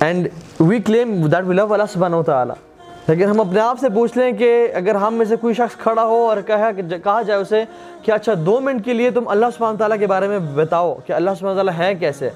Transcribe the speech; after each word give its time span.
And 0.00 0.28
we 0.60 0.78
claim 0.78 1.26
that 1.26 1.44
we 1.44 1.54
love 1.54 1.72
Allah 1.72 1.84
سبحانہ 1.92 2.16
و 2.16 2.22
تعالیٰ 2.22 2.54
لیکن 3.08 3.24
ہم 3.24 3.40
اپنے 3.40 3.60
آپ 3.60 3.78
سے 3.78 3.88
پوچھ 3.88 4.18
لیں 4.18 4.32
کہ 4.32 4.68
اگر 4.74 4.94
ہم 4.94 5.14
میں 5.14 5.26
سے 5.26 5.36
کوئی 5.36 5.54
شخص 5.54 5.76
کھڑا 5.76 6.02
ہو 6.02 6.28
اور 6.28 6.36
کہا 6.46 6.70
کہا 7.04 7.22
جائے 7.22 7.40
اسے 7.40 7.64
کہ 8.02 8.12
اچھا 8.12 8.32
دو 8.46 8.60
منٹ 8.60 8.84
کے 8.84 8.92
لیے 8.92 9.10
تم 9.10 9.28
اللہ 9.28 9.46
سبحانہ 9.56 9.76
تعالیٰ 9.76 9.98
کے 9.98 10.06
بارے 10.06 10.28
میں 10.28 10.38
بتاؤ 10.38 10.94
کہ 11.06 11.12
اللہ 11.12 11.30
سبحانہ 11.38 11.54
تعالیٰ 11.54 11.74
ہیں 11.74 11.94
کیسے 11.94 12.30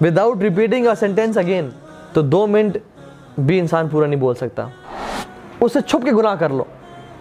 وداؤٹ 0.00 0.42
ریپیٹنگ 0.42 0.86
سینٹینس 1.00 1.38
اگین 1.38 1.68
تو 2.12 2.22
دو 2.22 2.46
منٹ 2.46 2.76
بھی 3.38 3.58
انسان 3.58 3.88
پورا 3.88 4.06
نہیں 4.06 4.20
بول 4.20 4.34
سکتا 4.34 4.66
اسے 5.60 5.78
چھپ 5.80 6.04
کے 6.04 6.12
گناہ 6.12 6.34
کر 6.34 6.50
لو 6.50 6.64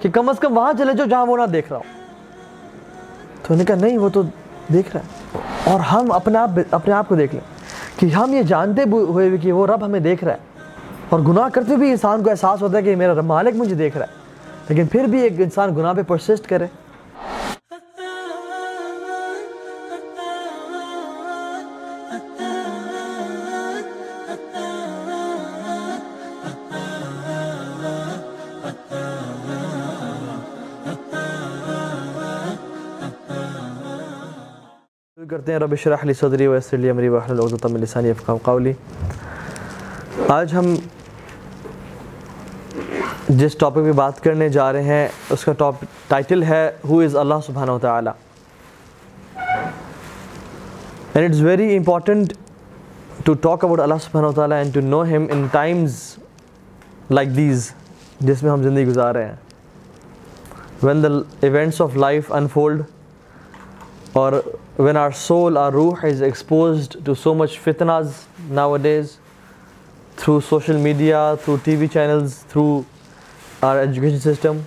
کہ 0.02 0.10
کم 0.10 0.30
از 0.30 0.40
کم 0.40 0.58
وہاں 0.58 0.74
چلے 0.78 0.94
جاؤ 0.94 1.08
جہاں 1.08 1.26
وہ 1.26 1.38
نہ 1.38 1.46
دیکھ 1.46 1.68
رہا 1.70 1.78
ہو 1.78 1.84
تو 3.44 3.54
انہوں 3.54 3.58
نے 3.58 3.66
کہا، 3.66 3.76
نہیں، 3.76 3.98
وہ 3.98 4.10
تو 4.10 4.22
دیکھ 4.74 4.96
رہا 4.96 5.02
ہے۔ 5.04 5.40
اور 5.72 5.80
ہم 5.80 6.12
اپنے 6.12 6.38
آپ 6.38 6.50
اپنے 6.72 6.94
آپ 6.94 7.08
کو 7.08 7.16
دیکھ 7.16 7.36
لیں۔ 7.36 7.55
کہ 7.98 8.06
ہم 8.06 8.34
یہ 8.34 8.42
جانتے 8.44 8.84
ہوئے 8.92 9.30
بھی 9.30 9.38
کہ 9.38 9.52
وہ 9.52 9.66
رب 9.68 9.86
ہمیں 9.86 10.00
دیکھ 10.00 10.24
رہا 10.24 10.34
ہے 10.34 10.64
اور 11.10 11.20
گناہ 11.28 11.50
کرتے 11.54 11.76
بھی 11.76 11.90
انسان 11.92 12.24
کو 12.24 12.30
احساس 12.30 12.62
ہوتا 12.62 12.78
ہے 12.78 12.84
کہ 12.84 12.96
میرا 12.96 13.22
مالک 13.22 13.56
مجھے 13.56 13.76
دیکھ 13.76 13.98
رہا 13.98 14.06
ہے، 14.06 14.24
لیکن 14.70 14.88
پھر 14.88 15.08
بھی 15.08 15.22
ایک 15.22 15.42
انسان 15.42 15.76
گناہ 15.76 15.94
پہ 15.94 16.02
پرسسٹ 16.08 16.48
کرے۔ 16.50 16.68
کرتے 35.46 35.54
ہیں۔ 35.54 35.60
رب 35.60 35.76
شرح 35.80 36.04
لی 36.04 36.14
صدری 36.14 36.48
ویسر 36.48 36.78
لی 36.78 36.90
امری 36.90 37.10
وحل 37.10 37.32
العقدۃ 37.32 37.70
من 37.72 37.80
لسانی 37.80 38.10
افقام 38.10 38.38
قولی 38.44 38.72
آج 40.30 40.54
ہم 40.56 40.76
جس 43.30 43.56
ٹاپک 43.60 43.86
پہ 43.86 43.92
بات 43.96 44.24
کرنے 44.24 44.48
جا 44.50 44.72
رہے 44.74 44.84
ہیں، 44.84 45.08
اس 45.32 45.44
کا 45.46 45.54
ٹاپ 45.58 45.84
ٹائٹل 46.08 46.44
ہے 46.44 46.70
ہو 46.90 47.00
از 47.00 47.16
اللہ 47.18 47.40
سبحانہ 47.46 47.72
و 47.72 47.80
تعالی 47.80 48.10
and 51.14 51.30
it's 51.30 51.42
very 51.42 51.76
important 51.78 52.34
to 53.26 53.34
talk 53.42 53.64
about 53.66 53.80
Allah 53.80 54.02
سبحانہ 54.04 54.28
و 54.28 54.32
تعالیٰ 54.32 54.58
اینڈ 54.58 54.74
ٹو 54.74 54.82
نو 54.82 55.04
ہم 55.16 55.26
ان 55.32 55.46
ٹائمز 55.52 56.00
لائک 57.10 57.36
دیز 57.36 57.72
جس 58.20 58.44
میں 58.44 58.52
ہم 58.52 58.64
زندگی 58.64 58.86
گزار 58.88 59.16
رہے 59.16 59.26
ہیں۔ 59.26 59.36
When 60.84 61.04
the 61.04 61.08
events 61.42 61.82
of 61.82 61.96
life 61.96 62.32
unfold 62.34 62.82
اور 64.14 64.34
when 64.78 64.98
our 64.98 65.12
soul, 65.12 65.58
our 65.58 65.72
ruh 65.72 65.96
is 66.04 66.22
exposed 66.22 67.04
to 67.06 67.16
so 67.16 67.34
much 67.34 67.60
fitnas 67.60 68.26
nowadays 68.50 69.18
through 70.18 70.42
social 70.42 70.78
media, 70.78 71.38
through 71.42 71.58
TV 71.58 71.90
channels, 71.90 72.44
through 72.44 72.86
our 73.62 73.80
education 73.80 74.20
system. 74.20 74.58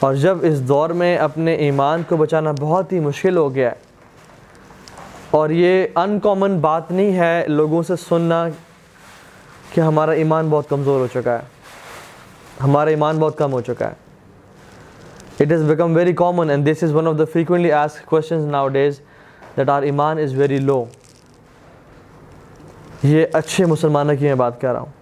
اور 0.00 0.14
جب 0.14 0.38
اس 0.42 0.60
دور 0.68 0.90
میں 0.90 1.16
اپنے 1.16 1.54
ایمان 1.66 2.02
کو 2.08 2.16
بچانا 2.16 2.52
بہت 2.60 2.92
ہی 2.92 2.98
مشکل 3.00 3.36
ہو 3.36 3.54
گیا 3.54 3.68
ہے 3.70 3.84
اور 5.30 5.50
یہ 5.50 5.86
ان 5.96 6.18
کامن 6.20 6.58
بات 6.60 6.90
نہیں 6.90 7.16
ہے 7.18 7.44
لوگوں 7.48 7.82
سے 7.82 7.96
سننا 8.08 8.46
کہ 9.74 9.80
ہمارا 9.80 10.12
ایمان 10.22 10.48
بہت 10.48 10.68
کمزور 10.68 11.00
ہو 11.00 11.06
چکا 11.12 11.38
ہے 11.38 12.62
ہمارا 12.62 12.90
ایمان 12.90 13.18
بہت 13.18 13.38
کم 13.38 13.52
ہو 13.52 13.60
چکا 13.60 13.88
ہے 13.88 14.05
It 15.38 15.50
has 15.50 15.62
become 15.62 15.92
very 15.92 16.14
common 16.14 16.50
and 16.50 16.64
this 16.64 16.82
is 16.82 16.92
one 16.92 17.06
of 17.06 17.18
the 17.18 17.26
frequently 17.26 17.70
asked 17.70 18.06
questions 18.06 18.46
nowadays 18.46 19.00
that 19.56 19.68
our 19.68 19.84
iman 19.84 20.18
is 20.18 20.32
very 20.34 20.60
low. 20.60 20.84
یہ 23.02 23.26
اچھے 23.34 23.66
مسلمانوں 23.66 24.14
کی 24.16 24.24
میں 24.24 24.34
بات 24.34 24.60
کر 24.60 24.72
رہا 24.72 24.80
ہوں 24.80 24.94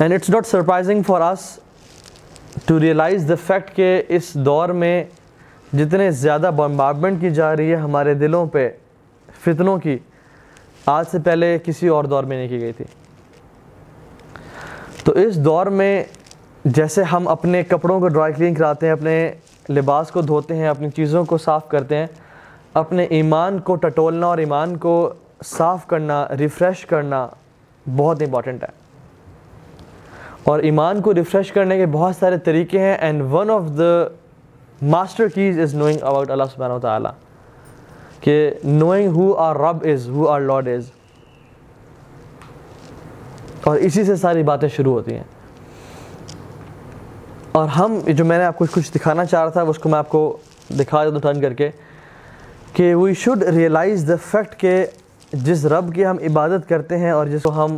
and 0.00 0.14
it's 0.14 0.30
not 0.30 0.46
surprising 0.46 1.02
for 1.06 1.20
us 1.20 1.58
to 2.66 2.78
realize 2.80 3.28
the 3.28 3.34
fact 3.46 3.74
کہ 3.76 4.02
اس 4.16 4.32
دور 4.46 4.68
میں 4.82 5.04
جتنے 5.72 6.10
زیادہ 6.24 6.50
بمبارمنٹ 6.56 7.20
کی 7.20 7.30
جا 7.34 7.54
رہی 7.56 7.70
ہے 7.70 7.76
ہمارے 7.76 8.14
دلوں 8.14 8.46
پہ، 8.52 8.68
فتنوں 9.44 9.78
کی، 9.78 9.98
آج 10.86 11.06
سے 11.10 11.18
پہلے 11.24 11.56
کسی 11.64 11.88
اور 11.88 12.04
دور 12.04 12.24
میں 12.24 12.36
نہیں 12.36 12.48
کی 12.48 12.60
گئی 12.60 12.72
تھی 12.72 12.84
تو 15.04 15.12
اس 15.12 15.44
دور 15.44 15.66
میں 15.80 16.04
جیسے 16.74 17.02
ہم 17.02 17.28
اپنے 17.28 17.62
کپڑوں 17.62 18.00
کو 18.00 18.08
ڈرائی 18.08 18.32
کلین 18.32 18.54
کراتے 18.54 18.86
ہیں، 18.86 18.92
اپنے 18.92 19.32
لباس 19.70 20.10
کو 20.10 20.20
دھوتے 20.20 20.56
ہیں، 20.56 20.68
اپنی 20.68 20.90
چیزوں 20.90 21.24
کو 21.24 21.38
صاف 21.38 21.68
کرتے 21.68 21.96
ہیں، 21.96 22.06
اپنے 22.74 23.04
ایمان 23.04 23.58
کو 23.58 23.76
ٹٹولنا 23.76 24.26
اور 24.26 24.38
ایمان 24.38 24.76
کو 24.76 25.12
صاف 25.44 25.86
کرنا 25.86 26.28
ریفریش 26.38 26.86
کرنا 26.86 27.28
بہت 27.96 28.22
امپورٹنٹ 28.22 28.62
ہے۔ 28.62 28.68
اور 30.44 30.58
ایمان 30.58 31.00
کو 31.00 31.14
ریفریش 31.14 31.52
کرنے 31.52 31.76
کے 31.76 31.86
بہت 31.86 32.16
سارے 32.16 32.38
طریقے 32.38 32.80
ہیں 32.80 32.94
and 32.94 33.22
one 33.32 33.50
of 33.50 33.62
the 33.78 34.06
master 34.82 35.28
keys 35.28 35.60
is 35.60 35.74
knowing 35.74 35.98
about 36.02 36.30
Allah 36.30 36.44
سبحانہ 36.54 36.74
و 36.74 36.78
تعالیٰ 36.78 37.12
کہ 38.20 38.50
نوئنگ 38.64 39.08
ہو 39.08 39.34
آر 39.34 39.56
رب 39.56 39.76
از 39.82 40.08
ہو 40.08 40.28
آر 40.28 40.40
لارڈ 40.40 40.68
از 40.68 40.90
اور 43.64 43.76
اسی 43.76 44.04
سے 44.04 44.16
ساری 44.16 44.42
باتیں 44.42 44.68
شروع 44.68 44.92
ہوتی 44.92 45.14
ہیں۔ 45.14 45.35
اور 47.56 47.68
ہم 47.68 47.98
جو 48.06 48.24
میں 48.24 48.36
نے 48.38 48.44
آپ 48.44 48.56
کو 48.58 48.64
کچھ 48.72 48.90
دکھانا 48.92 49.24
چاہ 49.24 49.42
رہا 49.42 49.50
تھا، 49.50 49.62
اس 49.62 49.78
کو 49.78 49.88
میں 49.88 49.98
آپ 49.98 50.08
کو 50.08 50.36
دکھا 50.78 51.04
دوں 51.04 51.20
ٹرن 51.20 51.40
کر 51.40 51.52
کے 51.52 51.70
کہ 52.72 52.94
we 52.94 53.14
should 53.14 53.42
realize 53.42 54.08
the 54.08 54.16
fact 54.30 54.60
کہ 54.60 54.86
جس 55.32 55.64
رب 55.64 55.94
کی 55.94 56.06
ہم 56.06 56.16
عبادت 56.30 56.68
کرتے 56.68 56.98
ہیں 56.98 57.10
اور 57.10 57.26
جس 57.26 57.42
کو 57.42 57.64
ہم 57.64 57.76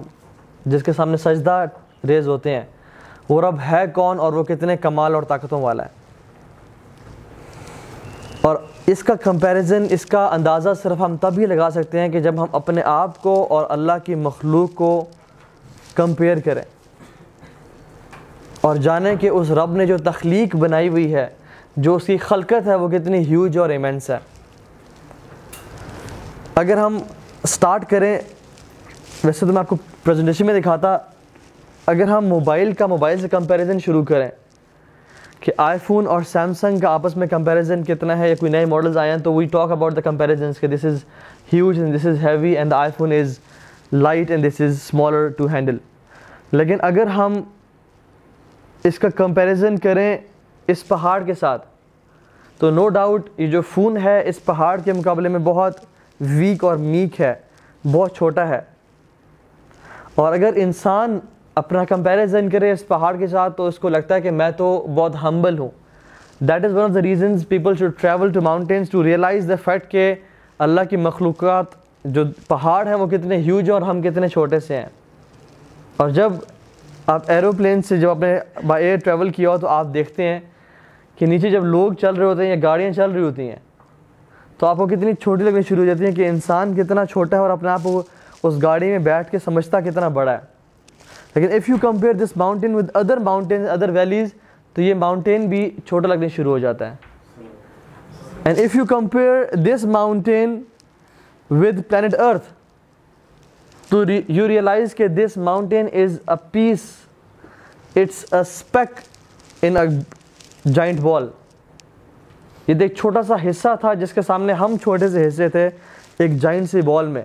جس 0.67 0.83
کے 0.83 0.93
سامنے 0.93 1.17
سجدہ 1.17 1.65
ریز 2.09 2.29
ہوتے 2.29 2.55
ہیں، 2.55 2.63
وہ 3.29 3.41
رب 3.43 3.61
ہے 3.71 3.85
کون 3.95 4.21
اور 4.21 4.33
وہ 4.33 4.45
کتنے 4.45 4.77
کمال 4.77 5.15
اور 5.15 5.23
طاقتوں 5.23 5.61
والا 5.63 5.85
ہے؟ 5.85 5.97
اور 8.41 8.57
اس 8.87 9.03
کا 9.03 9.15
کمپیریزن 9.15 9.87
اس 9.91 10.07
کا 10.07 10.27
اندازہ 10.27 10.71
صرف 10.83 11.01
ہم 11.01 11.17
تب 11.17 11.39
ہی 11.39 11.47
لگا 11.47 11.69
سکتے 11.71 12.01
ہیں 12.01 12.09
کہ 12.09 12.21
جب 12.21 12.43
ہم 12.43 12.47
اپنے 12.53 12.83
آپ 12.85 13.23
کو 13.23 13.47
اور 13.51 13.67
اللہ 13.69 14.05
کی 14.05 14.15
مخلوق 14.15 14.75
کو 14.75 15.05
کمپیئر 15.95 16.41
کریں۔ 16.41 16.63
اور 18.61 18.77
جانیں 18.77 19.15
کہ 19.17 19.29
اس 19.29 19.51
رب 19.59 19.77
نے 19.77 19.87
جو 19.87 19.97
تخلیق 20.05 20.57
بنائی 20.57 20.89
ہوئی 20.89 21.15
ہے، 21.15 21.27
جو 21.77 21.95
اس 21.95 22.07
کی 22.07 22.17
خلقت 22.19 22.67
ہے، 22.67 22.75
وہ 22.75 22.89
کتنی 22.89 23.19
ہیوج 23.27 23.59
اور 23.59 23.71
ایمنس 23.71 24.11
ہے۔ 24.11 24.19
اگر 26.55 26.77
ہم 26.77 26.99
سٹارٹ 27.49 27.89
کریں، 27.91 28.19
ویسے 29.25 29.47
تو 29.47 29.53
میں 29.53 29.59
آپ 29.59 29.69
کو 29.69 29.77
پریزنٹیشن 30.05 30.47
میں 30.47 30.61
دکھاتا، 30.61 30.97
اگر 31.87 32.09
ہم 32.09 32.27
موبائل 32.27 32.73
کا 32.79 32.87
موبائل 32.87 33.21
سے 33.21 33.29
کمپیریزن 33.29 33.79
شروع 33.85 34.03
کریں 34.05 34.29
کہ 35.41 35.53
آئی 35.57 35.79
فون 35.87 36.07
اور 36.07 36.23
سیمسنگ 36.31 36.79
کا 36.81 36.89
آپس 36.91 37.17
میں 37.17 37.27
کمپیریزن 37.27 37.83
کتنا 37.85 38.19
ہے 38.19 38.29
یا 38.29 38.35
کوئی 38.41 38.53
نئے 38.53 38.65
ماڈلز 38.65 38.97
آئے 38.97 39.11
ہیں، 39.11 39.19
تو 39.19 39.35
we 39.35 39.45
talk 39.53 39.71
about 39.73 39.97
the 39.97 40.01
comparisons 40.01 40.59
کہ 40.61 40.67
this 40.67 40.85
is 40.85 41.05
huge 41.53 41.79
and 41.79 41.95
this 41.97 42.07
is 42.07 42.25
heavy 42.25 42.57
and 42.57 42.71
the 42.71 42.79
iPhone 42.97 43.13
is 43.13 43.39
light 43.93 44.31
and 44.31 44.47
this 44.47 44.61
is 44.61 44.73
smaller 44.73 45.29
to 45.29 45.47
handle 45.47 45.77
لیکن 46.53 46.77
اگر 46.81 47.07
ہم 47.07 47.41
اس 48.85 48.99
کا 48.99 49.09
کمپیریزن 49.09 49.79
کریں 49.79 50.19
اس 50.67 50.89
پہاڑ 50.89 51.23
کے 51.23 51.35
ساتھ، 51.35 51.67
تو 52.59 52.71
نو 52.71 52.89
ڈاؤٹ 52.89 53.29
یہ 53.37 53.47
جو 53.47 53.63
فون 53.63 53.97
ہے 53.97 54.29
اس 54.29 54.45
پہاڑ 54.45 54.81
کے 54.81 54.93
مقابلے 54.93 55.29
میں 55.29 55.41
بہت 55.41 55.77
ویک 56.21 56.65
اور 56.65 56.77
میک 56.77 57.21
ہے، 57.21 57.35
بہت 57.93 58.17
چھوٹا 58.17 58.49
ہے۔ 58.49 58.61
اور 60.15 60.33
اگر 60.33 60.53
انسان 60.57 61.19
اپنا 61.55 61.85
کمپیریزن 61.85 62.51
کرے 62.51 62.73
اس 62.73 62.89
پہاڑ 62.89 63.17
کے 63.17 63.27
ساتھ، 63.27 63.57
تو 63.57 63.67
اس 63.67 63.79
کو 63.79 63.89
لگتا 63.89 64.15
ہے 64.15 64.21
کہ 64.21 64.31
میں 64.31 64.51
تو 64.51 64.87
بہت 64.95 65.13
ہمبل 65.23 65.59
ہوں۔ 65.59 65.69
That 66.41 66.65
is 66.65 66.75
one 66.75 66.83
of 66.83 66.91
the 66.95 67.03
reasons 67.03 67.49
people 67.49 67.77
should 67.77 67.91
travel 68.01 68.33
to 68.33 68.41
mountains 68.41 68.91
to 68.91 69.05
realize 69.05 69.49
the 69.49 69.55
fact 69.65 69.91
کہ 69.91 70.15
اللہ 70.59 70.81
کی 70.91 70.97
مخلوقات 70.97 71.65
جو 72.05 72.25
پہاڑ 72.49 72.87
ہیں 72.87 72.95
وہ 72.95 73.07
کتنے 73.07 73.37
ہیوج 73.37 73.65
ہیں 73.65 73.75
اور 73.75 73.83
ہم 73.83 74.03
کتنے 74.03 74.29
چھوٹے 74.29 74.61
سے 74.61 74.77
ہیں۔ 74.77 74.87
اور 75.97 76.09
جب 76.09 76.33
آپ 77.11 77.31
ایروپلین 77.31 77.83
سے 77.83 77.97
جب 77.97 78.11
اپنے 78.11 78.39
بائی 78.67 78.85
ایئر 78.85 78.99
ٹریول 79.05 79.31
کیا 79.31 79.51
ہو 79.51 79.59
تو 79.59 79.69
آپ 79.69 79.87
دیکھتے 79.95 80.23
ہیں 80.23 80.41
کہ 81.19 81.27
نیچے 81.27 81.51
جب 81.51 81.65
لوگ 81.65 81.93
چل 81.93 82.15
رہے 82.15 82.25
ہوتے 82.25 82.43
ہیں 82.43 82.51
یا 82.51 82.57
گاڑیاں 82.63 82.91
چل 82.93 83.11
رہی 83.11 83.23
ہوتی 83.23 83.49
ہیں، 83.49 83.57
تو 84.59 84.67
آپ 84.67 84.77
کو 84.77 84.87
کتنی 84.87 85.13
چھوٹی 85.15 85.45
لگنی 85.45 85.63
شروع 85.69 85.83
ہو 85.83 85.87
جاتی 85.87 86.05
ہیں 86.05 86.13
کہ 86.13 86.29
انسان 86.29 86.75
کتنا 86.77 87.05
چھوٹا 87.07 87.37
ہے 87.37 87.43
اور 87.43 87.51
اپنے 87.51 87.69
آپ 87.69 87.83
کو 87.83 88.03
اس 88.43 88.63
گاڑی 88.63 88.91
میں 88.91 88.99
بیٹھ 88.99 89.31
کے 89.31 89.39
سمجھتا 89.45 89.81
کتنا 89.81 90.09
بڑا 90.19 90.33
ہے۔ 90.33 90.39
لیکن 91.35 91.55
if 91.55 91.69
you 91.69 91.77
compare 91.81 92.13
this 92.13 92.37
mountain 92.37 92.75
with 92.75 92.91
other 92.95 93.17
mountain 93.17 93.69
other 93.69 93.91
valleys 93.95 94.33
تو 94.77 94.83
یہ 94.83 94.95
ماؤنٹین 94.95 95.49
بھی 95.49 95.71
چھوٹا 95.87 96.09
لگنے 96.09 96.29
شروع 96.29 96.53
ہو 96.53 96.59
جاتا 96.59 96.91
ہے۔ 96.91 96.97
And 98.45 98.59
if 98.59 98.77
you 98.77 98.85
compare 98.85 99.55
this 99.57 99.85
mountain 99.85 100.63
with 101.51 101.81
planet 101.89 102.15
earth 102.15 102.53
تو 103.89 104.05
یو 104.29 104.49
ریئلائز 104.49 104.95
کہ 104.95 105.09
this 105.09 105.37
mountain 105.37 105.87
is 105.93 106.19
a 106.29 106.37
piece 106.53 106.79
it's 107.97 108.35
a 108.35 108.39
speck 108.39 109.01
in 109.63 109.77
a 109.77 109.87
giant 110.73 111.01
ball 111.01 111.29
یہ 112.67 112.75
ایک 112.81 112.97
چھوٹا 112.97 113.23
سا 113.23 113.35
حصہ 113.51 113.69
تھا 113.81 113.95
جس 113.95 114.13
کے 114.13 114.23
سامنے 114.23 114.53
ہم 114.53 114.77
چھوٹے 114.83 115.09
سے 115.09 115.29
حصے 115.29 115.49
تھے، 115.49 115.71
ایک 116.19 116.37
جائنٹ 116.37 116.71
سی 116.71 116.81
بال 116.81 117.07
میں۔ 117.07 117.23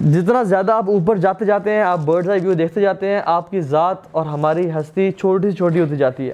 جتنا 0.00 0.42
زیادہ 0.42 0.72
آپ 0.72 0.90
اوپر 0.90 1.16
جاتے 1.16 1.44
جاتے 1.44 1.70
ہیں، 1.70 1.82
آپ 1.82 1.98
برڈز 1.98 2.30
آئی 2.30 2.40
ویو 2.40 2.52
دیکھتے 2.52 2.80
جاتے 2.80 3.06
ہیں، 3.06 3.20
آپ 3.24 3.50
کی 3.50 3.60
ذات 3.60 3.96
اور 4.10 4.26
ہماری 4.26 4.70
ہستی 4.70 5.12
چھوٹی 5.12 5.52
چھوٹی 5.52 5.80
ہوتی 5.80 5.96
جاتی 5.96 6.28
ہے۔ 6.28 6.32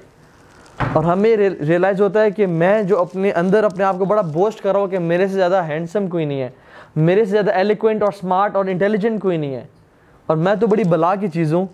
اور 0.93 1.03
ہمیں 1.03 1.37
ریئلائز 1.37 2.01
ہوتا 2.01 2.21
ہے 2.21 2.31
کہ 2.31 2.47
میں 2.47 2.83
جو 2.83 2.99
اپنے 2.99 3.31
اندر 3.31 3.63
اپنے 3.63 3.83
آپ 3.83 3.95
کو 3.99 4.05
بڑا 4.05 4.21
بوسٹ 4.21 4.63
کر 4.63 4.71
رہا 4.71 4.79
ہوں 4.79 4.87
کہ 4.87 4.99
میرے 4.99 5.27
سے 5.27 5.33
زیادہ 5.33 5.63
ہینڈسم 5.67 6.07
کوئی 6.07 6.25
نہیں 6.25 6.41
ہے۔ 6.41 6.49
میرے 6.95 7.25
سے 7.25 7.31
زیادہ 7.31 7.51
ایلیکوینٹ 7.51 8.03
اور 8.03 8.13
اسمارٹ 8.13 8.55
اور 8.55 8.65
انٹیلیجنٹ 8.65 9.21
کوئی 9.21 9.37
نہیں 9.37 9.55
ہے۔ 9.55 9.65
اور 10.25 10.37
میں 10.37 10.55
تو 10.55 10.67
بڑی 10.67 10.83
بلا 10.83 11.15
کی 11.15 11.27
چیز 11.27 11.53
ہوں۔ 11.53 11.65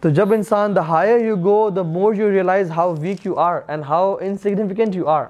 تو 0.00 0.08
جب 0.08 0.32
انسان 0.32 0.76
the 0.76 0.88
higher 0.88 1.20
you 1.20 1.36
go 1.36 1.70
the 1.70 1.82
more 1.82 2.14
you 2.14 2.30
realize 2.30 2.70
how 2.70 2.94
weak 2.98 3.26
you 3.26 3.38
are 3.38 3.60
and 3.66 3.82
how 3.88 4.16
insignificant 4.20 4.96
you 4.96 5.08
are 5.08 5.24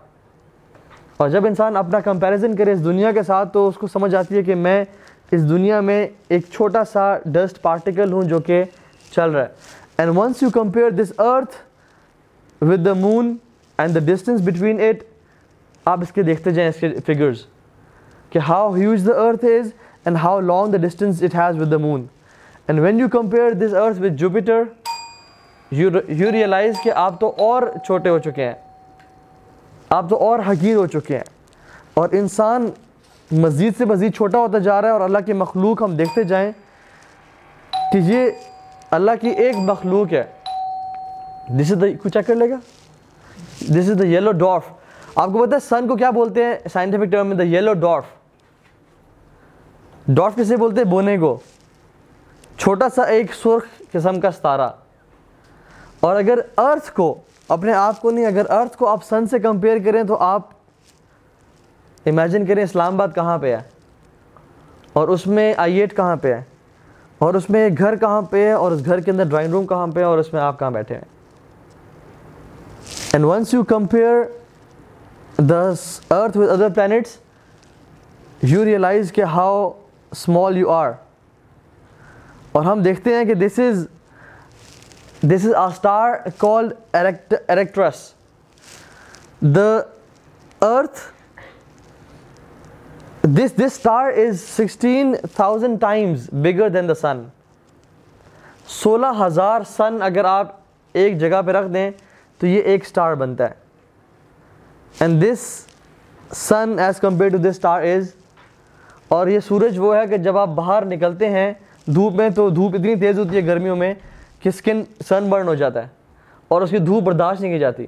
اور 1.17 1.29
جب 1.29 1.47
انسان 1.47 1.77
اپنا 1.77 2.01
کمپیریزن 2.01 2.57
کرے 2.57 2.73
اس 2.73 2.85
دنیا 2.85 3.13
کے 3.13 3.23
ساتھ، 3.23 3.53
تو 3.53 3.69
اس 3.69 3.75
کو 3.75 3.87
سمجھ 3.87 4.15
آتی 4.15 4.37
ہے 4.37 4.43
کہ 4.43 4.55
میں 4.55 4.85
اس 5.31 5.49
دنیا 5.49 5.81
میں 5.81 6.09
ایک 6.29 6.43
چھوٹا 6.53 6.85
سا 6.85 7.19
ڈسٹ 7.25 7.63
پارٹیکل 7.63 8.13
ہوں 8.13 8.23
جو 8.23 8.39
کہ 8.39 8.65
چل 9.17 9.31
رہا 9.31 9.43
ہے۔ 9.43 9.49
And 9.99 10.19
once 10.19 10.43
you 10.43 10.51
compare 10.51 10.91
this 10.91 11.13
earth 11.19 11.55
with 12.65 12.87
the 12.87 12.93
moon 12.93 13.37
and 13.79 13.95
the 13.95 14.01
distance 14.01 14.41
between 14.41 14.81
it 14.81 15.05
آپ 15.85 16.01
اس 16.01 16.13
کے 16.13 16.23
دیکھتے 16.23 16.51
جائیں 16.51 16.71
اس 16.71 16.81
کے 16.81 17.15
فگرز 17.15 17.47
کہ 18.31 18.39
how 18.49 18.75
huge 18.75 19.07
the 19.07 19.21
earth 19.23 19.45
is 19.45 19.71
and 20.05 20.17
how 20.23 20.41
long 20.41 20.73
the 20.73 20.79
distance 20.87 21.23
it 21.23 21.35
has 21.35 21.61
with 21.61 21.71
the 21.73 21.79
moon 21.79 22.07
and 22.69 22.81
when 22.81 23.01
you 23.01 23.09
compare 23.13 23.53
this 23.61 23.75
earth 23.75 24.01
with 24.01 24.13
Jupiter 24.21 24.63
you 25.73 26.31
realize 26.33 26.77
کہ 26.83 26.91
آپ 26.97 27.21
تو 27.21 27.33
اور 27.39 27.63
چھوٹے 27.87 28.09
ہو 28.11 28.19
چکے 28.19 28.45
ہیں. 28.45 28.55
آپ 29.91 30.09
تو 30.09 30.17
اور 30.25 30.39
حقیر 30.49 30.77
ہو 30.77 30.87
چکے 30.87 31.17
ہیں. 31.17 31.25
اور 31.95 32.09
انسان 32.13 32.69
مزید 33.31 33.77
سے 33.79 33.85
مزید 33.85 34.15
چھوٹا 34.15 34.39
ہوتا 34.39 34.59
جا 34.59 34.81
رہا 34.81 34.89
ہے 34.89 34.93
اور 34.93 35.01
اللہ 35.01 35.19
کی 35.27 35.33
مخلوق 35.33 35.83
ہم 35.83 35.97
دیکھتے 35.97 36.25
جائیں 36.25 36.51
کہ 37.93 37.99
یہ 38.05 38.31
اللہ 38.91 39.11
کی 39.21 39.29
ایک 39.29 39.57
مخلوق 39.67 40.13
ہے. 40.13 40.25
دس 41.59 41.73
از 41.73 41.81
دا 41.81 41.87
کچھ 42.03 42.13
چیک 42.13 42.27
کر 42.27 42.35
لے 42.37 42.51
گا? 42.51 42.57
دس 43.61 43.91
از 43.91 43.99
دا 43.99 44.07
یلو 44.07 44.33
ڈارف 44.33 44.73
آپ 45.17 45.29
کو 45.33 45.45
پتا 45.45 45.57
ہے 45.57 45.61
سن 45.69 45.89
کو 45.89 45.97
کیا 45.97 46.11
بولتے 46.11 46.45
ہیں؟ 46.45 46.55
سائنٹیفک 46.73 47.13
ٹرم 47.13 47.27
میں 47.27 47.37
دا 47.37 47.45
یلو 47.45 47.73
ڈارف 47.73 48.05
ڈارف 50.09 50.37
کسے 50.37 50.57
بولتے 50.57 50.85
بونے 50.85 51.19
کو 51.19 51.39
چھوٹا 52.57 52.89
سا 52.95 53.03
ایک 53.03 53.35
سرخ 53.35 53.63
قسم 53.93 54.21
کا 54.21 54.31
ستارہ۔ 54.31 54.69
اور 56.01 56.17
اگر 56.17 56.39
ارتھ 56.57 56.93
کو، 56.93 57.15
اپنے 57.49 57.73
آپ 57.73 58.01
کو 58.01 58.11
نہیں، 58.11 58.27
اگر 58.27 58.51
ارتھ 58.51 58.77
کو 58.77 58.89
آپ 58.89 59.05
سن 59.05 59.27
سے 59.27 59.39
کمپیئر 59.39 59.77
کریں 59.85 60.03
تو 60.03 60.17
آپ 60.17 60.43
امیجن 62.07 62.47
کریں 62.47 62.65
اسلام 62.65 62.95
آباد 62.95 63.09
کہاں 63.15 63.39
پہ 63.39 63.57
ہے؟ 63.57 63.63
اور 64.93 65.09
اس 65.09 65.27
میں 65.27 65.55
آئی 65.57 65.79
ایٹ 65.79 65.97
کہاں 65.97 66.17
پہ 66.17 66.35
ہے؟ 66.35 66.43
اور 67.19 67.35
اس 67.35 67.51
میں 67.51 67.69
گھر 67.79 67.97
کہاں 67.97 68.23
پہ 68.23 68.47
ہے؟ 68.47 68.53
اور 68.53 68.73
اس 68.73 68.85
گھر 68.85 69.01
کے 69.01 69.11
اندر 69.11 69.25
ڈرائنگ 69.25 69.51
روم 69.51 69.67
کہاں 69.67 69.87
پہ 69.87 70.01
ہے؟ 70.01 70.05
اور 70.05 70.19
اس 70.19 70.33
میں 70.33 70.41
آپ 70.41 70.59
کہاں 70.59 70.71
بیٹھے 70.71 70.95
ہیں؟ 70.95 71.03
And 73.13 73.25
once 73.25 73.55
you 73.55 73.65
compare 73.65 74.17
the 75.43 75.69
earth 76.11 76.37
with 76.37 76.49
other 76.49 76.69
planets 76.69 77.17
you 78.43 78.65
realize 78.65 79.13
کہ 79.13 79.23
ہاؤ 79.23 79.80
اسمال 80.13 80.57
یو 80.57 80.71
آر 80.71 80.91
اور 82.53 82.65
ہم 82.65 82.83
دیکھتے 82.83 83.15
ہیں 83.15 83.25
کہ 83.25 83.35
this 83.35 83.59
is 83.59 83.87
this 85.23 85.45
is 85.45 85.55
a 85.55 85.67
star 85.67 86.15
called 86.39 87.35
Arcturus 87.49 88.13
the 89.41 89.71
earth 90.61 91.01
this 93.23 93.57
this 93.57 93.73
star 93.73 94.13
is 94.17 94.41
sixteen 94.41 95.15
thousand 95.35 95.81
times 95.81 96.29
bigger 96.33 96.69
than 96.69 96.89
the 96.89 96.95
sun 96.95 97.23
سولہ 98.67 99.07
ہزار 99.21 99.61
سن 99.77 100.03
اگر 100.03 100.25
آپ 100.25 100.47
ایک 100.93 101.19
جگہ 101.21 101.43
پہ 101.47 101.51
رکھ 101.51 101.73
دیں 101.73 101.91
تو 102.41 102.47
یہ 102.47 102.61
ایک 102.61 102.85
اسٹار 102.85 103.15
بنتا 103.15 103.45
ہے. 103.45 103.55
And 105.01 105.23
this 105.23 105.65
sun 106.37 106.75
as 106.79 107.01
compare 107.01 107.31
to 107.31 107.39
this 107.39 107.47
star 107.47 107.83
is 107.83 108.11
اور 109.11 109.27
یہ 109.27 109.41
سورج 109.41 109.79
وہ 109.79 109.97
ہے 109.97 110.07
کہ 110.07 110.17
جب 110.17 110.37
آپ 110.39 110.49
باہر 110.49 110.85
نکلتے 110.85 111.29
ہیں 111.31 111.53
دھوپ 111.87 112.15
میں 112.15 112.29
تو 112.31 112.49
دھوپ 112.51 112.75
اتنی 112.75 112.95
تیز 112.95 113.19
ہوتی 113.19 113.37
ہے 113.37 113.47
گرمیوں 113.47 113.77
میں 113.77 113.95
کہ 114.41 114.49
اسکن 114.49 114.83
سن 115.09 115.29
برن 115.31 115.49
ہو 115.49 115.55
جاتا 115.55 115.83
ہے 115.83 115.89
اور 116.49 116.63
اس 116.63 116.71
کی 116.71 116.79
دھوپ 116.79 117.03
برداشت 117.05 117.41
نہیں 117.41 117.53
کی 117.53 117.59
جاتی۔ 117.59 117.87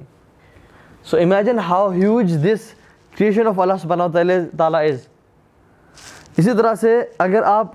So 1.05 1.17
imagine 1.17 1.59
how 1.59 1.91
huge 1.91 2.33
this 2.43 2.69
creation 3.17 3.47
of 3.47 3.59
Allah 3.59 3.73
سبحانہ 3.81 4.03
تعالیٰ 4.57 4.83
از 4.89 5.07
اسی 6.37 6.51
طرح 6.57 6.75
سے 6.75 6.99
اگر 7.17 7.43
آپ 7.45 7.71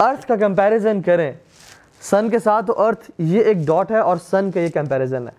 ارتھ 0.00 0.26
کا 0.26 0.36
کمپیریزن 0.36 1.02
کریں 1.02 1.32
سن 2.00 2.30
کے 2.30 2.38
ساتھ 2.38 2.66
تو 2.66 2.82
ارتھ 2.82 3.10
یہ 3.18 3.40
ایک 3.40 3.56
ڈاٹ 3.66 3.90
ہے 3.90 3.98
اور 3.98 4.16
سن 4.30 4.50
کا 4.50 4.60
یہ 4.60 4.68
کمپیریزن 4.74 5.28
ہے۔ 5.28 5.32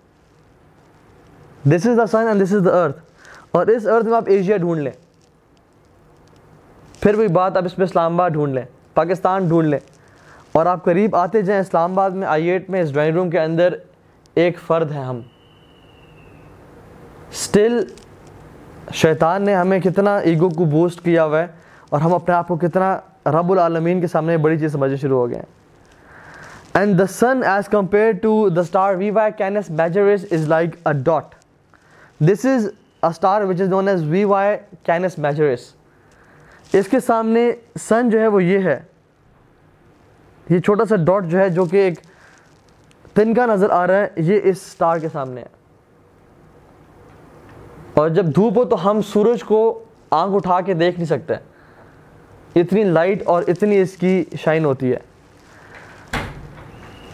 دس 1.70 1.86
از 1.88 1.98
دا 1.98 2.06
سن 2.06 2.28
اینڈ 2.28 2.44
دس 2.44 2.54
از 2.54 2.66
دا 2.66 2.84
ارتھ 2.84 3.00
اور 3.52 3.68
اس 3.68 3.88
ارتھ 3.88 4.06
میں 4.06 4.18
آپ 4.18 4.24
ایشیا 4.28 4.58
ڈھونڈ 4.58 4.82
لیں۔ 4.82 4.92
پھر 7.02 7.16
وہی 7.16 7.28
بات 7.28 7.58
آپ 7.58 7.66
اس 7.66 7.78
میں 7.78 7.86
اسلام 7.86 8.14
آباد 8.14 8.30
ڈھونڈ 8.30 8.54
لیں، 8.54 8.66
پاکستان 8.94 9.48
ڈھونڈ 9.48 9.68
لیں۔ 9.68 9.80
اور 10.52 10.66
آپ 10.66 10.84
قریب 10.86 11.16
آتے 11.16 11.42
جائیں 11.42 11.62
اسلام 11.62 11.92
آباد 11.92 12.12
میں، 12.12 12.28
آئی 12.28 12.48
ایٹ 12.48 12.70
میں، 12.70 12.82
اس 12.82 12.94
ڈرائنگ 12.94 13.16
روم 13.16 13.30
کے 13.30 13.40
اندر 13.40 13.74
ایک 14.36 14.60
فرد 14.60 14.92
ہے 14.92 15.00
ہم۔ 15.00 15.22
اسٹل 17.32 17.84
شیطان 18.94 19.42
نے 19.42 19.56
ہمیں 19.56 19.80
کتنا 19.80 20.18
ایگو 20.18 20.50
کو 20.50 20.66
بوسٹ 20.66 21.02
کیا 21.02 21.26
ہوا 21.26 21.42
ہے 21.42 21.48
اور 21.90 22.02
ہم 22.02 22.14
اپنے 22.14 22.36
آپ 22.36 22.48
کو 22.48 22.56
کتنا 22.56 23.00
رب 23.26 23.52
العالمین 23.52 24.02
کے 24.02 24.08
سامنے 24.08 24.38
بڑی 24.38 24.60
چیز 24.60 24.72
سمجھنے 24.72 24.98
شروع 24.98 25.20
ہو 25.20 25.30
گئے 25.30 25.36
ہیں۔ 25.36 25.46
And 26.74 27.00
the 27.00 27.06
sun 27.06 27.44
as 27.44 27.70
compare 27.70 28.12
to 28.12 28.50
the 28.50 28.62
star 28.62 28.96
V 28.96 29.10
Y 29.12 29.32
Canis 29.38 29.70
Majoris 29.70 30.26
is 30.32 30.48
like 30.48 30.70
a 30.86 30.94
dot 30.94 31.36
this 32.20 32.46
is 32.46 32.66
a 32.66 33.08
star 33.08 33.42
which 33.42 33.62
is 33.62 33.70
known 33.70 33.88
as 33.88 34.04
V 34.04 34.24
Y 34.24 34.58
Canis 34.84 35.20
Majoris 35.20 35.74
اس 36.74 36.88
کے 36.88 37.00
سامنے 37.00 37.52
سن 37.80 38.10
جو 38.10 38.20
ہے 38.20 38.28
وہ 38.28 38.44
یہ 38.44 38.60
ہے۔ 38.60 38.80
یہ 40.50 40.60
چھوٹا 40.60 40.86
سا 40.86 40.96
ڈاٹ 40.96 41.26
جو 41.26 41.40
ہے 41.40 41.50
جو 41.50 41.66
کہ 41.66 41.78
ایک 41.78 42.00
تنکا 43.14 43.46
نظر 43.46 43.70
آ 43.70 43.88
رہا 43.88 43.96
ہے، 43.96 44.08
یہ 44.18 44.40
اس 44.44 44.58
اسٹار 44.68 44.98
کے 44.98 45.08
سامنے 45.14 45.42
ہے۔ 45.42 45.46
اور 47.94 48.10
جب 48.10 48.26
دھوپ 48.26 48.58
ہو 48.58 48.66
تو 48.66 48.92
ہم 48.92 49.02
سورج 49.02 49.44
کو 49.44 49.84
آنکھ 50.12 50.36
اٹھا 50.36 50.62
کے 50.62 50.74
دیکھ 50.74 50.96
نہیں 50.96 51.06
سکتے۔ 51.06 51.34
اتنی 52.60 52.84
لائٹ 52.84 53.24
اور 53.26 53.44
اتنی 53.48 53.82
اس 53.82 53.98
کی 53.98 54.26
شائن 54.44 54.66
ہوتی 54.66 54.92
ہے۔ 54.92 54.98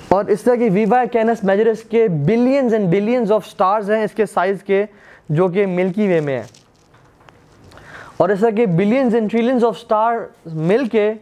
اور 0.07 0.25
اس 0.25 0.41
طرح 0.41 0.55
کی 0.55 0.69
ویوا 0.69 1.05
کینس 1.05 1.43
میجرس 1.43 1.83
کے 1.83 2.07
billions 2.07 2.73
and 2.73 2.89
billions 2.89 3.31
of 3.31 3.47
stars 3.47 3.91
ہیں 3.91 4.03
اس 4.03 4.11
کے 4.11 4.25
سائز 4.25 4.63
کے 4.63 4.85
جو 5.29 5.47
کہ 5.47 5.65
ملکی 5.65 6.07
وے 6.07 6.19
میں 6.19 6.35
ہیں۔ 6.35 6.62
اور 8.17 8.29
اس 8.29 8.39
طرح 8.39 8.49
billions 8.75 9.15
and 9.15 9.31
trillions 9.31 9.63
of 9.63 9.79
star 9.79 10.13
مل 10.45 10.87
کے 10.87 11.13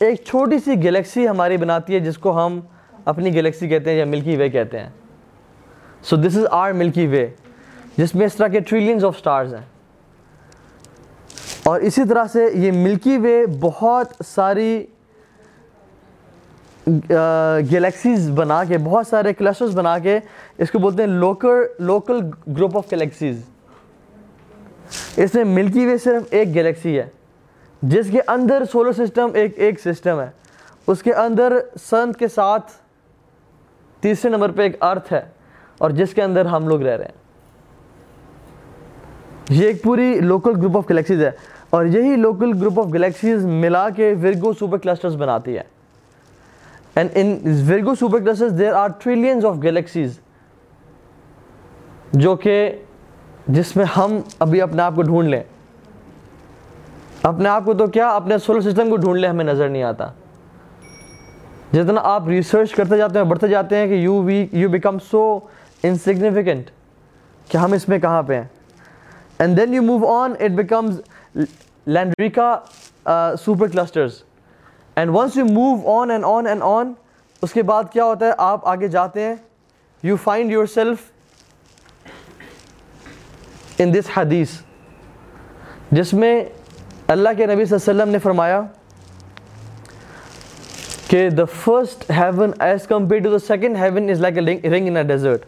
ایک 0.00 0.24
چھوٹی 0.24 0.58
سی 0.58 0.84
گلیکسی 0.84 1.28
ہماری 1.28 1.56
بناتی 1.56 1.94
ہے 1.94 2.00
جس 2.00 2.18
کو 2.18 2.46
ہم 2.46 2.60
اپنی 3.04 3.34
گلیکسی 3.34 3.68
کہتے 3.68 3.90
ہیں 3.90 3.98
یا 3.98 4.04
ملکی 4.04 4.36
وے 4.36 4.48
کہتے 4.48 4.78
ہیں۔ 4.78 4.88
سو 6.02 6.16
دس 6.16 6.36
از 6.36 6.44
آر 6.50 6.72
ملکی 6.72 7.06
وے 7.06 7.26
جس 7.96 8.14
میں 8.14 8.26
اس 8.26 8.34
طرح 8.34 8.48
کے 8.48 8.60
ٹریلینز 8.60 9.04
آف 9.04 9.18
سٹارز 9.18 9.54
ہیں۔ 9.54 9.64
اور 11.64 11.80
اسی 11.80 12.02
طرح 12.08 12.24
سے 12.32 12.46
یہ 12.54 12.72
ملکی 12.72 13.16
وے 13.18 13.46
بہت 13.60 14.06
ساری 14.26 14.86
گلیکسیز 17.72 18.30
بنا 18.30 18.64
کے، 18.64 18.78
بہت 18.78 19.06
سارے 19.06 19.32
کلسٹرز 19.34 19.76
بنا 19.76 19.98
کے 19.98 20.18
اس 20.58 20.70
کو 20.70 20.78
بولتے 20.78 21.02
ہیں 21.02 21.10
local 21.10 21.62
local 21.78 22.20
group 22.56 22.76
of 22.76 22.92
galaxies 22.92 23.42
اس 25.16 25.34
میں 25.34 25.44
ملکی 25.44 25.86
وے 25.86 25.98
صرف 25.98 26.22
ایک 26.30 26.54
گلیکسی 26.54 26.98
ہے، 26.98 27.06
جس 27.82 28.06
کے 28.12 28.20
اندر 28.26 28.62
سولر 28.72 28.92
سسٹم 28.92 29.28
ایک 29.34 29.58
ایک 29.58 29.80
سسٹم 29.80 30.20
ہے۔ 30.20 30.30
اس 30.86 31.02
کے 31.02 31.12
اندر 31.14 31.58
سن 31.90 32.12
کے 32.12 32.28
ساتھ 32.28 32.72
تیسرے 34.00 34.30
نمبر 34.30 34.50
پہ 34.50 34.62
ایک 34.62 34.82
ارتھ 34.82 35.12
ہے 35.12 35.22
اور 35.78 35.90
جس 35.90 36.14
کے 36.14 36.22
اندر 36.22 36.46
ہم 36.46 36.68
لوگ 36.68 36.82
رہ 36.82 36.96
رہے 36.96 37.04
ہیں۔ 37.04 37.22
یہ 39.50 39.66
ایک 39.66 39.82
پوری 39.82 40.20
لوکل 40.20 40.52
گروپ 40.60 40.76
آف 40.76 40.90
گلیکسیز 40.90 41.22
ہے 41.24 41.30
اور 41.70 41.86
یہی 41.86 42.16
لوکل 42.16 42.52
گروپ 42.60 42.80
آف 42.80 42.86
گلیکسیز 42.94 43.44
ملا 43.44 43.88
کے 43.90 44.14
ورگو 44.22 44.52
سپر 44.52 44.78
کلسٹرز 44.78 45.16
بناتی 45.16 45.56
ہے۔ 45.56 45.62
And 46.94 47.10
in 47.14 47.38
Virgo 47.68 47.94
super 47.94 48.18
clusters 48.18 48.58
there 48.58 48.72
are 48.72 48.88
trillions 48.88 49.44
of 49.44 49.56
galaxies 49.62 50.18
جو 52.12 52.36
کہ 52.36 52.56
جس 53.48 53.76
میں 53.76 53.84
ہم 53.96 54.18
ابھی 54.38 54.60
اپنے 54.62 54.82
آپ 54.82 54.92
کو 54.94 55.02
ڈھونڈ 55.02 55.28
لیں۔ 55.28 55.42
اپنے 57.22 57.48
آپ 57.48 57.64
کو 57.64 57.74
تو 57.74 57.86
کیا 57.86 58.08
اپنے 58.08 58.38
سولر 58.38 58.60
سسٹم 58.60 58.90
کو 58.90 58.96
ڈھونڈ 58.96 59.20
لیں، 59.20 59.28
ہمیں 59.30 59.44
نظر 59.44 59.68
نہیں 59.68 59.82
آتا۔ 59.82 60.10
جتنا 61.72 62.00
آپ 62.04 62.28
ریسرچ 62.28 62.74
کرتے 62.74 62.96
جاتے 62.98 63.18
ہیں، 63.18 63.26
بڑھتے 63.26 63.48
جاتے 63.48 63.76
ہیں 63.76 63.86
کہ 63.86 63.94
you 63.94 64.22
we 64.22 64.46
you 64.52 64.68
become 64.68 64.98
so 65.10 65.38
insignificant 65.82 66.70
کہ 67.48 67.56
ہم 67.56 67.72
اس 67.72 67.88
میں 67.88 67.98
کہاں 67.98 68.22
پہ 68.22 68.34
ہیں۔ 68.34 68.48
And 69.38 69.58
then 69.60 69.74
you 69.74 69.82
move 69.82 70.12
on 70.12 70.32
it 70.40 70.50
becomes 70.50 71.00
Laniakea 71.86 72.58
super 73.40 73.66
clusters 73.68 74.22
and 74.96 75.10
once 75.14 75.36
you 75.36 75.44
move 75.44 76.00
on 76.00 76.10
and 76.10 76.24
on 76.26 76.46
and 76.46 76.62
on 76.64 76.92
اس 77.42 77.52
کے 77.52 77.62
بعد 77.62 77.84
کیا 77.92 78.04
ہوتا 78.04 78.26
ہے؟ 78.26 78.32
آپ 78.38 78.66
آگے 78.68 78.88
جاتے 78.88 79.22
ہیں۔ 79.22 79.34
You 80.02 80.16
find 80.16 80.50
yourself 80.66 80.98
in 83.80 83.92
this 83.94 84.10
حدیث 84.16 84.50
جس 85.92 86.12
میں 86.14 86.44
اللہ 87.08 87.28
کے 87.36 87.46
نبی 87.46 87.64
صلی 87.64 87.76
اللہ 87.76 87.90
علیہ 87.90 88.02
وسلم 88.02 88.08
نے 88.08 88.18
فرمایا 88.18 88.60
کہ 91.08 91.28
the 91.30 91.44
first 91.54 92.10
heaven 92.10 92.50
as 92.66 92.86
compare 92.86 93.22
to 93.22 93.30
the 93.30 93.38
second 93.46 93.76
heaven 93.76 94.08
is 94.10 94.20
like 94.20 94.38
a 94.38 94.70
ring 94.70 94.86
in 94.88 94.96
a 94.96 95.02
desert 95.02 95.44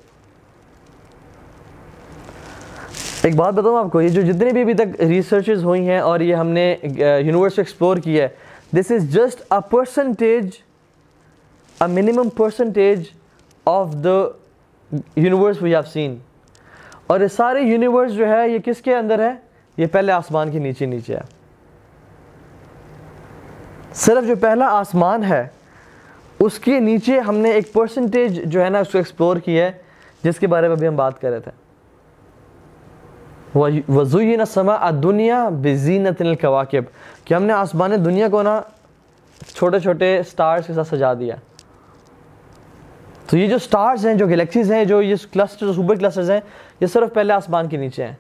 ایک 3.25 3.37
بات 3.37 3.55
بتاؤں 3.55 3.77
آپ 3.79 3.91
کو، 3.93 4.01
یہ 4.03 4.09
جو 4.09 4.23
جتنے 4.23 4.51
بھی 4.53 4.61
ابھی 4.63 4.75
تک 4.75 5.01
ریسرچز 5.01 5.65
ہوئی 5.65 5.89
ہیں 5.89 5.99
اور 5.99 6.21
یہ 6.21 6.35
ہم 6.35 6.49
نے 6.59 6.75
یونیورس 6.83 7.59
ایکسپلور 7.59 7.97
کیا 8.05 8.25
ہے 8.25 8.79
this 8.81 8.91
is 8.91 9.13
just 9.15 9.41
a 9.53 9.59
percentage 9.71 10.51
a 11.81 11.87
minimum 11.93 12.29
percentage 12.37 13.09
of 13.67 13.95
the 14.05 14.19
universe 15.17 15.63
we 15.63 15.75
have 15.75 15.83
seen 15.93 16.17
اور 17.07 17.21
یہ 17.21 17.29
سارے 17.29 17.61
یونیورس 17.61 18.13
جو 18.13 18.29
ہے، 18.29 18.49
یہ 18.49 18.59
کس 18.59 18.81
کے 18.81 18.97
اندر 18.97 19.19
ہے؟ 19.19 19.35
یہ 19.77 19.87
پہلے 19.87 20.13
آسمان 20.13 20.51
کے 20.51 20.59
نیچے 20.59 20.87
نیچے 20.87 21.15
ہے۔ 21.15 21.21
صرف 23.95 24.27
جو 24.27 24.37
پہلا 24.37 24.67
آسمان 24.67 25.25
ہے، 25.25 25.49
اس 26.39 26.59
کے 26.59 26.81
نیچے 26.81 27.19
ہم 27.19 27.37
نے 27.37 27.51
ایک 27.51 27.73
پرسنٹیج 27.73 28.45
جو 28.45 28.65
ہے 28.65 28.71
نا، 28.71 28.79
اس 28.79 28.93
کو 28.93 28.99
ایکسپلور 28.99 29.37
کی 29.37 29.61
ہے، 29.61 29.73
جس 30.23 30.39
کے 30.39 30.47
بارے 30.47 30.69
میں 30.69 30.77
ابھی 30.77 30.89
ہم 30.89 30.97
بات 30.97 31.21
کر 31.21 31.31
رہے 31.31 31.41
تھے۔ 31.41 31.51
وضوئی 33.89 34.37
سما 34.49 34.91
دنیا 34.91 35.49
بزینت 35.49 36.23
الکواکب 36.23 36.85
کہ 37.25 37.35
ہم 37.35 37.43
نے 37.43 37.53
آسمان 37.53 38.05
دنیا 38.05 38.29
کو 38.29 38.43
نا، 38.43 38.61
چھوٹے 39.55 39.81
چھوٹے 39.81 40.23
سٹارز 40.29 40.67
کے 40.67 40.73
ساتھ 40.73 40.89
سجا 40.89 41.15
دیا۔ 41.15 41.37
تو 43.27 43.37
یہ 43.37 43.49
جو 43.49 43.59
سٹارز 43.59 44.07
ہیں، 44.07 44.15
جو 44.15 44.27
گلیکسیز 44.27 44.73
ہیں، 44.73 44.85
جو 44.85 45.03
یہ 45.03 45.15
کلسٹر 45.33 45.73
سپر 45.73 45.95
کلسٹرز 45.95 46.31
ہیں، 46.31 46.41
یہ 46.81 46.87
صرف 46.87 47.15
پہلے 47.15 47.33
آسمان 47.33 47.69
کے 47.69 47.77
نیچے 47.77 48.07
ہیں۔ 48.07 48.15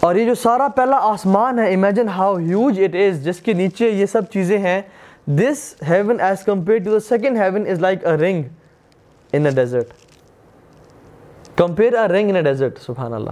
اور 0.00 0.14
یہ 0.14 0.24
جو 0.24 0.34
سارا 0.34 0.68
پہلا 0.68 0.96
آسمان 0.96 1.58
ہے 1.58 1.74
imagine 1.74 2.08
how 2.08 2.38
huge 2.38 2.80
it 2.80 2.94
is 2.94 3.24
جس 3.24 3.40
کے 3.40 3.52
نیچے 3.52 3.88
یہ 3.88 4.06
سب 4.06 4.30
چیزیں 4.32 4.58
ہیں۔ 4.58 4.82
This 5.26 5.74
heaven 5.88 6.20
as 6.20 6.42
compare 6.42 6.78
to 6.78 6.90
the 6.90 7.00
second 7.00 7.36
heaven 7.36 7.66
is 7.70 7.80
like 7.80 8.06
a 8.06 8.12
ring 8.12 8.42
in 9.32 9.46
a 9.46 9.52
desert 9.52 9.88
compare 11.56 11.92
a 11.92 12.08
ring 12.08 12.28
in 12.28 12.36
a 12.36 12.42
desert 12.42 12.78
سبحان 12.78 13.12
اللہ 13.12 13.30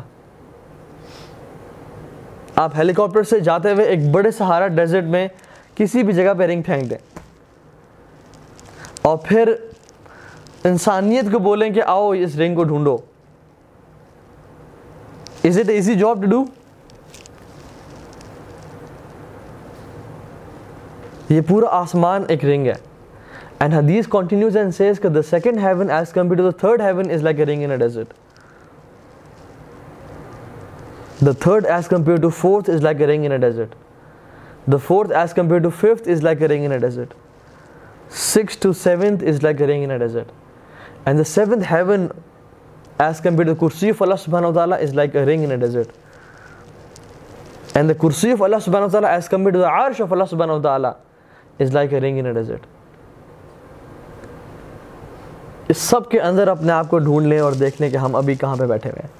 آپ 2.54 2.76
ہیلی 2.76 2.92
کاپٹر 2.92 3.22
سے 3.22 3.40
جاتے 3.40 3.72
ہوئے 3.72 3.84
ایک 3.84 4.10
بڑے 4.10 4.30
سہارا 4.30 4.68
ڈیزرٹ 4.68 5.04
میں 5.04 5.28
کسی 5.74 6.02
بھی 6.02 6.12
جگہ 6.12 6.34
پہ 6.38 6.44
رنگ 6.44 6.62
پھینک 6.62 6.90
دیں۔ 6.90 6.98
اور 9.02 9.18
پھر 9.24 9.54
انسانیت 10.64 11.32
کو 11.32 11.38
بولیں 11.38 11.68
کہ 11.70 11.82
آؤ 11.86 12.10
اس 12.10 12.36
رنگ 12.36 12.54
کو 12.54 12.64
ڈھونڈو۔ 12.64 12.96
Is 15.44 15.58
it 15.58 15.68
easy 15.70 15.94
job 15.94 16.22
to 16.22 16.28
do 16.30 16.44
یہ 21.34 21.40
پورا 21.48 21.66
آسمان 21.78 22.24
ایک 22.28 22.44
رنگ 22.44 22.66
ہے۔ 22.66 22.74
اینڈ 23.60 23.74
حدیث 23.74 24.06
کنٹینیوز 24.10 24.56
اینڈ 24.56 24.74
سیز 24.74 25.00
کہ 25.00 25.08
the 25.08 25.22
second 25.30 25.58
heaven 25.58 25.90
as 25.90 26.12
compare 26.12 26.36
to 26.38 26.50
the 26.50 26.58
third 26.60 26.80
heaven 26.82 27.10
is 27.10 27.22
like 27.22 27.38
a 27.40 27.46
ring 27.46 27.62
in 27.62 27.70
a 27.70 27.76
desert 27.76 28.12
the 31.26 31.30
third 31.40 31.66
as 31.66 31.88
compare 31.88 32.20
to 32.20 32.28
fourth 32.28 32.70
is 32.70 32.82
like 32.82 33.00
a 33.00 33.06
ring 33.06 33.24
in 33.24 33.32
a 33.32 33.38
desert 33.38 33.74
the 34.72 34.76
fourth 34.86 35.12
as 35.12 35.34
compare 35.34 35.60
to 35.62 35.70
fifth 35.80 36.08
is 36.08 36.22
like 36.22 36.42
a 36.42 36.48
ring 36.48 36.64
in 36.64 36.72
a 36.72 36.78
desert 36.78 37.14
six 38.14 38.56
to 38.56 38.72
seventh 38.72 39.24
is 39.24 39.42
like 39.42 39.60
a 39.60 39.66
ring 39.66 39.84
in 39.84 39.90
a 39.90 39.98
desert 39.98 40.32
and 41.08 41.18
the 41.18 41.24
seventh 41.24 41.72
heaven 41.72 42.06
as 42.98 43.20
compare 43.20 43.46
to 43.46 43.54
کرسی 43.54 43.90
of 43.90 44.02
اللہ 44.02 44.14
سبحانہ 44.14 44.46
و 44.46 44.52
تعالیٰ 44.52 44.80
از 44.80 44.94
like 44.94 45.16
a 45.16 45.24
ring 45.24 45.44
in 45.44 45.50
a 45.50 45.56
desert 45.56 45.86
and 47.74 47.88
دا 47.88 47.94
کرسی 47.94 48.32
of 48.32 48.42
اللہ 48.42 48.56
سبحانہ 48.64 48.86
و 48.86 48.88
تعالیٰ 48.88 49.10
as 49.10 49.28
compare 49.28 49.50
to 49.50 49.60
دا 49.60 49.68
عرش 49.68 50.00
of 50.00 50.12
اللہ 50.12 50.24
سبحانہ 50.30 50.52
و 50.52 50.62
تعالیٰ 50.62 50.92
از 51.60 51.74
like 51.74 51.92
a 51.92 52.00
ring 52.00 52.18
in 52.18 52.26
a 52.26 52.32
desert 52.32 52.60
اس 55.68 55.78
سب 55.78 56.10
کے 56.10 56.20
اندر 56.20 56.48
اپنے 56.48 56.72
آپ 56.72 56.88
کو 56.88 56.98
ڈھونڈ 56.98 57.26
لیں 57.26 57.38
اور 57.38 57.52
دیکھ 57.52 57.82
لیں 57.82 57.90
کہ 57.90 57.96
ہم 57.96 58.16
ابھی 58.16 58.34
کہاں 58.34 58.56
پہ 58.56 58.64
بیٹھے 58.64 58.90
ہوئے 58.90 59.02
ہیں۔ 59.04 59.12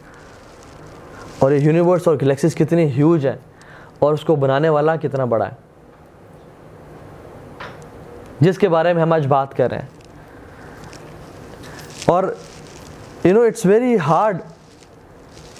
اور 1.38 1.52
یہ 1.52 1.58
یونیورس 1.58 2.08
اور 2.08 2.16
گلیکسیز 2.22 2.54
کتنی 2.54 2.84
ہیوج 2.84 3.26
ہیں 3.26 3.36
اور 3.98 4.14
اس 4.14 4.24
کو 4.24 4.36
بنانے 4.36 4.68
والا 4.68 4.96
کتنا 4.96 5.24
بڑا 5.24 5.46
ہے۔ 5.46 5.54
جس 8.40 8.58
کے 8.58 8.68
بارے 8.68 8.92
میں 8.92 9.02
ہم 9.02 9.12
آج 9.12 9.26
بات 9.26 9.56
کر 9.56 9.70
رہے 9.70 9.78
ہیں۔ 9.78 9.97
اور 12.10 12.24
you 13.24 13.32
know 13.34 13.40
it's 13.46 13.64
very 13.66 13.96
hard 14.06 14.38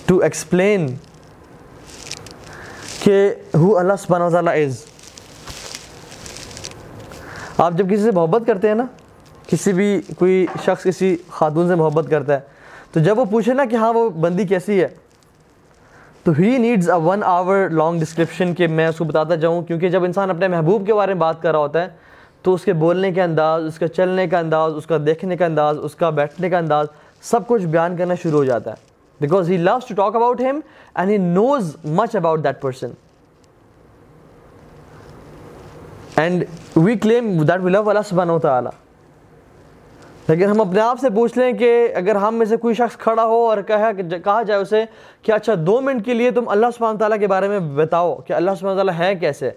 to 0.06 0.18
explain 0.22 0.86
کہ 3.02 3.16
ہو 3.54 3.76
اللہ 3.78 3.96
سبحانہ 4.00 4.24
و 4.24 4.30
تعالیٰ 4.30 4.54
از 4.64 4.84
آپ 7.58 7.72
جب 7.76 7.90
کسی 7.90 8.02
سے 8.02 8.10
محبت 8.14 8.46
کرتے 8.46 8.68
ہیں 8.68 8.74
نا، 8.74 8.84
کسی 9.48 9.72
بھی 9.72 10.00
کوئی 10.18 10.46
شخص 10.64 10.84
کسی 10.84 11.16
خاتون 11.30 11.68
سے 11.68 11.74
محبت 11.74 12.10
کرتا 12.10 12.34
ہے، 12.34 12.40
تو 12.92 13.00
جب 13.00 13.18
وہ 13.18 13.24
پوچھے 13.30 13.54
نا 13.54 13.64
کہ 13.70 13.76
ہاں 13.76 13.92
وہ 13.92 14.08
بندی 14.10 14.46
کیسی 14.46 14.80
ہے، 14.80 14.88
تو 16.24 16.32
he 16.38 16.56
needs 16.58 16.90
a 16.90 17.00
one 17.04 17.22
hour 17.24 17.68
long 17.70 18.00
description 18.00 18.54
کہ 18.54 18.66
میں 18.68 18.86
اس 18.88 18.98
کو 18.98 19.04
بتاتا 19.04 19.34
جاؤں، 19.34 19.62
کیونکہ 19.62 19.88
جب 19.90 20.04
انسان 20.04 20.30
اپنے 20.30 20.48
محبوب 20.48 20.86
کے 20.86 20.94
بارے 20.94 21.14
میں 21.14 21.20
بات 21.20 21.42
کر 21.42 21.50
رہا 21.52 21.58
ہوتا 21.58 21.82
ہے 21.82 21.88
تو 22.42 22.54
اس 22.54 22.64
کے 22.64 22.72
بولنے 22.72 23.12
کا 23.12 23.22
انداز، 23.24 23.64
اس 23.64 23.78
کا 23.78 23.88
چلنے 23.88 24.26
کا 24.26 24.38
انداز، 24.38 24.74
اس 24.76 24.86
کا 24.86 24.96
دیکھنے 25.06 25.36
کا 25.36 25.46
انداز، 25.46 25.78
اس 25.82 25.94
کا 25.94 26.10
بیٹھنے 26.10 26.50
کا 26.50 26.58
انداز، 26.58 26.86
سب 27.22 27.46
کچھ 27.46 27.66
بیان 27.66 27.96
کرنا 27.96 28.14
شروع 28.14 28.38
ہو 28.38 28.44
جاتا 28.44 28.70
ہے۔ 28.70 28.86
Because 29.20 29.50
he 29.50 29.56
loves 29.56 29.86
to 29.88 29.94
talk 29.94 30.16
about 30.16 30.40
him 30.40 30.60
and 30.94 31.10
he 31.10 31.16
knows 31.16 31.76
much 31.84 32.16
about 32.16 32.44
that 32.44 32.60
person 32.62 32.90
and 36.16 36.44
we 36.76 36.94
claim 36.94 37.42
that 37.44 37.60
we 37.60 37.70
love 37.70 37.88
Allah 37.88 38.08
سبحانہ 38.08 38.32
و 38.32 38.38
تعالیٰ 38.38 38.70
لیکن 40.28 40.44
ہم 40.44 40.60
اپنے 40.60 40.80
آپ 40.80 41.00
سے 41.00 41.10
پوچھ 41.10 41.38
لیں 41.38 41.52
کہ 41.52 41.88
اگر 41.94 42.16
ہم 42.16 42.34
میں 42.34 42.46
سے 42.46 42.56
کوئی 42.56 42.74
شخص 42.74 42.96
کھڑا 42.96 43.24
ہو 43.24 43.46
اور 43.48 43.58
کہا 43.58 43.90
کہا 44.24 44.42
جائے 44.42 44.60
اسے 44.60 44.84
کہ 45.22 45.32
اچھا 45.32 45.52
دو 45.66 45.80
منٹ 45.80 46.04
کے 46.04 46.14
لیے 46.14 46.30
تم 46.30 46.48
اللہ 46.48 46.66
سبحانہ 46.76 46.98
تعالیٰ 46.98 47.18
کے 47.18 47.26
بارے 47.26 47.48
میں 47.48 47.60
بتاؤ 47.60 48.14
کہ 48.14 48.32
اللہ 48.32 48.50
سبحانہ 48.58 48.76
تعالیٰ 48.76 48.94
ہے 48.98 49.14
کیسے؟ 49.14 49.50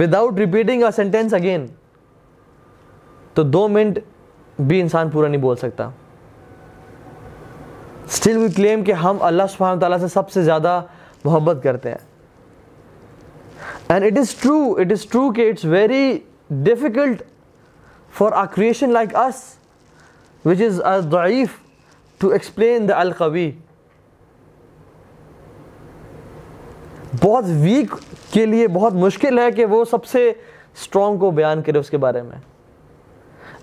Without 0.00 0.38
repeating 0.38 0.82
a 0.82 0.90
sentence 0.96 1.34
again 1.34 1.66
تو 3.34 3.42
دو 3.42 3.68
منٹ 3.68 3.98
بھی 4.58 4.80
انسان 4.80 5.10
پورا 5.10 5.28
نہیں 5.28 5.40
بول 5.40 5.56
سکتا۔ 5.56 5.90
اسٹل 8.06 8.36
وی 8.36 8.48
کلیم 8.56 8.84
کہ 8.84 8.92
ہم 8.92 9.16
اللہ 9.20 9.42
سبحانہ 9.50 9.80
تعالیٰ 9.80 9.98
سے 9.98 10.08
سب 10.08 10.30
سے 10.30 10.42
زیادہ 10.42 10.80
محبت 11.24 11.58
کرتے 11.62 11.90
ہیں۔ 11.90 11.98
And 13.88 14.04
it 14.04 14.18
is 14.18 14.34
true 14.34 14.74
it 14.78 14.92
is 14.92 15.06
true 15.06 15.32
کہ 15.32 15.48
it's 15.50 15.64
very 15.64 16.18
difficult 16.50 17.22
for 18.18 18.32
a 18.32 18.44
creation 18.44 18.90
like 18.90 19.16
us 19.16 19.54
which 20.44 20.62
is 20.62 20.80
a 20.80 21.00
ضعیف 21.00 21.48
ٹو 22.18 22.28
ایکسپلین 22.28 22.88
دا 22.88 23.00
القوی 23.00 23.50
بہت 27.22 27.44
ویک 27.60 27.94
کے 28.32 28.44
لیے 28.46 28.68
بہت 28.68 28.94
مشکل 28.94 29.38
ہے 29.38 29.50
کہ 29.56 29.64
وہ 29.66 29.84
سب 29.90 30.04
سے 30.04 30.28
اسٹرانگ 30.28 31.18
کو 31.18 31.30
بیان 31.30 31.62
کرے 31.62 31.78
اس 31.78 31.90
کے 31.90 31.96
بارے 31.98 32.22
میں. 32.22 32.36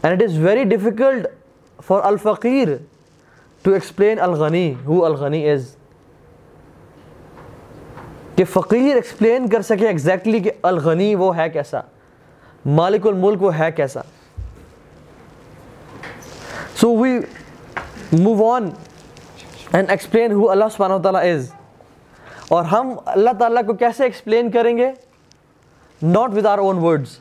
And 0.04 0.22
it 0.22 0.30
is 0.30 0.38
very 0.44 0.64
difficult 0.70 1.28
for 1.88 2.02
الفقیر 2.04 2.68
to 3.66 3.72
explain 3.72 4.20
الغنی 4.22 4.74
ہو 4.86 5.04
الغنی 5.06 5.50
از 5.50 5.76
کہ 8.36 8.44
فقیر 8.54 8.96
ایکسپلین 8.96 9.48
کر 9.50 9.62
سکے 9.62 9.88
ایگزیکٹلی 9.88 10.40
کہ 10.40 10.52
الغنی 10.64 11.14
وہ 11.16 11.36
ہے 11.38 11.50
کیسا، 11.50 11.82
مالک 12.66 13.08
الملک 13.08 13.44
وہ 13.44 13.58
ہے 13.58 13.72
کیسا. 13.72 14.02
So 16.82 16.96
we 16.98 17.18
move 18.12 18.52
on 18.52 18.70
and 19.74 19.90
explain 19.90 20.32
ہو 20.32 20.50
اللہ 20.52 20.66
سبحانہ 20.76 21.02
تعالیٰ 21.04 21.24
از 21.34 21.50
اور 22.50 22.64
ہم 22.72 22.94
اللہ 23.06 23.30
تعالیٰ 23.40 23.66
کو 23.68 23.74
کیسے 23.74 24.04
ایکسپلین 24.04 24.50
کریں 24.52 24.76
گے؟ 24.78 24.92
Not 26.02 26.34
with 26.36 26.46
our 26.46 26.58
own 26.60 26.78
words 26.84 27.18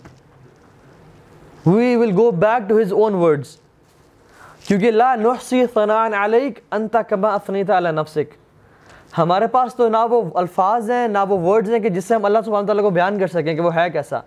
we 1.67 1.95
will 1.97 2.11
go 2.17 2.31
back 2.31 2.69
to 2.69 2.81
his 2.81 2.93
own 2.93 3.15
words 3.15 3.57
کیونکہ 4.67 4.91
لا 4.91 5.15
نحسی 5.17 5.65
ثنان 5.75 6.15
علیک 6.15 6.59
انت 6.73 6.97
کما 7.09 7.29
اثنیت 7.35 7.71
علی 7.71 7.91
نفسک. 7.93 8.35
ہمارے 9.19 9.47
پاس 9.47 9.75
تو 9.75 9.89
نہ 9.89 10.05
وہ 10.11 10.23
الفاظ 10.35 10.91
ہیں، 10.91 11.07
نہ 11.09 11.19
وہ 11.29 11.39
ورڈز 11.41 11.71
ہیں 11.73 11.81
کہ 11.81 11.89
جس 11.89 12.05
سے 12.05 12.15
ہم 12.15 12.25
اللہ 12.25 12.39
سبحانہ 12.45 12.67
تعالیٰ 12.67 12.85
کو 12.85 12.91
بیان 12.91 13.19
کر 13.19 13.27
سکیں 13.27 13.55
کہ 13.55 13.61
وہ 13.61 13.75
ہے 13.75 13.89
کیسا. 13.91 14.21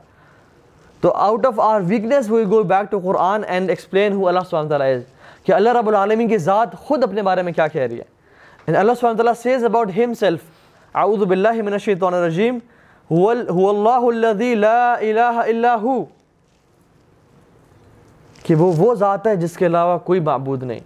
تو 1.04 1.12
out 1.14 1.46
of 1.46 1.60
our 1.60 1.82
weakness 1.88 2.30
we 2.30 2.44
go 2.52 2.62
back 2.64 2.92
to 2.92 3.00
Quran 3.00 3.44
and 3.48 3.70
explain 3.70 4.14
ہو 4.14 4.28
اللہ 4.28 4.50
سبحانہ 4.50 4.70
تعالیٰ 4.70 4.94
از 4.96 5.02
کہ 5.46 5.52
اللہ 5.54 5.78
رب 5.78 5.88
العالمین 5.88 6.28
کی 6.28 6.38
ذات 6.38 6.76
خود 6.78 7.04
اپنے 7.04 7.22
بارے 7.22 7.42
میں 7.42 7.54
کیا 7.54 7.68
کہہ 7.68 7.82
رہی 7.82 7.98
ہے؟ 7.98 8.76
اللہ 8.76 8.94
سبحانہ 9.00 9.18
تعالیٰ 9.18 9.34
سیز 9.42 9.64
اباؤٹ 9.66 9.92
ہم 9.98 10.14
سیلف 10.20 10.40
اعوذ 10.96 11.24
باللہ 11.30 11.62
من 11.62 11.74
الشیطان 11.74 12.14
الرجیم، 12.14 12.58
هو 13.10 13.70
اللہ 13.70 14.06
الذی 14.06 14.54
لا 14.56 14.94
الہ 14.94 15.44
الا 15.44 15.76
ہو. 15.82 16.04
کہ 18.44 18.56
وہ 18.56 18.72
وہ 18.78 18.94
ذات 18.96 19.28
ہے 19.28 19.36
جس 19.36 19.58
کے 19.58 19.66
علاوہ 19.66 19.98
کوئی 20.06 20.20
معبود 20.20 20.64
نہیں، 20.64 20.80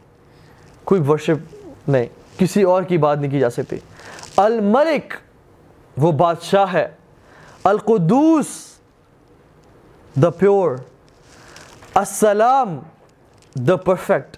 کوئی 0.87 1.01
ورشپ 1.07 1.89
نہیں، 1.89 2.07
کسی 2.37 2.63
اور 2.63 2.83
کی 2.83 2.97
بات 2.97 3.17
نہیں 3.19 3.31
کی 3.31 3.39
جا 3.39 3.49
سکتی. 3.49 3.77
الملک، 4.37 5.13
وہ 5.97 6.11
بادشاہ 6.19 6.73
ہے. 6.73 6.87
القدوس 7.63 8.47
دا 10.15 10.29
پیور 10.37 10.75
السلام 11.95 12.79
دا 13.55 13.75
پرفیکٹ 13.85 14.37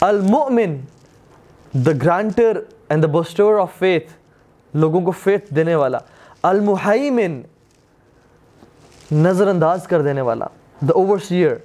المؤمن 0.00 0.76
the 1.86 1.92
granter 2.02 2.60
and 2.88 3.02
the 3.02 3.08
bestower 3.12 3.58
of 3.60 3.78
faith 3.78 4.12
لوگوں 4.74 5.00
کو 5.00 5.10
فیتھ 5.10 5.52
دینے 5.54 5.74
والا، 5.74 5.98
المحیمن 6.42 7.40
نظر 9.12 9.48
انداز 9.48 9.86
کر 9.86 10.02
دینے 10.02 10.20
والا 10.20 10.46
دا 10.80 10.92
اوور 10.94 11.18
سیئر 11.18 11.56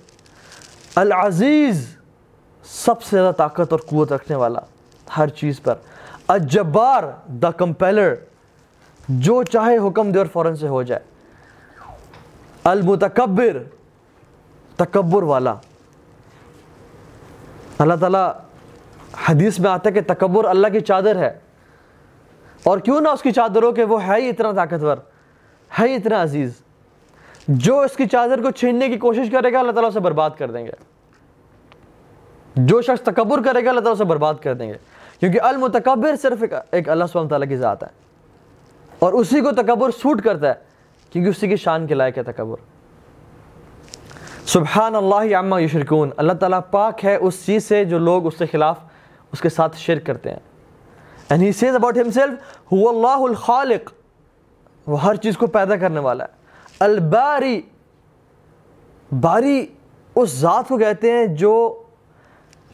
العزیز 0.96 1.88
سب 2.66 3.02
سے 3.02 3.16
زیادہ 3.18 3.34
طاقت 3.36 3.72
اور 3.72 3.80
قوت 3.80 4.12
رکھنے 4.14 4.36
والا 4.36 4.60
ہر 5.18 5.28
چیز 5.28 5.62
پر، 5.62 5.76
الجبار 6.28 7.04
دا 7.42 7.52
کمپیلر 7.52 8.14
جو 9.08 9.42
چاہے 9.44 9.78
حکم 9.78 10.12
دے 10.12 10.18
اور 10.20 10.28
فوراً 10.34 10.56
سے 10.56 10.68
ہو 10.68 10.84
جائے، 10.84 11.02
المتکبر، 12.64 13.58
تکبر 14.76 15.24
والا۔ 15.24 15.54
اللہ 17.80 17.96
تعالیٰ 18.00 18.32
حدیث 19.30 19.60
میں 19.60 19.72
آتا 19.72 19.90
ہے 19.90 19.94
کہ 19.94 20.02
تکبر 20.08 20.46
اللہ 20.46 20.68
کی 20.68 20.80
چادر 20.80 21.16
ہے۔ 21.16 21.38
اور 22.64 22.78
کیوں 22.78 23.02
نہ 23.02 23.08
اس 23.08 23.22
کی 23.22 23.32
چادر 23.32 23.64
ہو 23.64 23.72
کہ 23.72 23.84
وہ 23.84 24.08
ہے 24.08 24.22
ہی 24.22 24.30
اتنا 24.30 24.52
طاقتور، 24.52 24.98
ہے 25.80 25.88
ہی 25.88 25.96
اتنا 25.96 26.24
عزیز۔ 26.24 26.54
جو 27.48 27.80
اس 27.80 27.96
کی 27.96 28.06
چادر 28.06 28.42
کو 28.42 28.52
چھیننے 28.52 28.88
کی 28.88 28.98
کوشش 28.98 29.32
کرے 29.32 29.54
گا، 29.54 29.60
اللہ 29.60 29.72
تعالیٰ 29.72 29.90
اسے 29.90 30.00
برباد 30.00 30.30
کر 30.38 30.52
دیں 30.52 30.66
گے۔ 30.66 30.72
جو 32.56 32.82
شخص 32.82 33.02
تکبر 33.02 33.38
کرے 33.38 33.66
گا، 33.66 33.70
اللہ 33.70 33.80
تعالیٰ 33.80 33.92
اسے 33.92 34.04
برباد 34.04 34.34
کر 34.42 34.54
دیں 34.54 34.70
گے۔ 34.70 34.74
کیونکہ 35.20 35.42
المتکبر 35.42 36.16
صرف 36.16 36.44
ایک 36.72 36.90
اللہ 36.90 37.04
سبحانہ 37.12 37.30
تعالیٰ 37.30 37.50
کی 37.50 37.58
ذات 37.58 37.84
ہے۔ 37.84 37.88
اور 39.00 39.14
اسی 39.14 39.42
کو 39.42 39.52
تکبر 39.52 39.90
سوٹ 39.92 40.22
کرتا 40.22 40.48
ہے، 40.48 40.54
کیونکہ 41.10 41.30
اسی 41.30 41.48
کی 41.48 41.56
شان 41.56 41.88
کے 41.88 41.94
لائق 41.94 42.18
ہے 42.18 42.24
تکبر۔ 42.24 42.58
سبحان 44.46 44.96
اللہ 44.96 45.36
عما 45.36 45.60
یشرکون۔ 45.60 46.10
اللہ 46.18 46.34
تعالیٰ 46.34 46.60
پاک 46.72 47.06
ہے 47.06 47.16
اس 47.16 47.46
چیز 47.46 47.64
سے 47.64 47.86
جو 47.86 48.00
لوگ 48.00 48.26
اس 48.26 48.38
کے 48.38 48.46
خلاف 48.46 48.80
اس 49.32 49.42
کے 49.42 49.50
ساتھ 49.50 49.78
شرک 49.78 50.06
کرتے 50.06 50.32
ہیں۔ 50.32 50.40
And 51.34 51.42
he 51.42 51.52
says 51.52 51.76
about 51.76 51.98
himself 51.98 52.34
هو 52.74 52.90
اللہ 52.90 53.26
الخالق 53.28 53.92
وہ 54.88 55.04
ہر 55.04 55.16
چیز 55.16 55.38
کو 55.38 55.48
پیدا 55.48 55.76
کرنے 55.76 56.00
والا 56.00 56.24
ہے۔ 56.24 56.30
الباری، 56.80 57.62
باری 59.22 59.66
اس 60.16 60.30
ذات 60.30 60.68
کو 60.68 60.78
کہتے 60.78 61.12
ہیں 61.12 61.26
جو 61.26 61.84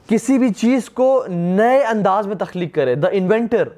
کسی 0.07 0.37
بھی 0.37 0.53
چیز 0.53 0.89
کو 0.89 1.23
نئے 1.27 1.83
انداز 1.83 2.27
میں 2.27 2.35
تخلیق 2.35 2.75
کرے۔ 2.75 2.95
دا 2.95 3.07
انوینٹر 3.11 3.69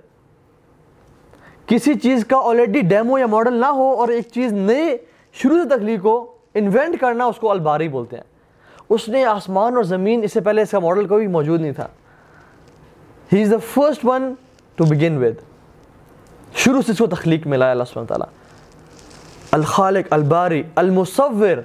کسی 1.66 1.94
چیز 1.94 2.26
کا 2.26 2.38
آلریڈی 2.44 2.82
ڈیمو 2.82 3.20
یا 3.20 3.26
ماڈل 3.26 3.54
نہ 3.54 3.66
ہو 3.66 3.94
اور 3.94 4.08
ایک 4.08 4.28
چیز 4.34 4.54
نئے، 4.54 4.98
شروع 5.34 5.58
سے 5.64 5.70
تخلیق 5.70 6.06
ہو 6.06 6.26
انوینٹ 6.54 7.00
کرنا 7.02 7.26
اس 7.26 7.36
کو 7.36 7.52
الباری 7.52 7.88
بولتے 7.88 8.16
ہیں۔ 8.16 8.24
اس 8.90 9.10
نے 9.10 9.26
آسمان 9.26 9.76
اور 9.76 9.84
زمین، 9.84 10.24
اس 10.24 10.34
سے 10.34 10.42
پہلے 10.42 10.62
اس 10.62 10.72
کا 10.72 10.80
ماڈل 10.80 11.08
کوئی 11.08 11.28
موجود 11.28 11.62
نہیں 11.62 11.72
تھا۔ 11.72 11.88
He 13.34 13.44
is 13.44 13.52
the 13.52 13.58
first 13.74 14.06
one 14.06 14.34
to 14.78 14.86
begin 14.86 15.18
with 15.18 15.42
شروع 16.56 16.82
سے 16.82 16.92
اس 16.92 16.98
کو 16.98 17.08
تخلیق 17.08 17.48
ملا 17.48 17.66
ہے 17.66 17.72
اللہ 17.72 17.84
سبحانہ 17.84 18.08
تعالیٰ 18.08 18.28
الخالق، 19.52 20.14
الباری، 20.14 20.64
المصور، 20.76 21.58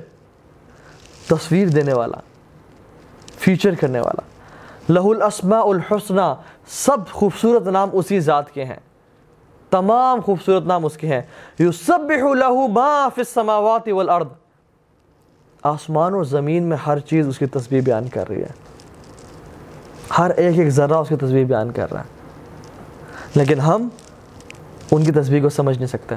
تصویر 1.29 1.69
دینے 1.69 1.93
والا 1.93 2.21
فیچر 3.39 3.75
کرنے 3.75 4.01
والا. 4.01 4.23
لہ 4.89 5.01
الاسماء 5.01 5.63
الحسنہ 5.63 6.35
سب 6.67 7.09
خوبصورت 7.13 7.67
نام 7.67 7.89
اسی 7.93 8.21
ذات 8.21 8.51
کے 8.51 8.65
ہیں. 8.65 8.77
تمام 9.71 10.21
خوبصورت 10.21 10.63
نام 10.67 10.85
اس 10.85 10.97
کے 10.97 11.07
ہیں. 11.07 11.23
یسبح 11.59 12.35
له 12.35 12.67
ما 12.69 13.09
فی 13.15 13.21
السماوات 13.21 13.89
والارض. 13.89 14.27
آسمان 15.63 16.15
اور 16.15 16.25
زمین 16.25 16.63
میں 16.63 16.77
ہر 16.77 16.99
چیز 16.99 17.29
اس 17.29 17.39
کی 17.39 17.47
تسبیح 17.47 17.81
بیان 17.85 18.09
کر 18.09 18.29
رہی 18.29 18.43
ہے. 18.43 18.53
ہر 20.19 20.31
ایک 20.31 20.59
ایک 20.59 20.69
ذرہ 20.69 20.95
اس 20.95 21.09
کی 21.09 21.17
تسبیح 21.17 21.45
بیان 21.45 21.71
کر 21.71 21.93
رہا 21.93 22.01
ہے. 22.01 22.22
لیکن 23.35 23.61
ہم 23.61 23.89
ان 24.91 25.05
کی 25.05 25.13
تسبیح 25.13 25.43
کو 25.43 25.49
سمجھ 25.49 25.77
نہیں 25.77 25.87
سکتے۔ 25.87 26.15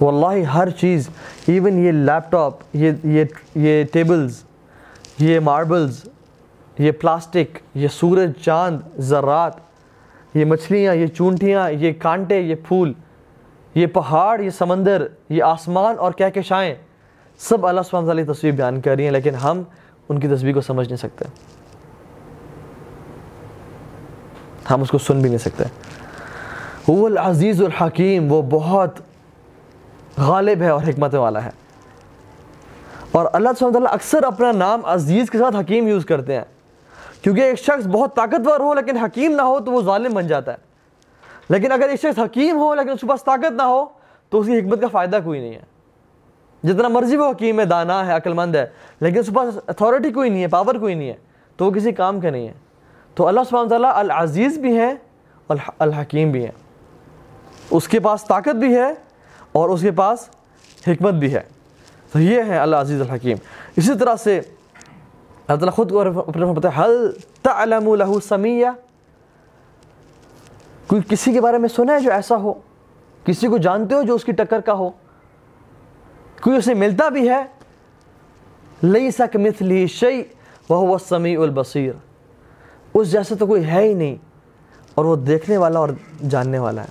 واللہ 0.00 0.44
ہر 0.44 0.70
چیز 0.70 1.08
ایون 1.48 1.78
یہ 1.84 1.92
لیپ 1.92 2.30
ٹاپ 2.30 2.54
یہ 2.72 2.92
یہ 3.04 3.24
یہ 3.54 3.84
ٹیبلز، 3.92 4.42
یہ 5.18 5.40
ماربلز، 5.40 6.04
یہ 6.78 6.92
پلاسٹک، 6.92 7.58
یہ 7.74 7.88
سورج، 7.88 8.30
چاند 8.44 9.00
ذرات 9.00 9.56
یہ 10.34 10.44
مچھلیاں، 10.44 10.94
یہ 10.94 11.06
چونٹیاں، 11.06 11.70
یہ 11.70 11.92
کانٹے، 11.98 12.40
یہ 12.40 12.54
پھول، 12.68 12.92
یہ 13.74 13.86
پہاڑ، 13.86 14.40
یہ 14.40 14.50
سمندر، 14.50 15.06
یہ 15.28 15.42
آسمان 15.42 15.98
اور 15.98 16.12
کیا 16.12 16.28
کہشائیں 16.28 16.74
سب 17.38 17.66
اللہ 17.66 17.80
سبحانہ 17.80 18.06
تعالی 18.06 18.24
تصویر 18.24 18.52
بیان 18.52 18.80
کر 18.80 18.94
رہی 18.96 19.04
ہیں، 19.04 19.10
لیکن 19.10 19.34
ہم 19.34 19.62
ان 20.08 20.20
کی 20.20 20.28
تصویر 20.28 20.54
کو 20.54 20.60
سمجھ 20.60 20.86
نہیں 20.86 20.96
سکتے۔ 20.96 21.24
ہم 24.70 24.82
اس 24.82 24.90
کو 24.90 24.98
سن 24.98 25.20
بھی 25.20 25.28
نہیں 25.28 25.38
سکتے۔ 25.38 25.64
وہ 26.88 27.06
العزیز 27.06 27.62
الحکیم، 27.62 28.32
وہ 28.32 28.42
بہت 28.42 28.98
غالب 30.18 30.62
ہے 30.62 30.68
اور 30.68 30.82
حکمت 30.82 31.14
والا 31.14 31.44
ہے۔ 31.44 31.50
اور 33.10 33.26
اللہ 33.32 33.48
سبحانہ 33.58 33.72
تعالیٰ 33.72 33.92
اکثر 33.92 34.22
اپنا 34.22 34.52
نام 34.52 34.80
عزیز 34.84 35.30
کے 35.30 35.38
ساتھ 35.38 35.56
حکیم 35.56 35.88
یوز 35.88 36.04
کرتے 36.04 36.34
ہیں۔ 36.36 36.44
کیونکہ 37.22 37.40
ایک 37.40 37.58
شخص 37.58 37.86
بہت 37.86 38.16
طاقتور 38.16 38.60
ہو، 38.60 38.74
لیکن 38.74 38.96
حکیم 38.96 39.32
نہ 39.32 39.42
ہو 39.42 39.60
تو 39.60 39.72
وہ 39.72 39.82
ظالم 39.82 40.14
بن 40.14 40.26
جاتا 40.26 40.52
ہے۔ 40.52 40.56
لیکن 41.48 41.72
اگر 41.72 41.88
ایک 41.88 42.00
شخص 42.00 42.18
حکیم 42.18 42.56
ہو، 42.56 42.74
لیکن 42.74 42.90
اس 42.90 43.00
کے 43.00 43.06
پاس 43.06 43.24
طاقت 43.24 43.52
نہ 43.52 43.62
ہو، 43.62 43.86
تو 44.30 44.40
اس 44.40 44.46
کی 44.46 44.58
حکمت 44.58 44.80
کا 44.80 44.86
فائدہ 44.86 45.18
کوئی 45.24 45.40
نہیں 45.40 45.54
ہے۔ 45.54 45.60
جتنا 46.64 46.88
مرضی 46.88 47.16
وہ 47.16 47.30
حکیم 47.30 47.60
ہے، 47.60 47.64
دانا 47.64 48.06
ہے 48.06 48.12
عقل 48.12 48.32
مند 48.32 48.56
ہے، 48.56 48.66
لیکن 49.00 49.18
اس 49.18 49.26
کے 49.26 49.32
پاس 49.32 49.58
اتھارٹی 49.66 50.10
کوئی 50.10 50.30
نہیں 50.30 50.42
ہے 50.42 50.48
پاور 50.48 50.74
کوئی 50.74 50.94
نہیں 50.94 51.08
ہے، 51.08 51.14
تو 51.56 51.64
وہ 51.64 51.70
کسی 51.70 51.92
کام 51.92 52.20
کا 52.20 52.30
نہیں 52.30 52.48
ہے۔ 52.48 52.52
تو 53.14 53.26
اللہ 53.26 53.40
سبحانہ 53.48 53.68
تعالیٰ 53.68 53.90
العزیز 53.94 54.58
بھی 54.58 54.78
ہیں 54.78 54.94
اور 55.46 55.56
الحکیم 55.78 56.30
بھی 56.30 56.44
ہیں۔ 56.44 56.52
اس 57.70 57.88
کے 57.88 58.00
پاس 58.00 58.24
طاقت 58.24 58.54
بھی 58.54 58.76
ہے 58.76 58.94
اور 59.52 59.68
اس 59.68 59.80
کے 59.80 59.90
پاس 59.90 60.28
حکمت 60.86 61.14
بھی 61.14 61.34
ہے۔ 61.34 61.40
تو 62.12 62.18
یہ 62.18 62.42
ہے 62.42 62.58
اللہ 62.58 62.76
عزیز 62.76 63.00
الحکیم۔ 63.00 63.36
اسی 63.76 63.98
طرح 63.98 64.16
سے 64.16 64.38
اللہ 64.38 65.60
تعالیٰ 65.60 65.72
خود 65.72 65.90
کو 65.90 66.00
اپنے 66.00 66.60
پتہ 66.60 66.68
حل 66.78 67.12
تعلم 67.42 67.94
له 67.94 68.12
سمیہ 68.28 68.66
کوئی 70.86 71.02
کسی 71.08 71.32
کے 71.32 71.40
بارے 71.40 71.58
میں 71.58 71.68
سنا 71.68 71.94
ہے 71.94 72.00
جو 72.00 72.12
ایسا 72.12 72.36
ہو؟ 72.36 72.52
کسی 73.24 73.46
کو 73.46 73.58
جانتے 73.58 73.94
ہو 73.94 74.02
جو 74.02 74.14
اس 74.14 74.24
کی 74.24 74.32
ٹکر 74.32 74.60
کا 74.60 74.72
ہو؟ 74.72 74.90
کوئی 76.40 76.56
اسے 76.56 76.74
ملتا 76.74 77.08
بھی 77.08 77.28
ہے؟ 77.28 77.42
لیسا 78.82 79.26
کمثلی 79.26 79.86
شیء 79.86 80.22
وهو 80.70 80.92
السمیع 80.92 81.40
البصیر۔ 81.40 82.09
اس 82.94 83.12
جیسا 83.12 83.34
تو 83.38 83.46
کوئی 83.46 83.66
ہے 83.66 83.82
ہی 83.82 83.94
نہیں 83.94 84.16
اور 84.94 85.04
وہ 85.04 85.16
دیکھنے 85.16 85.56
والا 85.56 85.78
اور 85.78 85.88
جاننے 86.28 86.58
والا 86.58 86.82
ہے۔ 86.82 86.88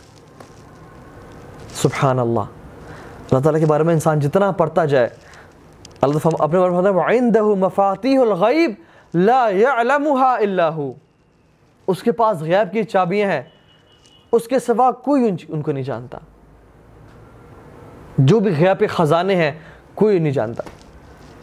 سبحان 1.74 2.20
اللہ 2.20 2.40
اللہ 2.40 3.40
تعالیٰ 3.40 3.60
کے 3.60 3.66
بارے 3.66 3.84
میں 3.84 3.94
انسان 3.94 4.20
جتنا 4.20 4.52
پڑھتا 4.52 4.86
جائے، 4.86 5.10
اللہ 6.02 6.20
تعالیٰ 6.20 6.48
اپنے 6.48 6.60
بارے 6.60 6.72
میں 6.72 6.92
وَعِنْدَهُ 6.92 7.58
مَفَاتِيهُ 7.58 8.22
الْغَيْبِ 8.22 8.74
لَا 9.14 9.50
يَعْلَمُهَا 9.50 10.38
إِلَّا 10.38 10.70
اس 11.88 12.04
کے 12.04 12.12
پاس 12.12 12.42
غیب 12.42 12.74
کی 12.74 12.84
چابیاں 12.84 13.32
ہیں۔ 13.32 13.42
اس 14.32 14.48
کے 14.48 14.60
سوا 14.60 14.92
کوئی 14.92 15.32
ان 15.48 15.62
کو 15.62 15.72
نہیں 15.72 15.84
جانتا۔ 15.84 16.18
جو 18.18 18.40
بھی 18.40 18.52
غیب 18.60 18.90
خزانے 18.90 19.36
ہیں، 19.36 19.52
کوئی 19.96 20.20
نہیں 20.20 20.34
جانتا۔ 20.34 20.64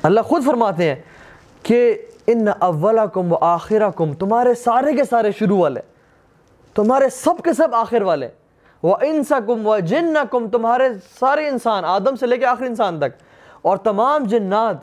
اللہ 0.03 0.21
خود 0.21 0.45
فرماتے 0.45 0.88
ہیں 0.88 0.95
کہ 1.62 2.07
ان 2.27 2.49
اولکم 2.59 3.33
و 3.33 3.37
آخرکم 3.41 4.12
تمہارے 4.12 4.55
سارے 4.55 4.93
کے 4.93 5.05
سارے 5.05 5.33
شروع 5.33 5.59
والے، 5.59 5.81
تمہارے 6.75 7.09
سب 7.09 7.43
کے 7.45 7.53
سب 7.53 7.69
آخر 7.75 8.03
والے، 8.03 8.29
وَإِنسَكُمْ 8.83 9.67
وَجِنَّكُمْ، 9.67 10.51
تمہارے 10.51 10.89
سارے 11.21 11.49
انسان، 11.49 11.85
آدم 11.85 12.17
سے 12.17 12.27
لے 12.27 12.37
کے 12.37 12.47
آخر 12.47 12.65
انسان 12.65 12.99
تک، 12.99 13.23
اور 13.62 13.77
تمام 13.77 14.25
جنات 14.25 14.77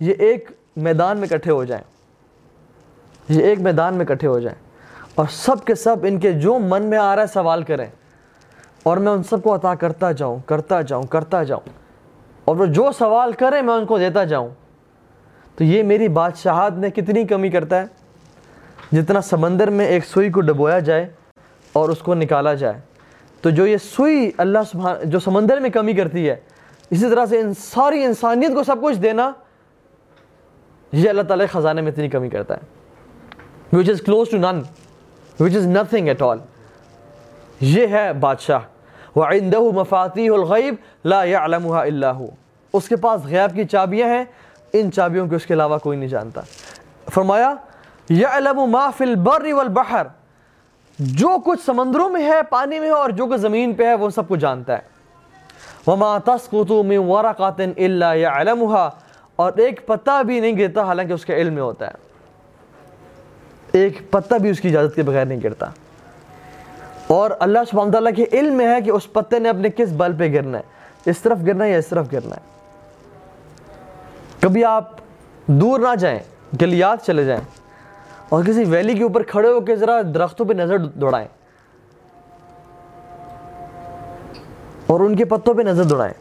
یہ 0.00 0.14
ایک 0.18 0.50
میدان 0.76 1.18
میں 1.18 1.28
کٹھے 1.28 1.52
ہو 1.52 1.64
جائیں۔ 1.64 1.84
یہ 3.28 3.42
ایک 3.42 3.60
میدان 3.60 3.94
میں 3.94 4.06
کٹھے 4.06 4.28
ہو 4.28 4.38
جائیں۔ 4.38 4.62
اور 5.14 5.26
سب 5.30 5.64
کے 5.64 5.74
سب 5.74 5.96
ان 6.02 6.18
کے 6.18 6.32
جو 6.32 6.58
من 6.58 6.82
میں 6.82 6.98
آ 6.98 7.16
رہا 7.16 7.22
ہے 7.22 7.26
سوال 7.26 7.62
کریں۔ 7.62 7.86
اور 8.82 8.96
میں 8.96 9.12
ان 9.12 9.22
سب 9.22 9.42
کو 9.42 9.54
عطا 9.54 9.74
کرتا 9.74 10.12
جاؤں 10.12 10.38
کرتا 10.46 10.82
جاؤں 10.82 11.02
کرتا 11.02 11.42
جاؤں۔ 11.42 11.68
اور 12.44 12.56
وہ 12.56 12.66
جو 12.66 12.92
سوال 12.98 13.32
کریں 13.32 13.62
میں 13.62 13.74
ان 13.74 13.86
کو 13.86 13.98
دیتا 13.98 14.24
جاؤں۔ 14.24 14.48
تو 15.56 15.64
یہ 15.64 15.82
میری 15.82 16.08
بادشاہت 16.08 16.72
میں 16.72 16.90
کتنی 16.90 17.24
کمی 17.24 17.50
کرتا 17.50 17.80
ہے؟ 17.80 17.84
جتنا 18.92 19.20
سمندر 19.20 19.70
میں 19.70 19.86
ایک 19.86 20.04
سوئی 20.04 20.30
کو 20.30 20.40
ڈبویا 20.40 20.78
جائے 20.78 21.08
اور 21.72 21.88
اس 21.88 21.98
کو 21.98 22.14
نکالا 22.14 22.54
جائے۔ 22.54 22.80
تو 23.40 23.50
جو 23.50 23.66
یہ 23.66 23.76
سوئی 23.76 24.30
اللہ 24.38 24.58
سبحان 24.72 24.96
جو 25.10 25.18
سمندر 25.18 25.60
میں 25.60 25.70
کمی 25.70 25.92
کرتی 25.92 26.28
ہے، 26.28 26.36
اسی 26.90 27.08
طرح 27.10 27.26
سے 27.26 27.40
ان 27.40 27.54
ساری 27.54 28.04
انسانیت 28.04 28.54
کو 28.54 28.62
سب 28.62 28.76
کچھ 28.82 28.98
دینا، 28.98 29.32
یہ 30.92 31.10
اللہ 31.10 31.22
تعالیٰ 31.22 31.46
خزانے 31.52 31.82
میں 31.82 31.92
اتنی 31.92 32.08
کمی 32.08 32.28
کرتا 32.28 32.54
ہے۔ 32.54 32.60
وچ 33.76 33.90
از 33.90 34.02
کلوز 34.02 34.30
ٹو 34.30 34.36
نن 34.36 34.60
وچ 35.40 35.56
از 35.56 35.66
نتھنگ 35.66 36.08
ایٹ 36.08 36.22
آل 36.22 36.38
یہ 37.60 37.86
ہے 37.86 38.12
بادشاہ۔ 38.12 38.58
وَعِنْدَهُ 39.18 39.72
مَفَاتِيهُ 39.74 40.34
الْغَيْبِ 40.34 40.76
لَا 41.08 41.24
يَعْلَمُهَا 41.24 41.84
إِلَّا 41.84 42.12
هُ 42.18 42.26
اس 42.72 42.88
کے 42.88 42.96
پاس 42.96 43.24
غیب 43.24 43.56
کی 43.56 43.64
چابیاں 43.64 44.08
ہیں 44.08 44.24
ان 44.72 44.92
چابیوں 44.92 45.28
کو 45.28 45.36
اس 45.36 45.46
کے 45.46 45.54
علاوہ 45.54 45.78
کوئی 45.78 45.98
نہیں 45.98 46.08
جانتا۔ 46.08 46.40
فرمایا 47.14 47.54
يَعْلَمُ 48.10 48.68
مَا 48.68 48.90
فِي 48.90 49.04
الْبَرِّ 49.04 49.52
وَالْبَحَرِ۔ 49.52 50.06
جو 50.98 51.28
کچھ 51.44 51.64
سمندروں 51.66 52.08
میں 52.08 52.28
ہے، 52.28 52.42
پانی 52.50 52.78
میں 52.78 52.88
ہے، 52.88 52.92
اور 52.92 53.10
جو 53.10 53.26
کچھ 53.26 53.40
زمین 53.40 53.74
پہ 53.74 53.86
ہے، 53.86 53.94
وہ 53.94 54.10
سب 54.10 54.28
کو 54.28 54.36
جانتا 54.36 54.78
ہے۔ 54.78 54.96
وَمَا 55.86 56.18
تَسْقُطُ 56.18 56.84
مِن 56.84 56.98
وَرَقَةٍ 56.98 57.66
إِلَّا 57.66 58.14
يَعْلَمُهَا 58.14 58.90
اور 59.36 59.52
ایک 59.56 59.86
پتہ 59.86 60.22
بھی 60.22 60.40
نہیں 60.40 60.58
گرتا، 60.58 60.82
حالانکہ 60.82 61.12
اس 61.12 61.24
کے 61.24 61.34
علم 61.34 61.54
میں 61.54 61.62
ہوتا 61.62 61.86
ہے۔ 61.86 61.92
ایک 63.72 64.10
پتہ 64.10 64.34
بھی 64.34 64.50
اس 64.50 64.60
کی 64.60 64.68
اجازت 64.68 64.94
کے 64.94 65.02
بغیر 65.02 65.24
نہیں 65.24 65.40
گرتا۔ 65.44 65.66
اور 67.06 67.30
اللہ 67.38 67.58
سبحانہ 67.70 67.92
تعالیٰ 67.92 68.12
کے 68.16 68.24
علم 68.32 68.54
میں 68.54 68.74
ہے 68.74 68.80
کہ 68.80 68.90
اس 68.90 69.12
پتے 69.12 69.38
نے 69.38 69.48
اپنے 69.48 69.68
کس 69.70 69.88
بل 69.92 70.12
پہ 70.18 70.32
گرنا 70.32 70.58
ہے۔ 70.58 70.62
اس 71.10 71.18
طرف 71.18 71.38
گرنا 71.46 71.64
ہے 71.64 71.70
یا 71.70 71.78
اس 71.78 71.86
طرف 71.86 72.06
گرنا 72.12 72.36
ہے۔ 72.36 72.55
کبھی 74.46 74.64
آپ 74.64 74.90
دور 75.46 75.80
نہ 75.80 75.94
جائیں 75.94 76.18
گلیات 76.60 77.04
چلے 77.06 77.24
جائیں 77.24 77.40
اور 78.28 78.44
کسی 78.44 78.64
ویلی 78.64 78.94
کے 78.94 79.02
اوپر 79.02 79.22
کھڑے 79.22 79.48
ہو 79.48 79.60
کے 79.60 79.76
ذرا 79.76 80.00
درختوں 80.14 80.46
پہ 80.46 80.52
نظر 80.52 80.78
دوڑائیں 80.78 81.26
اور 84.86 85.00
ان 85.00 85.16
کے 85.16 85.24
پتوں 85.24 85.54
پہ 85.54 85.62
نظر 85.62 85.84
دوڑائیں۔ 85.84 86.14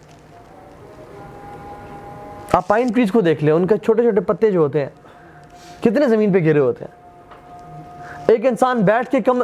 آپ 2.51 2.67
پائن 2.67 2.91
ٹریز 2.91 3.11
کو 3.11 3.21
دیکھ 3.21 3.43
لیں، 3.43 3.53
ان 3.53 3.67
کے 3.67 3.77
چھوٹے 3.77 4.01
چھوٹے 4.01 4.21
پتے 4.21 4.51
جو 4.51 4.59
ہوتے 4.59 4.79
ہیں، 4.79 4.89
کتنے 5.81 6.07
زمین 6.07 6.33
پہ 6.33 6.39
گرے 6.45 6.59
ہوتے 6.59 6.85
ہیں۔ 6.85 8.23
ایک 8.27 8.45
انسان 8.45 8.81
بیٹھ 8.81 9.11
کے 9.11 9.21
کم، 9.21 9.43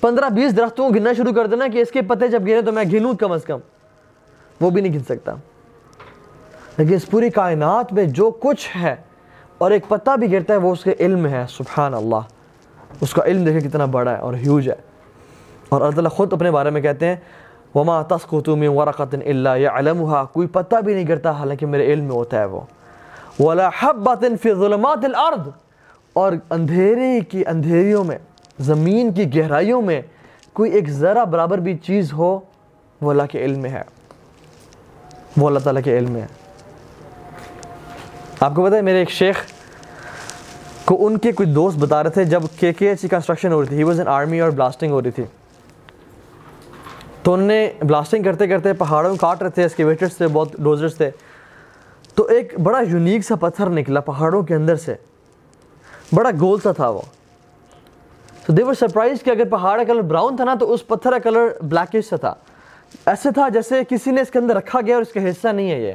پندرہ 0.00 0.28
بیس 0.28 0.56
درختوں 0.56 0.88
کو 0.88 0.94
گننا 0.94 1.12
شروع 1.12 1.32
کر 1.32 1.46
دینا 1.46 1.66
کہ 1.72 1.78
اس 1.78 1.90
کے 1.90 2.02
پتے 2.02 2.28
جب 2.28 2.46
گرے 2.46 2.62
تو 2.62 2.72
میں 2.72 2.84
گنوں 2.92 3.14
کم 3.14 3.32
از 3.32 3.44
کم، 3.44 3.58
وہ 4.60 4.70
بھی 4.70 4.82
نہیں 4.82 4.92
گن 4.92 5.04
سکتا۔ 5.08 5.34
لیکن 6.78 6.94
اس 6.94 7.10
پوری 7.10 7.30
کائنات 7.30 7.92
میں 7.92 8.04
جو 8.04 8.30
کچھ 8.30 8.76
ہے 8.76 8.96
اور 9.58 9.70
ایک 9.70 9.88
پتہ 9.88 10.16
بھی 10.16 10.32
گرتا 10.32 10.52
ہے 10.52 10.58
وہ 10.58 10.72
اس 10.72 10.84
کے 10.84 10.94
علم 11.00 11.26
ہے 11.26 11.44
سبحان 11.48 11.94
اللہ 11.94 12.20
اس 13.00 13.12
کا 13.12 13.22
علم 13.24 13.44
دیکھیں 13.44 13.70
کتنا 13.70 13.84
بڑا 13.84 14.10
ہے 14.10 14.16
اور 14.16 14.34
ہیوج 14.34 14.68
ہے۔ 14.68 14.74
اور 15.68 15.80
اللہ 15.80 15.94
تعالیٰ 15.94 16.10
خود 16.10 16.32
اپنے 16.32 16.50
بارے 16.50 16.70
میں 16.70 16.80
کہتے 16.80 17.06
ہیں، 17.06 17.16
وما 17.74 18.02
تسقط 18.02 18.48
من 18.48 18.66
ورقة 18.66 19.20
الا 19.24 19.56
يعلمها۔ 19.56 20.24
کوئی 20.24 20.48
پتہ 20.48 20.76
بھی 20.76 20.94
نہیں 20.94 21.06
کرتا 21.06 21.30
حالانکہ 21.30 21.66
میرے 21.66 21.92
علم 21.92 22.04
میں 22.04 22.12
ہوتا 22.12 22.38
ہے 22.38 22.44
وہ۔ 22.44 22.60
ولا 23.40 23.70
حبة 23.80 24.36
في 24.42 24.54
ظلمات 24.54 25.04
الارض 25.04 25.48
اور 26.12 26.32
اندھیرے 26.50 27.20
کی 27.20 27.46
اندھیریوں 27.46 28.04
میں، 28.04 28.18
زمین 28.58 29.12
کی 29.12 29.36
گہرائیوں 29.36 29.82
میں 29.82 30.02
کوئی 30.52 30.70
ایک 30.70 30.90
ذرا 30.90 31.24
برابر 31.24 31.58
بھی 31.58 31.76
چیز 31.76 32.12
ہو، 32.12 32.40
وہ 33.00 33.10
اللہ 33.10 33.22
کے 33.30 33.44
علم 33.44 33.58
میں 33.58 33.70
ہے۔ 33.70 33.82
وہ 35.36 35.46
اللہ 35.46 35.58
تعالیٰ 35.58 35.82
کے 35.82 35.98
علم 35.98 36.10
میں 36.10 36.20
ہے۔ 36.20 36.43
آپ 38.44 38.54
کو 38.54 38.64
پتہ 38.64 38.74
ہے 38.74 38.82
میرے 38.82 38.98
ایک 38.98 39.10
شیخ 39.10 39.44
کو 40.84 40.96
ان 41.06 41.16
کے 41.18 41.32
کوئی 41.32 41.52
دوست 41.52 41.78
بتا 41.78 42.02
رہے 42.02 42.10
تھے 42.10 42.24
جب 42.24 42.42
کے 42.60 42.72
کے 42.72 42.88
ایچ 42.88 43.00
سی 43.00 43.08
کنسٹرکشن 43.08 43.52
ہو 43.52 43.60
رہی 43.60 43.68
تھی. 43.68 43.76
ہی 43.76 43.82
واز 43.82 44.00
ان 44.00 44.08
آرمی 44.08 44.40
اور 44.40 44.50
بلاسٹنگ 44.50 44.92
ہو 44.92 45.02
رہی 45.02 45.10
تھی. 45.10 45.24
تو 47.22 47.32
انہوں 47.32 47.46
نے 47.46 47.72
بلاسٹنگ 47.82 48.22
کرتے 48.22 48.46
کرتے 48.46 48.72
پہاڑوں 48.72 49.10
میں 49.10 49.18
کاٹ 49.18 49.42
رہے 49.42 49.50
تھے 49.50 49.64
اسکیویٹرس 49.64 50.16
تھے، 50.16 50.28
بہت 50.32 50.56
ڈوزرس 50.58 50.96
تھے. 50.96 51.10
تو 52.14 52.24
ایک 52.30 52.58
بڑا 52.60 52.80
یونیک 52.88 53.24
سا 53.24 53.34
پتھر 53.40 53.70
نکلا 53.70 54.00
پہاڑوں 54.00 54.42
کے 54.42 54.54
اندر 54.54 54.76
سے. 54.76 54.94
بڑا 56.12 56.30
گول 56.40 56.60
سا 56.60 56.72
تھا 56.72 56.88
وہ. 56.88 57.00
تو 58.46 58.52
دیور 58.52 58.74
سرپرائز 58.74 59.22
کہ 59.22 59.30
اگر 59.30 59.48
پہاڑ 59.50 59.76
کا 59.78 59.84
کلر 59.84 60.02
براؤن 60.02 60.36
تھا 60.36 60.44
نا 60.44 60.54
تو 60.54 60.72
اس 60.72 60.86
پتھر 60.86 61.10
کا 61.10 61.18
کلر 61.18 61.62
بلیکش 61.62 62.08
سا 62.08 62.16
تھا. 62.16 62.34
ایسے 63.06 63.30
تھا 63.30 63.48
جیسے 63.48 63.82
کسی 63.88 64.10
نے 64.10 64.20
اس 64.20 64.30
کے 64.30 64.38
اندر 64.38 64.56
رکھا 64.56 64.80
گیا 64.80 64.94
اور 64.94 65.02
اس 65.02 65.12
کا 65.12 65.28
حصہ 65.30 65.48
نہیں 65.48 65.70
ہے 65.70 65.80
یہ. 65.80 65.92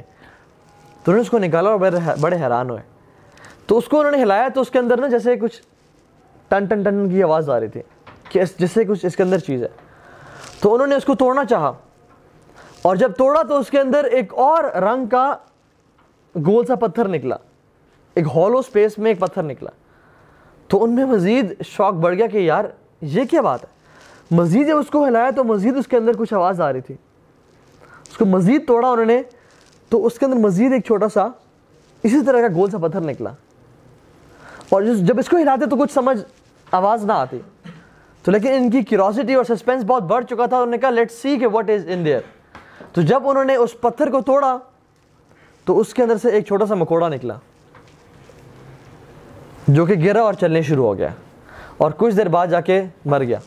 تو 1.03 1.11
انہوں 1.11 1.15
نے 1.15 1.21
اس 1.21 1.29
کو 1.29 1.39
نکالا 1.39 1.69
اور 1.69 1.79
بڑے 2.21 2.35
حیران 2.35 2.69
ہوئے۔ 2.69 2.81
تو 3.65 3.77
اس 3.77 3.85
کو 3.85 3.99
انہوں 3.99 4.11
نے 4.11 4.23
ہلایا 4.23 4.47
تو 4.53 4.61
اس 4.61 4.69
کے 4.69 4.79
اندر 4.79 4.97
نا 4.97 5.07
جیسے 5.07 5.35
کچھ 5.35 5.61
ٹن 6.47 6.65
ٹن 6.65 6.83
ٹن 6.83 7.09
کی 7.09 7.23
آواز 7.23 7.49
آ 7.49 7.59
رہی 7.59 7.67
تھی 7.67 7.81
کہ 8.29 8.41
جیسے 8.59 8.85
کچھ 8.85 9.05
اس 9.05 9.15
کے 9.15 9.23
اندر 9.23 9.37
چیز 9.37 9.63
ہے۔ 9.63 9.67
تو 10.61 10.73
انہوں 10.73 10.87
نے 10.87 10.95
اس 10.95 11.05
کو 11.05 11.15
توڑنا 11.15 11.45
چاہا۔ 11.45 11.71
اور 12.81 12.95
جب 12.95 13.11
توڑا 13.17 13.41
تو 13.43 13.57
اس 13.57 13.69
کے 13.69 13.79
اندر 13.79 14.03
ایک 14.03 14.33
اور 14.33 14.63
رنگ 14.63 15.05
کا 15.05 15.37
گول 16.45 16.65
سا 16.65 16.75
پتھر 16.75 17.07
نکلا۔ 17.07 17.35
ایک 18.13 18.27
ہالو 18.35 18.61
سپیس 18.61 18.97
میں 18.97 19.11
ایک 19.11 19.19
پتھر 19.19 19.43
نکلا۔ 19.43 19.69
تو 20.67 20.83
ان 20.83 20.95
میں 20.95 21.05
مزید 21.05 21.63
شوق 21.65 21.93
بڑھ 21.93 22.15
گیا 22.15 22.27
کہ 22.27 22.37
یار، 22.37 22.65
یہ 23.01 23.23
کیا 23.23 23.41
بات 23.41 23.63
ہے؟ 23.63 23.69
مزید 24.31 24.67
جب 24.67 24.77
اس 24.77 24.87
کو 24.87 25.07
ہلایا 25.07 25.29
تو 25.35 25.43
مزید 25.43 25.77
اس 25.77 25.87
کے 25.87 25.97
اندر 25.97 26.11
کچھ 26.17 26.33
آواز 26.33 26.61
آ 26.61 26.73
رہی 26.73 26.81
تھی۔ 26.81 26.95
اس 28.11 28.17
کو 28.17 28.25
مزید 28.25 28.67
توڑا 28.67 28.89
انہوں 28.89 29.05
نے۔ 29.05 29.21
تو 29.89 30.05
اس 30.05 30.19
کے 30.19 30.25
اندر 30.25 30.37
مزید 30.37 30.73
ایک 30.73 30.85
چھوٹا 30.85 31.09
سا 31.09 31.27
اسی 32.03 32.25
طرح 32.25 32.41
کا 32.41 32.47
گول 32.55 32.69
سا 32.69 32.77
پتھر 32.77 33.01
نکلا۔ 33.01 33.29
اور 34.69 34.81
جب 34.81 35.19
اس 35.19 35.29
کو 35.29 35.37
ہلاتے 35.37 35.65
تو 35.65 35.75
کچھ 35.75 35.91
سمجھ 35.93 36.17
آواز 36.71 37.05
نہ 37.05 37.13
آتی۔ 37.13 37.39
تو 38.23 38.31
لیکن 38.31 38.51
ان 38.53 38.71
کی 38.71 38.81
کیوروسٹی 38.81 39.33
اور 39.33 39.43
سسپینس 39.43 39.83
بہت 39.87 40.03
بڑھ 40.03 40.25
چکا 40.25 40.45
تھا۔ 40.45 40.57
انہوں 40.57 40.71
نے 40.71 40.77
کہا 40.77 40.89
لیٹ 40.89 41.11
سی 41.11 41.37
کہ 41.37 41.47
واٹ 41.47 41.69
از 41.69 41.83
ان 41.87 42.05
دیئر 42.05 42.19
تو 42.93 43.01
جب 43.01 43.29
انہوں 43.29 43.43
نے 43.43 43.55
اس 43.55 43.81
پتھر 43.81 44.11
کو 44.11 44.21
توڑا 44.21 44.57
تو 45.65 45.79
اس 45.79 45.93
کے 45.93 46.03
اندر 46.03 46.17
سے 46.17 46.29
ایک 46.29 46.45
چھوٹا 46.45 46.65
سا 46.65 46.75
مکوڑا 46.75 47.09
نکلا۔ 47.09 47.33
جو 49.67 49.85
کہ 49.85 49.93
گرا 49.93 50.21
اور 50.21 50.33
چلنے 50.33 50.61
شروع 50.61 50.85
ہو 50.85 50.97
گیا۔ 50.97 51.09
اور 51.77 51.91
کچھ 51.97 52.15
دیر 52.15 52.27
بعد 52.27 52.47
جا 52.47 52.61
کے 52.61 52.83
مر 53.05 53.23
گیا۔ 53.23 53.39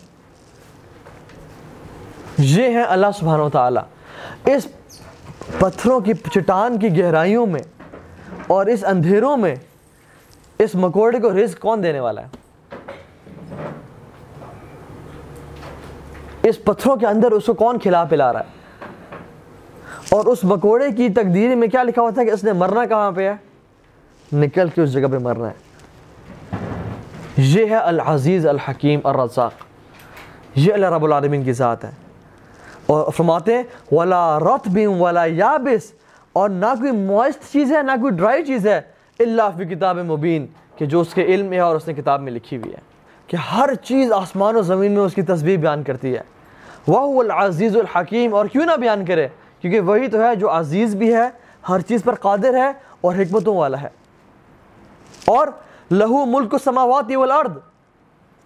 یہ 2.39 2.63
ہے 2.63 2.83
اللہ 2.83 3.07
سبحانہ 3.19 3.43
و 3.43 3.51
تعالیٰ 3.51 3.83
اس 4.47 4.67
پتھروں 5.59 6.01
کی 6.01 6.13
چٹان 6.15 6.79
کی 6.79 6.99
گہرائیوں 6.99 7.47
میں 7.47 7.61
اور 8.47 8.67
اس 8.67 8.85
اندھیروں 8.85 9.37
میں 9.37 9.57
اس 10.59 10.75
مکوڑے 10.75 11.21
کو 11.21 11.33
رزق 11.33 11.59
کون 11.59 11.83
دینے 11.83 12.01
والا 12.01 12.23
ہے؟ 12.23 12.27
اس 16.43 16.65
پتھروں 16.65 16.97
کے 16.97 17.07
اندر 17.07 17.31
اس 17.31 17.47
کو 17.47 17.55
کون 17.55 17.79
کھلا 17.79 18.05
پلا 18.05 18.33
رہا 18.33 18.41
ہے؟ 18.41 18.45
اور 20.09 20.25
اس 20.25 20.45
مکوڑے 20.45 20.93
کی 20.93 21.09
تقدیر 21.09 21.57
میں 21.57 21.69
کیا 21.69 21.83
لکھا 21.83 22.03
ہوا 22.03 22.11
تھا 22.11 22.25
کہ 22.25 22.31
اس 22.31 22.45
نے 22.45 22.53
مرنا 22.53 22.87
کہاں 22.87 23.13
پہ 23.13 23.29
ہے؟ 23.29 23.35
نکل 24.37 24.69
کے 24.69 24.81
اس 24.81 24.93
جگہ 24.93 25.09
پہ 25.13 25.19
مرنا 25.19 25.49
ہے۔ 25.49 25.73
یہ 27.37 27.67
ہے 27.67 27.77
العزیز 27.77 28.47
الحکیم 28.47 29.01
الرزاق۔ 29.05 29.53
یہ 30.55 30.73
اللہ 30.73 30.87
رب 30.87 31.05
العالمین 31.05 31.45
کی 31.45 31.53
ذات 31.53 31.85
ہے۔ 31.85 31.91
اور 32.87 33.13
فرماتے 33.13 33.57
ہیں، 33.57 33.63
ولا 33.93 34.39
رتب 34.39 34.79
ولا 35.01 35.25
یابس 35.25 35.93
اور 36.33 36.51
نہ 36.51 36.67
کوئی 36.67 36.91
موئسٹ 36.91 37.53
چیز 37.53 37.73
ہے، 37.73 37.83
نہ 37.83 37.93
کوئی 38.01 38.13
ڈرائی 38.13 38.45
چیز 38.45 38.67
ہے 38.67 38.81
اللہ 39.19 39.43
فی 39.57 39.65
کتاب 39.65 39.99
مبین 39.99 40.47
کہ 40.77 40.87
جو 40.87 41.01
اس 41.01 41.15
کے 41.15 41.23
علم 41.23 41.47
میں 41.47 41.57
ہے 41.57 41.63
اور 41.63 41.77
اس 41.77 41.89
نے 41.89 41.95
کتاب 41.95 42.21
میں 42.21 42.33
لکھی 42.33 42.57
ہوئی 42.57 42.73
ہے۔ 42.73 42.79
کہ 43.27 43.37
ہر 43.37 43.75
چیز 43.75 44.13
آسمان 44.13 44.57
و 44.57 44.63
زمین 44.63 44.93
میں 44.93 45.03
اس 45.03 45.15
کی 45.15 45.23
تصویر 45.23 45.57
بیان 45.57 45.83
کرتی 45.83 46.15
ہے۔ 46.15 46.21
وہ 46.87 47.23
العزیز 47.23 47.77
الحکیم 47.77 48.35
اور 48.35 48.47
کیوں 48.47 48.65
نہ 48.65 48.73
بیان 48.81 49.05
کرے؟ 49.05 49.29
کیونکہ 49.61 49.81
وہی 49.81 50.09
تو 50.09 50.21
ہے 50.21 50.37
جو 50.37 50.51
عزیز 50.59 50.97
بھی 50.97 51.15
ہے، 51.15 51.29
ہر 51.69 51.81
چیز 51.81 52.05
پر 52.05 52.15
قادر 52.15 52.55
ہے 52.55 52.73
اور 53.01 53.15
حکمتوں 53.15 53.57
والا 53.57 53.83
ہے۔ 53.83 53.89
اور 55.25 55.49
لہو 55.91 56.27
ملک 56.27 56.55
سماوات 56.65 57.17
والارض 57.17 57.51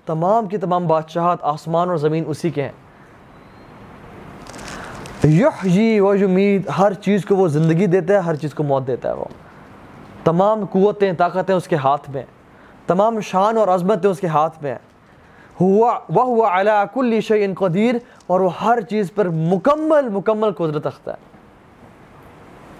تمام 0.07 0.46
کی 0.46 0.59
تمام 0.59 0.87
بادشاہت 0.87 1.38
آسمان 1.42 1.88
اور 1.88 1.96
زمین 1.96 2.25
اسی 2.27 2.51
کے 2.51 2.62
ہیں۔ 2.62 2.72
یحیی 5.24 6.00
و 6.00 6.14
یمید 6.14 6.68
ہر 6.79 6.92
چیز 6.92 7.24
کو 7.24 7.37
وہ 7.37 7.48
زندگی 7.48 7.87
دیتا 7.87 8.14
ہے، 8.14 8.18
ہر 8.18 8.35
چیز 8.35 8.55
کو 8.55 8.62
موت 8.62 8.87
دیتا 8.87 9.09
ہے 9.09 9.14
وہ۔ 9.14 9.24
تمام 10.24 10.64
قوتیں، 10.64 11.12
طاقتیں 11.12 11.55
اس 11.55 11.68
کے 11.68 11.76
ہاتھ 11.76 12.11
میں 12.11 12.22
تمام 12.87 13.20
شان 13.20 13.57
اور 13.57 13.68
عظمتیں 13.68 14.11
اس 14.11 14.20
کے 14.20 14.26
ہاتھ 14.26 14.62
میں 14.62 14.70
ہیں۔ 14.70 14.79
وہ 15.61 16.46
علی 16.46 16.70
کل 16.94 17.20
شیء 17.20 17.55
قدیر، 17.55 17.94
اور 18.26 18.40
وہ 18.40 18.50
ہر 18.61 18.81
چیز 18.81 19.12
پر 19.14 19.29
مکمل 19.29 20.09
مکمل 20.09 20.52
قدرت 20.52 20.87
رکھتا 20.87 21.12
ہے۔ 21.12 21.16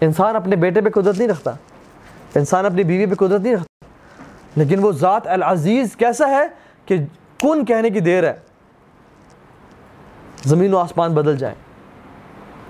انسان 0.01 0.37
اپنے 0.37 0.57
بیٹے 0.57 0.81
پہ 0.81 0.91
قدرت 0.91 1.19
نہیں 1.19 1.29
رکھتا۔ 1.29 1.51
انسان 2.35 2.67
اپنی 2.67 2.85
بیوی 2.85 3.07
پہ 3.07 3.15
قدرت 3.15 3.41
نہیں 3.41 3.55
رکھتا۔ 3.55 3.87
لیکن 4.57 4.79
وہ 4.79 4.93
ذات 4.93 5.27
العزیز 5.27 5.97
کیسا 5.97 6.29
ہے 6.29 6.47
کہ 6.87 6.97
کن 7.41 7.65
کہنے 7.65 7.91
کی 7.91 8.01
دیر 8.01 8.25
ہے۔ 8.25 8.35
زمین 10.45 10.75
و 10.75 10.79
آسمان 10.79 11.15
بدل 11.15 11.37
جائیں۔ 11.37 11.66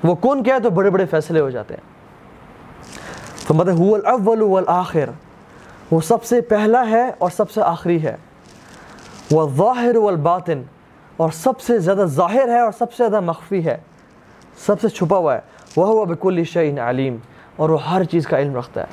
وہ 0.04 0.14
کن 0.14 0.42
کہے 0.42 0.60
تو 0.60 0.70
بڑے 0.70 0.90
بڑے 0.90 1.06
فیصلے 1.06 1.40
ہو 1.40 1.50
جاتے 1.50 1.74
ہیں۔ 1.74 1.96
تو 3.46 3.54
مطلب 3.54 3.74
هو 3.84 3.94
الاول 3.94 4.42
والآخر، 4.42 5.10
وہ 5.90 6.00
سب 6.00 6.24
سے 6.24 6.40
پہلا 6.40 6.90
ہے 6.90 7.10
اور 7.18 7.30
سب 7.30 7.50
سے 7.50 7.62
آخری 7.62 8.02
ہے۔ 8.02 8.16
وہ 9.30 9.50
ظاہر 9.56 9.96
والباطن، 9.96 10.62
اور 11.16 11.30
سب 11.30 11.60
سے 11.60 11.78
زیادہ 11.78 12.04
ظاہر 12.06 12.48
ہے 12.48 12.60
اور 12.60 12.72
سب 12.72 12.92
سے 12.92 13.08
زیادہ 13.08 13.20
مخفی 13.20 13.64
ہے۔ 13.64 13.76
سب 14.66 14.80
سے 14.80 14.88
چھپا 14.88 15.16
ہوا 15.16 15.34
ہے۔ 15.34 15.40
وہ 15.76 15.86
ہوا 15.86 16.04
بکل 16.04 16.44
شعین 16.44 16.78
علیم 16.78 17.16
اور 17.56 17.70
وہ 17.70 17.90
ہر 17.90 18.04
چیز 18.04 18.26
کا 18.26 18.38
علم 18.38 18.56
رکھتا 18.56 18.80
ہے۔ 18.80 18.86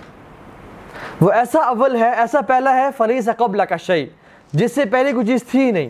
وہ 1.22 1.32
ایسا 1.32 1.60
اول 1.60 1.96
ہے، 1.96 2.14
ایسا 2.14 2.42
پہلا 2.42 2.76
ہے 2.76 2.88
فلی 2.98 3.20
قبل 3.38 3.62
کا 3.70 3.76
شعی 3.76 4.06
جس 4.54 4.76
سے 4.76 4.86
پہلے 4.86 5.14
کوئی 5.14 5.28
چیز 5.28 5.44
تھی 5.44 5.60
ہی 5.60 5.72
نہیں۔ 5.72 5.90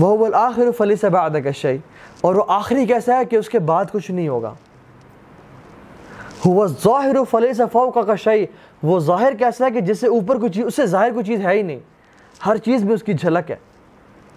وہ 0.00 0.34
آخر 0.34 0.70
فلی 0.78 0.96
سے 0.96 1.08
بعد 1.08 1.30
کا 1.44 1.50
شعی 1.50 1.78
اور 2.22 2.34
وہ 2.34 2.44
آخری 2.48 2.86
کیسا 2.86 3.16
ہے 3.16 3.24
کہ 3.24 3.36
اس 3.36 3.48
کے 3.48 3.58
بعد 3.58 3.84
کچھ 3.92 4.10
نہیں 4.10 4.28
ہوگا۔ 4.28 4.54
ظاہر 6.66 7.16
و 7.16 7.24
فلی 7.24 7.52
سے 7.52 7.62
فوق 7.72 7.94
کا 8.06 8.14
شعی 8.14 8.44
وہ 8.82 9.00
ظاہر 9.00 9.32
کیسا 9.38 9.66
ہے 9.66 9.70
کہ 9.70 9.80
جس 9.80 10.00
سے 10.00 10.06
اوپر 10.06 10.38
کوئی 10.38 10.52
چیز، 10.52 10.66
اس 10.66 10.76
سے 10.76 10.86
ظاہر 10.86 11.12
کوئی 11.12 11.24
چیز 11.24 11.46
ہے 11.46 11.52
ہی 11.52 11.62
نہیں۔ 11.62 11.80
ہر 12.46 12.56
چیز 12.56 12.84
میں 12.84 12.94
اس 12.94 13.02
کی 13.02 13.14
جھلک 13.14 13.50
ہے۔ 13.50 13.56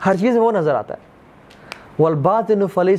ہر 0.05 0.15
چیز 0.15 0.33
میں 0.35 0.41
وہ 0.41 0.51
نظر 0.51 0.75
آتا 0.75 0.93
ہے۔ 0.93 0.99
وہ 1.99 2.07
الباطن 2.07 2.67
فلی 2.67 2.95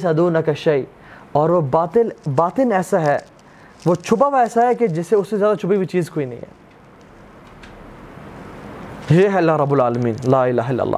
کا 0.46 0.52
شعی 0.52 0.84
اور 1.32 1.50
وہ 1.50 1.60
باطل، 1.60 2.08
باطن 2.36 2.72
ایسا 2.72 3.00
ہے، 3.00 3.18
وہ 3.86 3.94
چھپا 3.94 4.26
ہوا 4.26 4.40
ایسا 4.40 4.68
ہے 4.68 4.74
کہ 4.74 4.86
جس 4.86 5.06
سے 5.06 5.16
اس 5.16 5.28
سے 5.30 5.36
زیادہ 5.36 5.56
چھپی 5.56 5.74
ہوئی 5.74 5.86
چیز 5.86 6.10
کوئی 6.10 6.26
نہیں 6.26 6.38
ہے۔ 6.38 6.66
یہ 9.10 9.28
ہے 9.28 9.36
اللہ 9.36 9.52
رب 9.52 9.72
العالمین، 9.72 10.14
لا 10.24 10.44
الہ 10.44 10.60
الا 10.60 10.82
اللہ۔ 10.82 10.96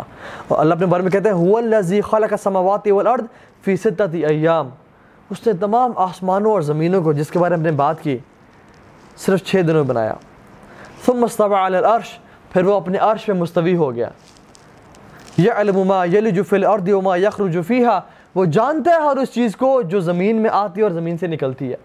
اور 0.49 0.59
اللہ 0.59 0.75
اپنے 0.75 0.87
بارے 0.87 1.03
میں 1.03 1.11
کہتے 1.11 1.29
ہیں، 1.29 1.37
هو 1.37 1.57
الذی 1.57 2.01
خلق 2.01 2.33
السماوات 2.33 2.89
والارض 2.91 3.25
فی 3.65 3.77
ستۃ 3.77 4.15
ایام۔ 4.15 4.69
اس 5.31 5.47
نے 5.47 5.53
تمام 5.53 5.93
آسمانوں 5.97 6.53
اور 6.53 6.61
زمینوں 6.61 7.03
کو 7.03 7.13
جس 7.13 7.31
کے 7.31 7.39
بارے 7.39 7.57
میں 7.57 7.65
نے 7.65 7.77
بات 7.77 8.03
کی، 8.03 8.19
صرف 9.17 9.43
چھ 9.43 9.57
دنوں 9.57 9.75
میں 9.75 9.83
بنایا۔ 9.83 10.15
ثم 11.07 11.25
استوى 11.25 11.67
علی 11.67 11.77
العرش، 11.77 12.19
پھر 12.53 12.65
وہ 12.65 12.75
اپنے 12.75 12.99
عرش 12.99 13.27
پہ 13.27 13.33
مستوی 13.33 13.77
ہو 13.77 13.95
گیا۔ 13.95 14.09
یعلم 15.39 15.85
ما 15.85 16.05
یلج 16.05 16.41
فی 16.49 16.57
الارض 16.57 16.89
وما 16.89 17.17
یخرج 17.17 17.59
فیها 17.67 18.01
وہ 18.35 18.45
جانتا 18.45 18.91
ہے 18.91 18.97
ہر 18.97 19.17
اس 19.17 19.35
چیز 19.35 19.57
کو 19.57 19.83
جو 19.83 20.01
زمین 20.01 20.37
میں 20.37 20.51
آتی 20.53 20.81
ہے 20.81 20.83
اور 20.83 20.91
زمین 20.91 21.19
سے 21.19 21.27
نکلتی 21.27 21.71
ہے۔ 21.71 21.77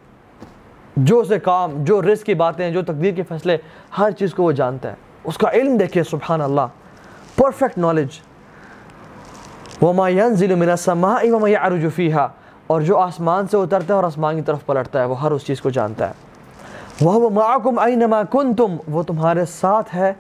جو 0.98 1.20
اسے 1.20 1.40
کام، 1.40 1.84
جو 1.84 2.02
رزق 2.02 2.26
کی 2.26 2.34
باتیں، 2.34 2.72
جو 2.72 2.82
تقدیر 2.82 3.14
کے 3.14 3.24
فیصلے 3.24 3.58
ہر 3.98 4.12
چیز 4.12 4.34
کو 4.34 4.44
وہ 4.44 4.52
جانتا 4.52 4.90
ہے۔ 4.90 4.96
اس 5.24 5.38
کا 5.38 5.52
علم 5.52 5.78
دیکھیے، 5.78 6.04
سبحان 6.04 6.42
اللہ۔ 6.42 6.62
پرفیکٹ 7.36 7.78
نالج 7.78 8.08
وما 9.84 10.10
ينزل 10.10 10.56
من 10.56 10.70
السماء 10.70 11.30
وما 11.30 11.50
يعرج 11.50 11.86
فيها۔ 11.96 12.28
اور 12.68 12.82
جو 12.82 12.98
آسمان 12.98 13.48
سے 13.48 13.58
اترتا 13.58 13.86
ہے 13.90 13.94
اور 13.94 14.04
آسمان 14.04 14.36
کی 14.36 14.42
طرف 14.42 14.66
پلٹتا 14.66 15.00
ہے، 15.00 15.06
وہ 15.06 15.22
ہر 15.22 15.32
اس 15.32 15.46
چیز 15.46 15.62
کو 15.62 15.70
جانتا 15.70 16.08
ہے۔ 16.08 16.14
وہ 17.02 17.30
معکم 17.30 17.80
اینما 17.80 18.24
کنتم 18.24 18.76
وہ 18.88 19.04
تمہارے 19.04 19.46
ساتھ 19.46 19.96
ہے، 19.96 20.14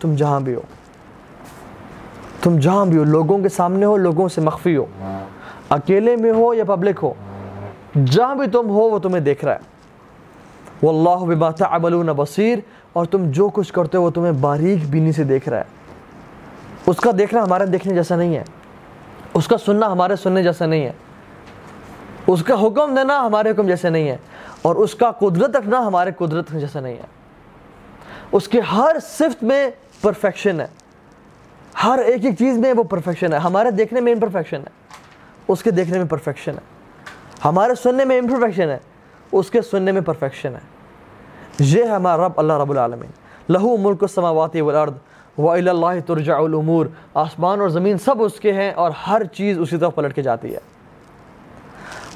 تم 0.00 0.14
جہاں 0.14 0.40
بھی 0.40 0.54
ہو۔ 0.54 0.60
تم 2.42 2.58
جہاں 2.58 2.86
بھی 2.86 2.98
ہو، 2.98 3.04
لوگوں 3.04 3.38
کے 3.38 3.48
سامنے 3.48 3.86
ہو، 3.86 3.96
لوگوں 3.96 4.28
سے 4.28 4.40
مخفی 4.40 4.76
ہو۔ 4.76 4.84
اکیلے 5.68 6.16
میں 6.16 6.32
ہو 6.32 6.54
یا 6.54 6.64
پبلک 6.64 7.00
ہو، 7.02 7.14
جہاں 8.04 8.34
بھی 8.34 8.46
تم 8.46 8.68
ہو، 8.68 8.80
وہ 8.80 8.98
تمہیں 8.98 9.20
دیکھ 9.20 9.44
رہا 9.44 9.54
ہے۔ 9.54 9.58
واللہ 10.86 11.24
بما 11.24 11.50
تعملون 11.50 12.06
بصیر 12.06 12.58
اور 12.92 13.04
تم 13.04 13.30
جو 13.30 13.48
کچھ 13.48 13.72
کرتے 13.72 13.98
ہو، 13.98 14.02
وہ 14.02 14.10
تمہیں 14.10 14.32
باریک 14.32 14.90
بینی 14.90 15.12
سے 15.12 15.24
دیکھ 15.24 15.48
رہا 15.48 15.58
ہے۔ 15.58 15.64
اس 16.86 16.96
کا 16.96 17.10
دیکھنا 17.18 17.42
ہمارے 17.42 17.66
دیکھنے 17.66 17.94
جیسا 17.94 18.16
نہیں 18.16 18.36
ہے۔ 18.36 18.44
اس 19.34 19.48
کا 19.48 19.58
سننا 19.58 19.92
ہمارے 19.92 20.16
سننے 20.16 20.42
جیسا 20.42 20.66
نہیں 20.66 20.84
ہے۔ 20.84 20.92
اس 22.26 22.42
کا 22.42 22.54
حکم 22.54 22.94
دینا 22.94 23.26
ہمارے 23.26 23.50
حکم 23.50 23.66
جیسے 23.66 23.90
نہیں 23.90 24.08
ہے۔ 24.08 24.16
اور 24.62 24.76
اس 24.76 24.94
کا 24.94 25.10
قدرت 25.10 25.56
رکھنا 25.56 25.86
ہمارے 25.86 26.10
قدرت 26.18 26.50
جیسا 26.50 26.80
نہیں 26.80 26.96
ہے۔ 26.96 27.22
اس 28.32 28.48
کے 28.48 28.60
ہر 28.60 28.96
صفت 29.02 29.44
میں 29.44 29.70
پرفیکشن 30.00 30.60
ہے۔ 30.60 30.66
ہر 31.84 31.98
ایک 31.98 32.24
ایک 32.24 32.38
چیز 32.38 32.58
میں 32.58 32.72
وہ 32.72 32.82
پرفیکشن 32.82 33.32
ہے۔ 33.32 33.38
ہمارے 33.38 33.70
دیکھنے 33.70 34.00
میں 34.00 34.12
امپرفیکشن 34.12 34.56
ہے۔ 34.56 34.70
اس 35.48 35.62
کے 35.62 35.70
دیکھنے 35.70 35.98
میں 35.98 36.06
پرفیکشن 36.06 36.52
ہے۔ 36.52 36.60
ہمارے 37.44 37.74
سننے 37.74 38.04
میں 38.04 38.18
امپرفیکشن 38.18 38.70
ہے۔ 38.70 38.78
اس 39.32 39.50
کے 39.50 39.62
سننے 39.62 39.92
میں 39.92 40.00
پرفیکشن 40.00 40.54
ہے۔ 40.54 40.60
یہ 41.58 41.82
ہے 41.82 41.88
ہمارا 41.88 42.26
رب، 42.26 42.32
اللہ 42.36 42.52
رب 42.52 42.70
العالمین۔ 42.70 43.10
لہو 43.48 43.76
ملک 43.76 44.02
السماوات 44.02 44.56
والارض۔ 44.56 44.92
وَإِلَى 45.38 45.68
اللَّهِ 45.68 46.00
تُرْجَعُ 46.06 46.44
الْأُمُورِ۔ 46.44 46.88
آسمان 47.14 47.60
اور 47.60 47.68
زمین 47.68 47.98
سب 47.98 48.22
اس 48.22 48.40
کے 48.40 48.52
ہیں 48.52 48.72
اور 48.72 48.90
ہر 48.90 49.24
چیز 49.24 49.58
اسی 49.58 49.76
طرف 49.76 49.94
پلٹ 49.94 50.14
کے 50.14 50.22
جاتی 50.22 50.54
ہے۔ 50.54 50.58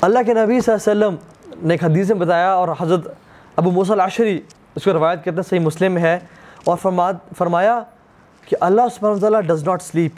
اللہ 0.01 0.19
کے 0.27 0.35
نبی 0.35 0.61
صلی 0.61 0.75
اللہ 0.75 1.07
علیہ 1.07 1.17
وسلم 1.17 1.67
نے 1.69 1.75
ایک 1.75 1.85
حدیث 1.85 2.11
میں 2.11 2.19
بتایا 2.19 2.53
اور 2.53 2.69
حضرت 2.81 3.15
ابو 3.57 3.71
موسیٰ 3.71 3.93
العشری 3.93 4.41
اس 4.75 4.85
کو 4.85 4.93
روایت 4.93 5.25
کرتے 5.25 5.37
ہیں، 5.37 5.43
صحیح 5.43 5.61
مسلم 5.61 5.93
میں 5.93 6.03
ہے۔ 6.03 6.19
اور 6.65 6.77
فرمایا 7.39 7.83
کہ 8.49 8.57
اللہ 8.61 8.83
سبحانہ 8.95 9.17
وتعالی 9.17 9.47
ڈز 9.47 9.69
ناٹ 9.69 9.83
سلیپ 9.83 10.13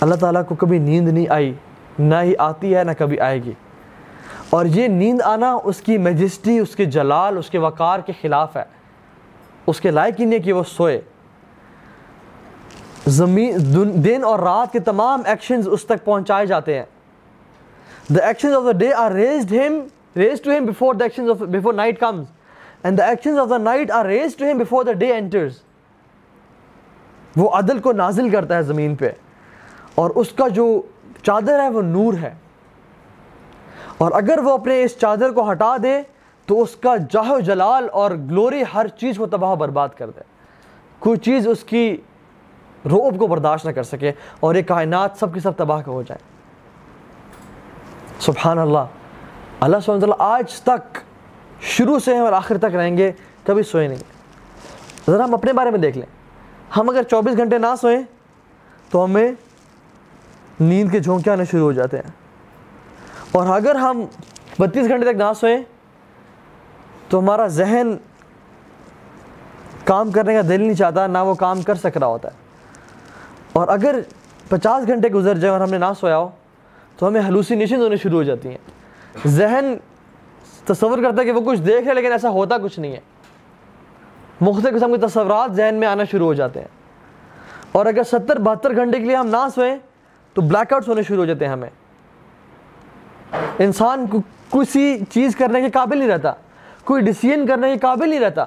اللہ 0.00 0.14
تعالیٰ 0.14 0.42
کو 0.46 0.54
کبھی 0.54 0.78
نیند 0.78 1.08
نہیں 1.08 1.26
آئی، 1.28 1.54
نہ 1.98 2.14
ہی 2.22 2.34
آتی 2.38 2.76
ہے، 2.76 2.84
نہ 2.84 2.90
کبھی 2.98 3.20
آئے 3.20 3.42
گی۔ 3.42 3.52
اور 4.50 4.66
یہ 4.66 4.88
نیند 4.88 5.20
آنا 5.20 5.58
اس 5.64 5.80
کی 5.80 5.98
میجسٹی، 5.98 6.58
اس 6.58 6.76
کے 6.76 6.84
جلال، 6.84 7.38
اس 7.38 7.50
کے 7.50 7.58
وقار 7.58 8.00
کے 8.00 8.12
خلاف 8.22 8.56
ہے۔ 8.56 8.81
اس 9.66 9.80
کے 9.80 9.90
لائق 9.90 10.20
ہی 10.20 10.24
نہیں 10.24 10.40
کہ 10.40 10.52
وہ 10.52 10.62
سوئے۔ 10.66 11.00
زمین، 13.06 13.56
دن 14.04 14.24
اور 14.24 14.38
رات 14.38 14.72
کے 14.72 14.78
تمام 14.80 15.22
ایکشنز 15.26 15.68
اس 15.72 15.84
تک 15.84 16.04
پہنچائے 16.04 16.46
جاتے 16.46 16.78
ہیں۔ 16.78 16.84
The 18.08 18.26
actions 18.26 18.54
of 18.54 18.62
the 18.66 18.72
day 18.78 18.92
are 18.92 19.12
raised 19.12 19.52
him 19.56 19.80
raise 20.16 20.40
to 20.42 20.50
him 20.50 20.64
before 20.66 20.94
the 20.94 21.04
actions 21.04 21.30
of 21.30 21.36
before 21.40 21.74
night 21.74 21.98
comes 22.00 22.24
and 22.82 22.98
the 22.98 23.04
actions 23.04 23.38
of 23.38 23.50
the 23.50 23.58
night 23.58 23.90
are 23.90 24.06
raise 24.06 24.36
to 24.36 24.44
him 24.44 24.58
before 24.58 24.84
the 24.84 24.92
day 24.92 25.12
enters 25.16 25.60
وہ 27.36 27.48
عدل 27.58 27.78
کو 27.78 27.92
نازل 27.92 28.28
کرتا 28.30 28.56
ہے 28.56 28.62
زمین 28.62 28.94
پہ، 28.96 29.10
اور 29.94 30.10
اس 30.10 30.32
کا 30.32 30.48
جو 30.48 30.66
چادر 31.22 31.60
ہے 31.60 31.68
وہ 31.68 31.82
نور 31.82 32.14
ہے۔ 32.14 32.34
اور 33.98 34.12
اگر 34.12 34.38
وہ 34.44 34.52
اپنے 34.52 34.82
اس 34.82 34.96
چادر 34.98 35.30
کو 35.30 35.50
ہٹا 35.50 35.76
دے 35.82 36.00
تو 36.52 36.62
اس 36.62 36.76
کا 36.76 36.96
جاہ 37.10 37.30
و 37.30 37.40
جلال 37.40 37.88
اور 37.92 38.10
گلوری 38.10 38.62
ہر 38.74 38.88
چیز 38.88 39.16
کو 39.16 39.26
تباہ 39.26 39.50
و 39.50 39.56
برباد 39.56 39.88
کر 39.98 40.10
دے۔ 40.10 40.20
کوئی 40.98 41.18
چیز 41.18 41.48
اس 41.48 41.64
کی 41.64 41.96
روب 42.84 43.18
کو 43.18 43.26
برداشت 43.26 43.66
نہ 43.66 43.70
کر 43.70 43.82
سکے 43.82 44.12
اور 44.40 44.54
یہ 44.54 44.62
کائنات 44.62 45.10
سب 45.20 45.34
کی 45.34 45.40
سب 45.40 45.56
تباہ 45.56 45.82
ہو 45.86 46.02
جائے۔ 46.02 46.18
سبحان 48.20 48.58
اللہ 48.58 48.78
اللہ 49.60 49.76
سبحانہ 49.84 50.02
اللہ 50.02 50.14
آج 50.18 50.60
تک 50.60 50.98
شروع 51.60 51.98
سے 51.98 52.14
ہیں 52.14 52.20
اور 52.20 52.32
آخر 52.32 52.58
تک 52.58 52.74
رہیں 52.74 52.96
گے، 52.96 53.12
کبھی 53.44 53.62
سوئے 53.62 53.88
نہیں۔ 53.88 53.98
ذرا 55.10 55.24
ہم 55.24 55.34
اپنے 55.34 55.52
بارے 55.52 55.70
میں 55.70 55.78
دیکھ 55.78 55.98
لیں۔ 55.98 56.06
ہم 56.76 56.88
اگر 56.88 57.02
چوبیس 57.02 57.36
گھنٹے 57.36 57.58
نہ 57.58 57.74
سوئیں 57.80 58.02
تو 58.90 59.04
ہمیں 59.04 59.32
نیند 60.60 60.90
کے 60.90 61.00
جھونکے 61.00 61.30
آنے 61.30 61.44
شروع 61.44 61.64
ہو 61.64 61.72
جاتے 61.72 61.96
ہیں۔ 61.96 62.10
اور 63.32 63.46
اگر 63.46 63.74
ہم 63.74 64.04
بتیس 64.58 64.88
گھنٹے 64.88 65.12
تک 65.12 65.16
نہ 65.16 65.32
سوئیں 65.40 65.62
تو 67.12 67.18
ہمارا 67.18 67.46
ذہن 67.46 67.96
کام 69.84 70.10
کرنے 70.10 70.34
کا 70.34 70.40
دل 70.40 70.60
نہیں 70.60 70.74
چاہتا، 70.74 71.06
نہ 71.06 71.18
وہ 71.18 71.34
کام 71.34 71.62
کر 71.62 71.74
سک 71.74 71.96
رہا 71.96 72.06
ہوتا 72.06 72.28
ہے۔ 72.28 72.36
اور 73.52 73.68
اگر 73.68 74.00
پچاس 74.48 74.86
گھنٹے 74.86 75.08
گزر 75.08 75.38
جائیں 75.38 75.52
اور 75.52 75.60
ہم 75.60 75.70
نے 75.70 75.78
نہ 75.78 75.84
سویا 76.00 76.18
ہو، 76.18 76.28
تو 76.98 77.08
ہمیں 77.08 77.20
ہلوسینیشن 77.20 77.80
ہونے 77.80 77.96
شروع 77.96 78.18
ہو 78.18 78.22
جاتی 78.22 78.48
ہیں۔ 78.48 78.58
ذہن 79.26 79.74
تصور 80.64 80.98
کرتا 80.98 81.20
ہے 81.20 81.24
کہ 81.24 81.32
وہ 81.32 81.40
کچھ 81.40 81.60
دیکھ 81.60 81.86
رہے 81.86 81.94
لیکن 81.94 82.12
ایسا 82.12 82.28
ہوتا 82.28 82.58
کچھ 82.58 82.80
نہیں 82.80 82.92
ہے۔ 82.92 83.00
مختلف 84.40 84.74
قسم 84.74 84.92
کے 84.92 85.06
تصورات 85.06 85.54
ذہن 85.54 85.74
میں 85.74 85.88
آنا 85.88 86.04
شروع 86.04 86.26
ہو 86.26 86.34
جاتے 86.34 86.60
ہیں۔ 86.60 86.68
اور 87.72 87.86
اگر 87.86 88.02
ستر، 88.02 88.38
بہتر 88.38 88.76
گھنٹے 88.76 88.98
کے 88.98 89.04
لیے 89.04 89.16
ہم 89.16 89.26
نہ 89.26 89.48
سوئیں 89.54 89.76
تو 90.34 90.42
بلیک 90.42 90.72
آؤٹس 90.72 90.88
ہونے 90.88 91.02
شروع 91.02 91.20
ہو 91.20 91.26
جاتے 91.26 91.44
ہیں 91.44 91.52
ہمیں۔ 91.52 91.70
انسان 93.58 94.06
کسی 94.50 94.98
چیز 95.10 95.36
کرنے 95.36 95.60
کے 95.60 95.70
قابل 95.70 95.98
نہیں 95.98 96.08
رہتا۔ 96.08 96.32
کوئی 96.84 97.02
ڈیسیجن 97.02 97.46
کرنے 97.46 97.72
کے 97.72 97.78
قابل 97.78 98.08
نہیں 98.08 98.20
رہتا۔ 98.20 98.44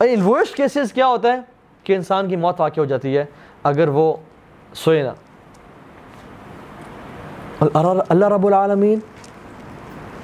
ان 0.00 0.22
ورسٹ 0.22 0.56
کیسز 0.56 0.92
کیا 0.92 1.06
ہوتا 1.06 1.32
ہے؟ 1.32 1.40
کہ 1.84 1.96
انسان 1.96 2.28
کی 2.28 2.36
موت 2.36 2.60
واقع 2.60 2.80
ہو 2.80 2.84
جاتی 2.84 3.18
ہے 3.18 3.24
اگر 3.62 3.88
وہ 3.88 4.16
سوئے 4.74 5.02
نہ۔ 5.02 5.08
اللہ 8.08 8.26
رب 8.28 8.46
العالمین 8.46 8.98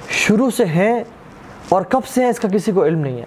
شروع 0.09 0.49
سے 0.49 0.65
ہیں 0.65 1.03
اور 1.69 1.81
کب 1.81 2.05
سے 2.05 2.21
ہیں 2.21 2.29
اس 2.29 2.39
کا 2.39 2.47
کسی 2.53 2.71
کو 2.71 2.85
علم 2.85 2.99
نہیں 2.99 3.17
ہے۔ 3.17 3.25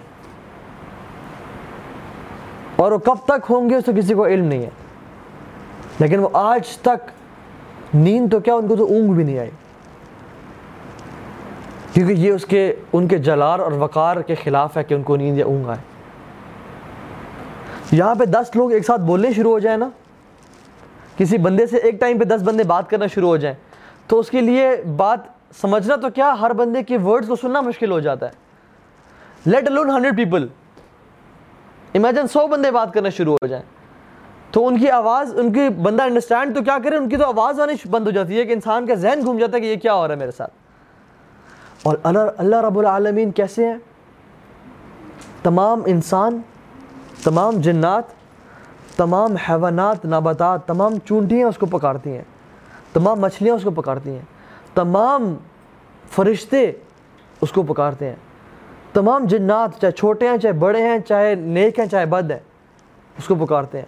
اور 2.75 2.91
وہ 2.91 2.97
کب 2.97 3.15
تک 3.25 3.45
ہوں 3.49 3.69
گے 3.69 3.75
اس 3.75 3.85
کا 3.85 3.91
کسی 3.97 4.13
کو 4.13 4.25
علم 4.27 4.45
نہیں 4.45 4.63
ہے۔ 4.63 4.69
لیکن 5.99 6.19
وہ 6.19 6.29
آج 6.33 6.77
تک 6.77 7.11
نیند 7.93 8.31
تو 8.31 8.39
کیا 8.39 8.53
ان 8.53 8.67
کو 8.67 8.75
تو 8.75 8.85
اونگ 8.85 9.13
بھی 9.13 9.23
نہیں 9.23 9.39
آئی۔ 9.39 9.49
کیونکہ 11.93 12.13
یہ 12.13 12.31
اس 12.31 12.45
کے 12.45 12.75
ان 12.93 13.07
کے 13.07 13.17
جلال 13.17 13.59
اور 13.59 13.71
وقار 13.71 14.17
کے 14.17 14.35
خلاف 14.35 14.77
ہے 14.77 14.83
کہ 14.83 14.93
ان 14.93 15.03
کو 15.03 15.15
نیند 15.15 15.37
یا 15.37 15.45
اونگ 15.45 15.65
آئے 15.65 15.77
یہاں 17.91 18.15
پہ 18.15 18.25
دس 18.25 18.55
لوگ 18.55 18.71
ایک 18.71 18.85
ساتھ 18.85 19.01
بولنے 19.01 19.33
شروع 19.33 19.51
ہو 19.51 19.59
جائیں 19.59 19.77
نا۔ 19.77 19.89
کسی 21.17 21.37
بندے 21.37 21.67
سے 21.67 21.77
ایک 21.77 21.99
ٹائم 21.99 22.19
پہ 22.19 22.23
دس 22.23 22.41
بندے 22.45 22.63
بات 22.63 22.89
کرنا 22.89 23.07
شروع 23.07 23.29
ہو 23.29 23.37
جائیں۔ 23.37 23.55
تو 24.07 24.19
اس 24.19 24.29
کے 24.29 24.41
لیے 24.41 24.71
بات 24.95 25.19
سمجھنا 25.61 25.95
تو 25.95 26.09
کیا 26.09 26.35
ہر 26.41 26.53
بندے 26.53 26.83
کی 26.83 26.97
ورڈز 26.97 27.27
کو 27.27 27.35
سننا 27.35 27.61
مشکل 27.61 27.91
ہو 27.91 27.99
جاتا 27.99 28.25
ہے۔ 28.25 28.31
Let 29.45 29.67
alone 29.67 29.89
hundred 29.89 30.17
people 30.17 30.47
imagine 31.95 32.27
سو 32.27 32.47
بندے 32.47 32.71
بات 32.71 32.93
کرنا 32.93 33.09
شروع 33.09 33.33
ہو 33.33 33.47
جائیں۔ 33.47 33.63
تو 34.51 34.67
ان 34.67 34.79
کی 34.79 34.89
آواز 34.89 35.39
ان 35.39 35.53
کی 35.53 35.69
بندہ 35.69 36.03
انڈرسٹینڈ 36.03 36.55
تو 36.55 36.63
کیا 36.63 36.77
کرے؟ 36.83 36.97
ان 36.97 37.09
کی 37.09 37.17
تو 37.17 37.25
آواز 37.25 37.59
آنی 37.59 37.73
بند 37.89 38.05
ہو 38.05 38.11
جاتی 38.11 38.39
ہے 38.39 38.45
کہ 38.45 38.53
انسان 38.53 38.85
کا 38.85 38.93
ذہن 38.93 39.19
گھوم 39.25 39.37
جاتا 39.37 39.57
ہے 39.57 39.61
کہ 39.61 39.65
یہ 39.65 39.75
کیا 39.75 39.93
ہو 39.93 40.07
رہا 40.07 40.13
ہے 40.13 40.19
میرے 40.19 40.31
ساتھ۔ 40.31 40.53
اور 41.83 41.95
اللہ 42.03 42.61
رب 42.61 42.77
العالمین 42.79 43.31
کیسے 43.31 43.65
ہیں؟ 43.65 43.77
تمام 45.43 45.81
انسان، 45.85 46.39
تمام 47.23 47.59
جنات، 47.61 48.03
تمام 48.97 49.35
حیوانات، 49.49 50.05
نباتات، 50.05 50.65
تمام 50.67 50.97
چونٹیاں 51.05 51.47
اس 51.47 51.57
کو 51.57 51.65
پکارتی 51.65 52.11
ہیں، 52.11 52.23
تمام 52.93 53.21
مچھلیاں 53.21 53.55
اس 53.55 53.63
کو 53.63 53.71
پکارتی 53.71 54.11
ہیں، 54.11 54.25
تمام 54.75 55.33
فرشتے 56.15 56.71
اس 57.41 57.51
کو 57.51 57.63
پکارتے 57.63 58.05
ہیں، 58.05 58.15
تمام 58.93 59.25
جنات 59.25 59.79
چاہے 59.81 59.91
چھوٹے 59.91 60.29
ہیں، 60.29 60.37
چاہے 60.37 60.53
بڑے 60.53 60.81
ہیں، 60.81 60.97
چاہے 60.99 61.33
نیک 61.35 61.79
ہیں، 61.79 61.85
چاہے 61.85 62.05
بد 62.05 62.31
ہیں، 62.31 62.39
اس 63.17 63.27
کو 63.27 63.35
پکارتے 63.45 63.77
ہیں، 63.77 63.85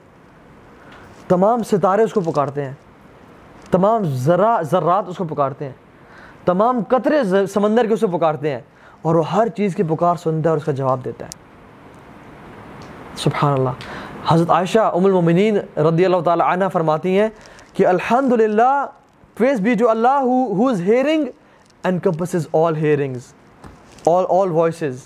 تمام 1.28 1.64
ستارے 1.64 2.04
اس 2.04 2.14
کو 2.14 2.22
پکارتے 2.22 2.66
ہیں، 2.66 2.74
تمام 3.72 4.04
ذرا 4.04 4.62
ذرات 4.62 5.10
اس 5.10 5.18
کو 5.18 5.24
پکارتے 5.26 5.66
ہیں 5.66 5.74
تمام 6.46 6.80
قطرے 6.88 7.46
سمندر 7.46 7.86
کے 7.86 7.94
اس 7.94 8.00
کو 8.00 8.18
پکارتے 8.18 8.52
ہیں 8.52 8.62
اور 9.02 9.16
وہ 9.16 9.32
ہر 9.32 9.48
چیز 9.48 9.76
کی 9.76 9.84
پکار 9.84 10.16
سنتا 10.16 10.50
ہے 10.50 10.50
اور 10.50 10.58
اس 10.58 10.66
کا 10.66 10.72
جواب 10.72 11.06
دیتا 11.06 11.26
ہے۔ 11.26 11.30
سبحان 13.18 13.54
اللہ 13.54 13.70
حضرت 14.28 14.50
عائشہ 14.50 14.80
ام 14.80 15.06
المومنین 15.06 15.58
رضی 15.78 16.06
اللہ 16.06 16.22
تعالی 16.26 16.44
عنہ 16.48 16.64
فرماتی 16.74 17.20
ہیں 17.20 17.30
کہ 17.74 17.88
الحمد 17.88 18.34
للہ 18.34 18.86
پریز 19.38 19.62
بی 19.62 19.76
جو 19.76 19.90
اللہ 19.90 20.22
who 20.22 20.68
is 20.68 20.82
hearing 20.82 21.26
and 21.84 22.08
all 22.54 22.76
hearings 22.76 23.22
all 24.06 24.24
all 24.30 24.52
voices 24.52 24.98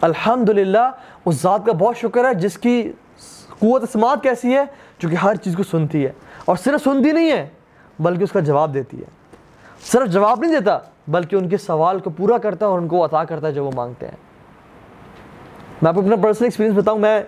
الحمد 0.00 0.48
للہ 0.48 0.90
اس 1.24 1.42
ذات 1.42 1.66
کا 1.66 1.72
بہت 1.72 1.96
شکر 1.96 2.24
ہے، 2.24 2.34
جس 2.34 2.58
کی 2.58 2.92
قوت 3.58 3.92
سماعت 3.92 4.22
کیسی 4.22 4.54
ہے؟ 4.54 4.64
جو 4.98 5.08
کہ 5.08 5.14
ہر 5.14 5.34
چیز 5.34 5.56
کو 5.56 5.62
سنتی 5.62 6.04
ہے۔ 6.04 6.12
اور 6.44 6.56
صرف 6.56 6.84
سنتی 6.84 7.12
نہیں 7.12 7.32
ہے، 7.32 7.48
بلکہ 7.98 8.24
اس 8.24 8.32
کا 8.32 8.40
جواب 8.40 8.74
دیتی 8.74 8.98
ہے۔ 8.98 9.15
صرف 9.92 10.08
جواب 10.08 10.40
نہیں 10.40 10.52
دیتا، 10.52 10.78
بلکہ 11.08 11.36
ان 11.36 11.48
کے 11.48 11.56
سوال 11.56 11.98
کو 11.98 12.10
پورا 12.10 12.38
کرتا 12.38 12.66
ہے 12.66 12.70
اور 12.70 12.78
ان 12.78 12.88
کو 12.88 13.04
عطا 13.04 13.24
کرتا 13.24 13.46
ہے 13.46 13.52
جو 13.52 13.64
وہ 13.64 13.70
مانگتے 13.74 14.08
ہیں۔ 14.08 14.16
میں 15.82 15.88
آپ 15.88 15.94
کو 15.94 16.00
اپنا 16.00 16.16
پرسنل 16.16 16.44
ایکسپیرینس 16.44 16.76
بتاؤں، 16.76 16.98
میں 16.98 17.22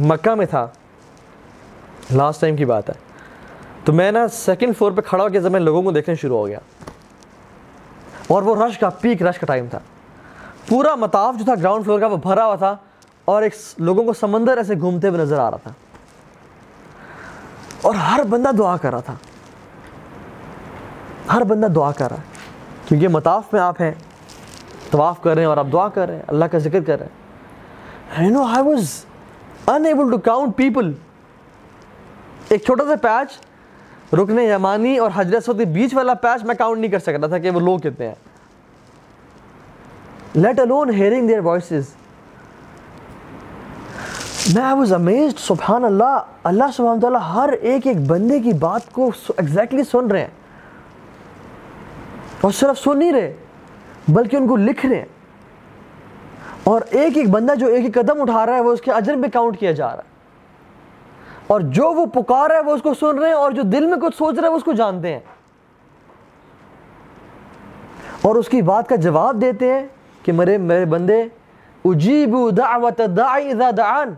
مکہ 0.00 0.34
میں 0.34 0.46
تھا۔ 0.46 0.66
لاسٹ 2.10 2.40
ٹائم 2.40 2.56
کی 2.56 2.64
بات 2.64 2.88
ہے۔ 2.88 2.94
تو 3.84 3.92
میں 3.92 4.12
نا 4.12 4.28
سیکنڈ 4.28 4.76
فلور 4.78 4.92
پہ 4.92 5.00
کھڑا 5.00 5.24
ہو 5.24 5.28
کے 5.28 5.40
جب 5.40 5.50
میں 5.50 5.60
لوگوں 5.60 5.82
کو 5.82 5.90
دیکھنا 5.90 6.14
شروع 6.14 6.38
ہو 6.38 6.46
گیا۔ 6.46 6.58
اور 8.28 8.42
وہ 8.42 8.66
رش 8.66 8.78
کا 8.78 8.90
پیک 8.90 9.22
رش 9.22 9.38
کا 9.38 9.46
ٹائم 9.46 9.66
تھا۔ 9.70 9.78
پورا 10.68 10.94
مطاف 10.94 11.34
جو 11.38 11.44
تھا 11.44 11.54
گراؤنڈ 11.54 11.84
فلور 11.84 12.00
کا، 12.00 12.06
وہ 12.06 12.16
بھرا 12.16 12.46
ہوا 12.46 12.56
تھا۔ 12.56 12.76
اور 13.24 13.42
ایک 13.42 13.54
لوگوں 13.78 14.04
کو 14.04 14.12
سمندر 14.12 14.56
ایسے 14.56 14.74
گھومتے 14.80 15.08
ہوئے 15.08 15.20
نظر 15.20 15.38
آ 15.38 15.50
رہا 15.50 15.56
تھا۔ 15.56 15.72
اور 17.82 17.94
ہر 17.94 18.20
بندہ 18.24 18.48
دعا 18.58 18.76
کر 18.76 18.90
رہا 18.90 19.00
تھا۔ 19.00 19.14
ہر 21.32 21.44
بندہ 21.44 21.66
دعا 21.66 21.92
کر 21.92 22.08
رہا 22.08 22.16
ہے۔ 22.16 22.22
کیونکہ 22.88 23.08
مطاف 23.08 23.42
میں 23.52 23.60
آپ 23.60 23.80
ہیں، 23.80 23.92
طواف 24.90 25.22
کر 25.22 25.34
رہے 25.34 25.42
ہیں 25.42 25.48
اور 25.48 25.56
آپ 25.56 25.66
دعا 25.72 25.88
کر 25.88 26.06
رہے 26.06 26.16
ہیں، 26.16 26.22
اللہ 26.26 26.44
کا 26.44 26.58
ذکر 26.58 26.80
کر 26.82 26.98
رہے 26.98 27.06
ہیں۔ 27.06 27.24
Unable 29.70 30.04
to 30.04 30.18
count 30.28 30.46
people. 30.46 30.90
ایک 32.48 32.62
چھوٹا 32.64 32.84
سا 32.84 32.94
پیچ، 33.02 33.38
رکن 34.14 34.38
یمانی 34.38 34.98
اور 34.98 35.10
حجرت 35.14 35.44
سعودی 35.44 35.64
بیچ 35.64 35.94
والا 35.94 36.14
پیچ 36.14 36.44
میں 36.44 36.54
کاؤنٹ 36.54 36.80
نہیں 36.80 36.90
کر 36.90 36.98
سکتا 36.98 37.26
تھا 37.26 37.38
کہ 37.38 37.50
وہ 37.50 37.60
لوگ 37.60 37.78
کتنے 37.78 38.08
ہیں۔ 38.08 38.14
Let 40.34 40.60
alone 40.60 40.86
hearing 40.86 41.22
their 41.22 41.40
voices. 41.40 41.80
میں 44.54 44.62
I 44.62 44.74
was 44.74 45.00
amazed 45.00 45.30
سبحان 45.38 45.84
اللہ 45.84 46.20
اللہ 46.44 46.64
سبحانہ 46.76 47.00
تعالیٰ 47.00 47.20
ہر 47.34 47.48
ایک 47.48 47.86
ایک 47.86 48.06
بندے 48.06 48.40
کی 48.40 48.52
بات 48.52 48.92
کو 48.92 49.10
ایگزیکٹلی 49.28 49.82
سن 49.84 50.06
رہے 50.06 50.20
ہیں۔ 50.20 50.43
اور 52.44 52.52
صرف 52.52 52.78
سن 52.78 52.98
نہیں 52.98 53.12
رہے، 53.12 53.36
بلکہ 54.08 54.36
ان 54.36 54.48
کو 54.48 54.56
لکھ 54.56 54.86
رہے 54.86 54.98
ہیں۔ 54.98 55.04
اور 56.64 56.80
ایک 56.90 57.16
ایک 57.16 57.30
بندہ 57.30 57.54
جو 57.54 57.66
ایک 57.66 57.84
ایک 57.84 57.94
قدم 57.94 58.22
اٹھا 58.22 58.46
رہا 58.46 58.54
ہے، 58.54 58.60
وہ 58.60 58.72
اس 58.72 58.80
کے 58.80 58.92
اجر 58.92 59.14
میں 59.14 59.28
کاؤنٹ 59.28 59.58
کیا 59.58 59.72
جا 59.72 59.86
رہا 59.86 59.96
ہے۔ 59.96 60.08
اور 61.46 61.60
جو 61.60 61.92
وہ 61.92 62.06
پکار 62.06 62.50
ہے، 62.50 62.60
وہ 62.60 62.72
اس 62.74 62.82
کو 62.82 62.94
سن 62.94 63.18
رہے 63.18 63.26
ہیں، 63.26 63.34
اور 63.34 63.52
جو 63.52 63.62
دل 63.62 63.86
میں 63.86 63.96
کچھ 63.96 64.16
سوچ 64.16 64.34
رہے 64.34 64.42
ہیں 64.42 64.52
وہ 64.52 64.56
اس 64.56 64.64
کو 64.64 64.72
جانتے 64.72 65.12
ہیں۔ 65.12 65.20
اور 68.22 68.36
اس 68.36 68.48
کی 68.48 68.62
بات 68.62 68.88
کا 68.88 68.96
جواب 68.96 69.40
دیتے 69.40 69.72
ہیں 69.72 69.86
کہ 70.22 70.32
میرے 70.32 70.58
میرے 70.58 70.84
بندے 70.84 71.24
اجیب 71.84 72.56
دعوت 72.56 73.00
دعی 73.16 73.50
اذا 73.50 73.70
دعان۔ 73.76 74.14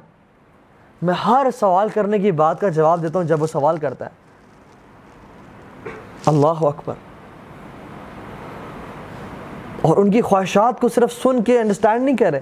میں 1.02 1.14
ہر 1.14 1.46
سوال 1.60 1.88
کرنے 1.88 2.18
کی 2.18 2.32
بات 2.32 2.60
کا 2.60 2.68
جواب 2.68 3.02
دیتا 3.02 3.18
ہوں 3.18 3.26
جب 3.26 3.42
وہ 3.42 3.46
سوال 3.46 3.76
کرتا 3.76 4.04
ہے۔ 4.04 4.10
اللہ 6.26 6.46
اکبر۔ 6.46 6.94
اور 9.82 9.96
ان 9.96 10.10
کی 10.10 10.20
خواہشات 10.20 10.80
کو 10.80 10.88
صرف 10.88 11.12
سن 11.12 11.42
کے 11.42 11.60
انڈرسٹینڈ 11.60 12.04
نہیں 12.04 12.16
کر 12.16 12.30
رہے 12.30 12.40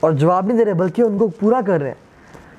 اور 0.00 0.12
جواب 0.12 0.46
نہیں 0.46 0.58
دے 0.58 0.64
رہے، 0.64 0.74
بلکہ 0.74 1.02
ان 1.02 1.18
کو 1.18 1.28
پورا 1.28 1.60
کر 1.66 1.80
رہے 1.80 1.88
ہیں۔ 1.88 2.12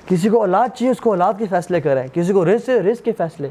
کسی 0.08 0.28
کو 0.28 0.40
اولاد 0.40 0.68
چاہیے، 0.68 0.90
اس 0.90 1.00
کو 1.00 1.10
اولاد 1.10 1.32
کے 1.38 1.46
فیصلے 1.50 1.80
کر 1.80 1.94
رہے 1.94 2.00
ہیں۔ 2.00 2.08
کسی 2.08 2.32
کو 2.32 2.44
رزق 2.44 2.68
رزق 2.68 3.04
کے 3.04 3.12
فیصلے۔ 3.12 3.48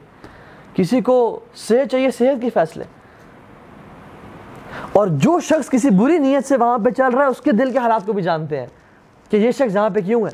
کسی 0.74 1.02
کو 1.02 1.40
صحت 1.56 1.92
چاہیے، 1.92 2.12
صحت 2.12 2.42
کے 2.42 2.50
فیصلے۔ 2.50 2.84
اور 4.94 5.08
جو 5.08 5.40
شخص 5.40 5.70
کسی 5.70 5.90
بری 5.90 6.18
نیت 6.18 6.48
سے 6.48 6.58
وہاں 6.58 6.78
پہ 6.78 6.90
چل 6.90 7.08
رہا 7.08 7.24
ہے، 7.24 7.28
اس 7.28 7.42
کے 7.42 7.52
دل 7.52 7.72
کے 7.72 7.78
حالات 7.78 8.06
کو 8.06 8.14
بھی 8.14 8.24
جانتے 8.24 8.60
ہیں 8.60 8.68
کہ 9.30 9.38
یہ 9.38 9.52
شخص 9.52 9.76
یہاں 9.76 9.90
پہ 9.90 10.00
کیوں 10.00 10.22
ہے۔ 10.22 10.32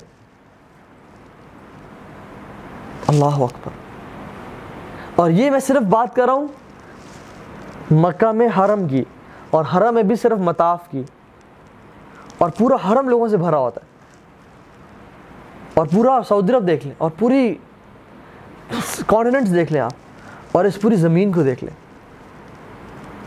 اللہ 3.08 3.26
اکبر۔ 3.26 3.70
اور 5.15 5.30
یہ 5.30 5.52
میں 5.52 5.60
صرف 5.60 5.82
بات 5.82 6.15
کر 6.15 6.26
رہا 6.26 6.34
ہوں، 6.34 6.48
مکہ 7.92 8.32
میں 8.32 8.48
حرم 8.58 8.88
کی۔ 8.88 9.04
اور 9.50 9.66
حرم 9.76 9.94
میں 9.94 10.04
بھی 10.04 10.16
صرف 10.16 10.38
مطاف 10.38 10.90
کی 10.92 11.04
اور 12.38 12.50
پورا 12.58 12.76
حرم 12.90 13.10
لوگوں 13.10 13.28
سے 13.28 13.38
بھرا 13.38 13.58
ہوتا 13.58 13.82
ہے 13.84 13.90
اور 15.74 15.88
پورا 15.94 16.20
سعودی 16.28 16.54
عرب 16.54 16.68
دیکھ 16.68 16.88
لیں 16.88 16.96
اور 16.98 17.12
پوری 17.20 17.56
کانٹیننٹس 19.08 19.54
دیکھ 19.54 19.74
لیں 19.74 19.82
آپ 19.82 19.92
اور 20.52 20.66
اس 20.66 20.82
پوری 20.82 20.96
زمین 20.96 21.32
کو 21.32 21.44
دیکھ 21.44 21.64
لیں۔ 21.64 21.90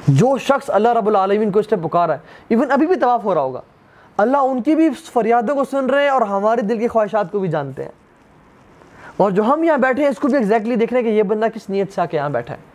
جو 0.08 0.38
شخص 0.38 0.70
اللہ 0.70 0.88
رب 0.88 1.08
العالمین 1.08 1.50
کو 1.50 1.58
اس 1.58 1.72
نے 1.72 1.88
پکارا 1.88 2.12
ہے 2.12 2.18
ایون 2.48 2.70
ابھی 2.70 2.86
بھی 2.86 2.96
طواف 2.96 3.24
ہو 3.24 3.34
رہا 3.34 3.40
ہوگا۔ 3.40 3.60
اللہ 4.16 4.36
ان 4.36 4.62
کی 4.62 4.74
بھی 4.74 4.90
فریادوں 4.90 5.54
کو 5.54 5.64
سن 5.64 5.86
رہے 5.86 6.02
ہیں 6.02 6.08
اور 6.08 6.22
ہمارے 6.22 6.60
دل 6.60 6.78
کی 6.78 6.88
خواہشات 6.88 7.32
کو 7.32 7.38
بھی 7.38 7.48
جانتے 7.48 7.84
ہیں۔ 7.84 7.90
اور 9.16 9.30
جو 9.30 9.44
ہم 9.44 9.64
یہاں 9.64 9.78
بیٹھے 9.78 10.02
ہیں، 10.02 10.10
اس 10.10 10.18
کو 10.18 10.28
بھی 10.28 10.36
ایگزیکٹلی 10.36 10.76
دیکھ 10.76 10.92
رہے 10.92 11.02
ہیں 11.02 11.08
کہ 11.08 11.14
یہ 11.14 11.22
بندہ 11.22 11.46
کس 11.54 11.70
نیت 11.70 11.92
سے 11.92 12.00
آ 12.00 12.06
کے 12.06 12.16
یہاں 12.16 12.30
بیٹھا 12.30 12.54
ہے۔ 12.54 12.71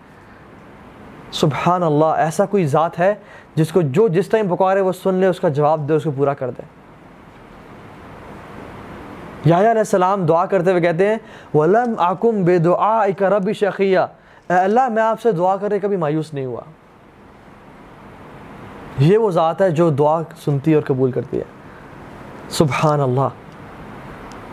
سبحان 1.31 1.83
اللہ 1.83 2.05
ایسا 2.05 2.45
کوئی 2.45 2.65
ذات 2.65 2.99
ہے 2.99 3.15
جس 3.55 3.71
کو 3.71 3.81
جو 3.81 4.07
جس 4.07 4.27
ٹائم 4.27 4.55
پکارے 4.55 4.81
وہ 4.81 4.91
سن 4.91 5.13
لے، 5.13 5.27
اس 5.27 5.39
کا 5.39 5.49
جواب 5.49 5.89
دے، 5.89 5.93
اس 5.93 6.03
کو 6.03 6.11
پورا 6.11 6.33
کر 6.33 6.49
دے۔ 6.49 6.61
یا 9.45 9.59
علیہ 9.59 9.69
السلام 9.69 10.25
دعا 10.25 10.45
کرتے 10.45 10.71
ہوئے 10.71 10.81
کہتے 10.81 11.07
ہیں، 11.07 11.17
وَلَمْ 11.53 11.93
آکُم 11.97 12.43
بے 12.43 12.57
دعا 12.57 13.07
رَبِ 13.07 13.53
شَقِيَّ 13.53 13.99
اے 14.49 14.53
اللہ، 14.53 14.89
میں 14.89 15.03
آپ 15.03 15.21
سے 15.21 15.31
دعا 15.31 15.55
کرے 15.55 15.79
کبھی 15.79 15.97
مایوس 15.97 16.33
نہیں 16.33 16.45
ہوا۔ 16.45 16.61
یہ 18.99 19.17
وہ 19.17 19.31
ذات 19.31 19.61
ہے 19.61 19.69
جو 19.69 19.89
دعا 19.89 20.21
سنتی 20.45 20.73
اور 20.73 20.83
قبول 20.83 21.11
کرتی 21.11 21.37
ہے۔ 21.37 21.43
سبحان 22.49 23.01
اللہ 23.01 23.29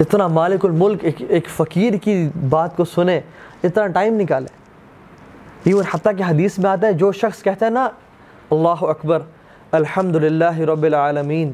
اتنا 0.01 0.27
مالک 0.27 0.65
الملک 0.65 1.05
ایک 1.29 1.49
فقیر 1.49 1.95
کی 1.95 2.29
بات 2.51 2.77
کو 2.77 2.85
سنے، 2.85 3.21
اتنا 3.65 3.87
ٹائم 3.87 4.21
نکالے۔ 4.21 4.64
ایون 5.65 5.85
حتیٰ 5.95 6.19
کہ 6.19 6.23
حدیث 6.23 6.59
میں 6.59 6.71
آتا 6.71 6.87
ہے، 6.87 6.93
جو 6.93 7.13
شخص 7.13 7.43
کہتا 7.43 7.67
ہے 7.67 7.71
نا، 7.71 7.85
اللہ 8.51 8.85
اکبر 8.85 9.23
الحمد 9.71 10.17
للہ 10.17 10.59
رب 10.59 10.83
العالمین۔ 10.83 11.53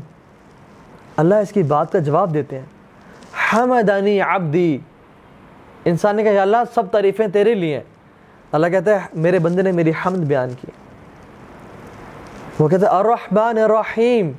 اللہ 1.16 1.34
اس 1.34 1.52
کی 1.52 1.62
بات 1.62 1.92
کا 1.92 1.98
جواب 1.98 2.34
دیتے 2.34 2.58
ہیں۔ 2.58 2.66
حمدانی 3.52 4.20
عبدی۔ 4.20 4.78
انسان 5.84 6.16
نے 6.16 6.22
کہا، 6.22 6.32
یا 6.32 6.42
اللہ، 6.42 6.56
سب 6.74 6.90
تعریفیں 6.90 7.28
تیرے 7.28 7.54
لیے 7.54 7.74
ہیں۔ 7.74 7.84
اللہ 8.52 8.66
کہتا 8.66 8.90
ہے، 8.90 9.06
میرے 9.12 9.38
بندے 9.38 9.62
نے 9.62 9.72
میری 9.72 9.92
حمد 10.06 10.18
بیان 10.18 10.48
کی۔ 10.50 10.66
وہ 12.58 12.68
کہتے 12.68 12.86
ہیں 12.86 12.92
الرحمن 12.92 13.58
الرحیم۔ 13.58 14.32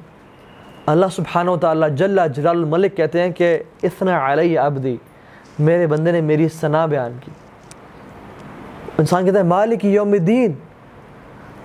اللہ 0.86 1.06
سبحانہ 1.12 1.50
و 1.50 1.58
تعالیٰ 1.58 1.90
جل 1.90 2.20
جلال 2.36 2.56
الملک 2.56 2.98
کہتے 2.98 3.22
ہیں 3.22 3.32
کہ، 3.32 3.64
اثنا 3.84 4.34
علی 4.34 4.58
عبدی، 4.58 4.98
میرے 5.60 5.88
بندے 5.88 6.12
نے 6.12 6.22
میری 6.22 6.48
ثنا 6.50 6.86
بیان 6.86 7.12
کی۔ 7.26 7.32
انسان 9.02 9.26
کہتا 9.26 9.38
ہے، 9.38 9.44
مالک 9.44 9.86
یوم 9.86 10.12
الدین۔ 10.12 10.52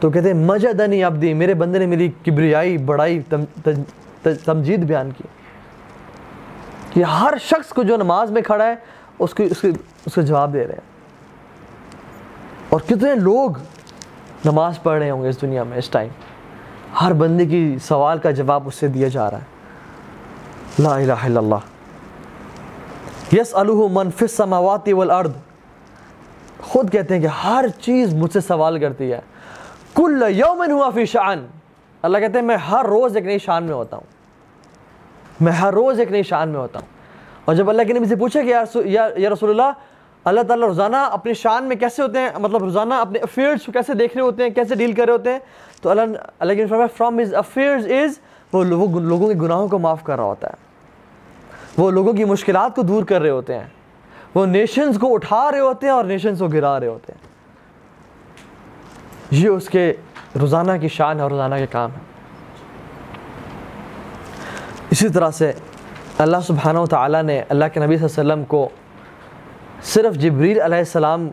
تو 0.01 0.11
کہتے 0.11 0.27
ہیں 0.27 0.45
مجدنی 0.45 1.03
عبدی 1.03 1.35
میرے 1.35 1.55
بندے 1.55 1.79
نے 1.79 1.87
میری 1.87 2.11
کبریائی، 2.25 2.79
بڑائی 2.79 3.21
تمجید 4.45 4.81
بیان 4.81 5.11
کی۔ 5.11 5.23
کہ 6.91 7.03
ہر 7.03 7.35
شخص 7.41 7.69
کو 7.69 7.83
جو 7.83 7.97
نماز 7.97 8.31
میں 8.31 8.43
کھڑا 8.43 8.67
ہے، 8.67 8.75
اس 9.19 9.35
کو 9.35 9.43
اس 9.43 9.65
اس 10.07 10.15
کو 10.15 10.21
جواب 10.21 10.53
دے 10.53 10.59
رہے 10.59 10.75
ہیں۔ 10.75 10.81
اور 12.69 12.81
کتنے 12.81 13.15
لوگ 13.15 13.51
نماز 14.45 14.83
پڑھ 14.83 14.99
رہے 14.99 15.11
ہوں 15.11 15.23
گے 15.23 15.29
اس 15.29 15.43
دنیا 15.43 15.63
میں، 15.63 15.79
اس 15.79 15.91
ٹائم۔ 15.91 16.09
ہر 17.01 17.13
بندے 17.13 17.47
کی 17.47 17.77
سوال 17.83 18.19
کا 18.19 18.31
جواب 18.31 18.63
اس 18.67 18.75
سے 18.75 18.89
دیا 18.89 19.09
جا 19.09 19.31
رہا 19.31 19.39
ہے۔ 19.39 19.45
لا 20.83 20.95
الہ 20.95 21.13
الا 21.13 21.41
اللہ۔ 21.41 21.57
یس 23.33 23.55
الح 23.55 23.87
منف 23.91 24.25
سماواتی 24.37 24.93
والارض۔ 24.93 25.31
خود 26.63 26.93
کہتے 26.93 27.15
ہیں 27.15 27.21
کہ 27.21 27.27
ہر 27.27 27.65
چیز 27.81 28.15
مجھ 28.15 28.33
سے 28.33 28.41
سوال 28.41 28.79
کرتی 28.79 29.13
ہے۔ 29.13 29.21
کل 29.95 30.23
یومن 30.29 30.71
ہوا 30.71 30.91
فی 30.91 31.05
شان 31.05 31.47
اللہ 32.03 32.19
کہتے 32.19 32.39
ہیں 32.39 32.47
میں 32.47 32.57
ہر 32.57 32.85
روز 32.85 33.17
ایک 33.17 33.27
نئی 33.27 33.39
شان 33.39 33.65
میں 33.65 33.75
ہوتا 33.75 33.97
ہوں۔ 33.97 34.07
میں 35.41 35.53
ہر 35.53 35.73
روز 35.75 35.99
ایک 35.99 36.11
نئی 36.11 36.23
شان 36.23 36.49
میں 36.49 36.61
ہوتا 36.61 36.79
ہوں۔ 36.79 36.87
اور 37.45 37.55
جب 37.55 37.71
اللہ 37.71 37.83
کے 37.83 37.93
نبی 37.93 38.05
سے 38.05 38.17
پوچھا 38.17 38.43
کہ 38.43 38.55
یا 38.85 39.31
رسول 39.31 39.51
اللہ 39.51 39.73
اللہ 40.25 40.41
تعالیٰ 40.41 40.69
روزانہ 40.69 40.97
اپنی 40.97 41.35
شان 41.35 41.65
میں 41.65 41.77
کیسے 41.77 42.03
ہوتے 42.03 42.19
ہیں؟ 42.19 42.29
مطلب 42.39 42.65
روزانہ 42.65 42.95
اپنے 42.95 43.19
افیئرس 43.19 43.67
کو 43.67 43.73
کیسے 43.73 43.95
دیکھ 43.95 44.17
رہے 44.17 44.25
ہوتے 44.25 44.43
ہیں؟ 44.43 44.51
کیسے 44.51 44.75
ڈیل 44.75 44.93
کر 44.93 45.05
رہے 45.05 45.13
ہوتے 45.13 45.33
ہیں؟ 45.33 45.39
تو 45.83 45.91
اللہ 45.91 46.03
اللہ 46.39 46.53
کے 46.53 46.67
فرام 46.97 47.21
ہز 47.21 47.35
افیئرز 47.35 47.87
از 47.87 48.19
وہ 48.53 48.65
لوگوں 48.65 49.29
کے 49.29 49.35
گناہوں 49.35 49.69
کو 49.69 49.79
معاف 49.79 50.03
کر 50.03 50.17
رہا 50.17 50.25
ہوتا 50.25 50.49
ہے۔ 50.49 50.55
وہ 51.79 51.91
لوگوں 51.91 52.13
کی 52.13 52.25
مشکلات 52.25 52.77
کو 52.77 52.83
دور 52.83 53.05
کر 53.05 53.21
رہے 53.21 53.31
ہوتے 53.31 53.55
ہیں۔ 53.55 53.65
وہ 54.37 54.47
نیشنز 54.47 54.99
کو 54.99 55.15
اٹھا 55.15 55.51
رہے 55.51 55.61
ہوتے 55.61 55.87
ہیں 55.87 55.93
اور 55.93 56.05
نیشنز 56.05 56.39
کو 56.39 56.49
گرا 56.49 56.81
رہے 56.81 56.87
ہوتے 56.87 57.13
ہیں۔ 57.13 57.29
یہ 59.31 59.49
اس 59.49 59.69
کے 59.69 59.95
روزانہ 60.41 60.73
کی 60.81 60.89
شان 60.89 61.17
ہے 61.17 61.23
اور 61.23 61.31
روزانہ 61.31 61.55
کے 61.55 61.67
کام 61.67 61.91
ہے۔ 61.91 61.99
اسی 64.91 65.09
طرح 65.09 65.31
سے 65.31 65.53
اللہ 66.19 66.37
سبحانہ 66.47 66.79
و 66.79 66.87
تعالیٰ 66.87 67.23
نے 67.23 67.43
اللہ 67.49 67.65
کے 67.75 67.81
نبی 67.81 67.97
صلی 67.97 68.07
اللہ 68.07 68.21
علیہ 68.21 68.33
وسلم 68.33 68.45
کو 68.45 68.69
صرف 69.83 70.15
جبریل 70.15 70.61
علیہ 70.61 70.79
السلام 70.79 71.29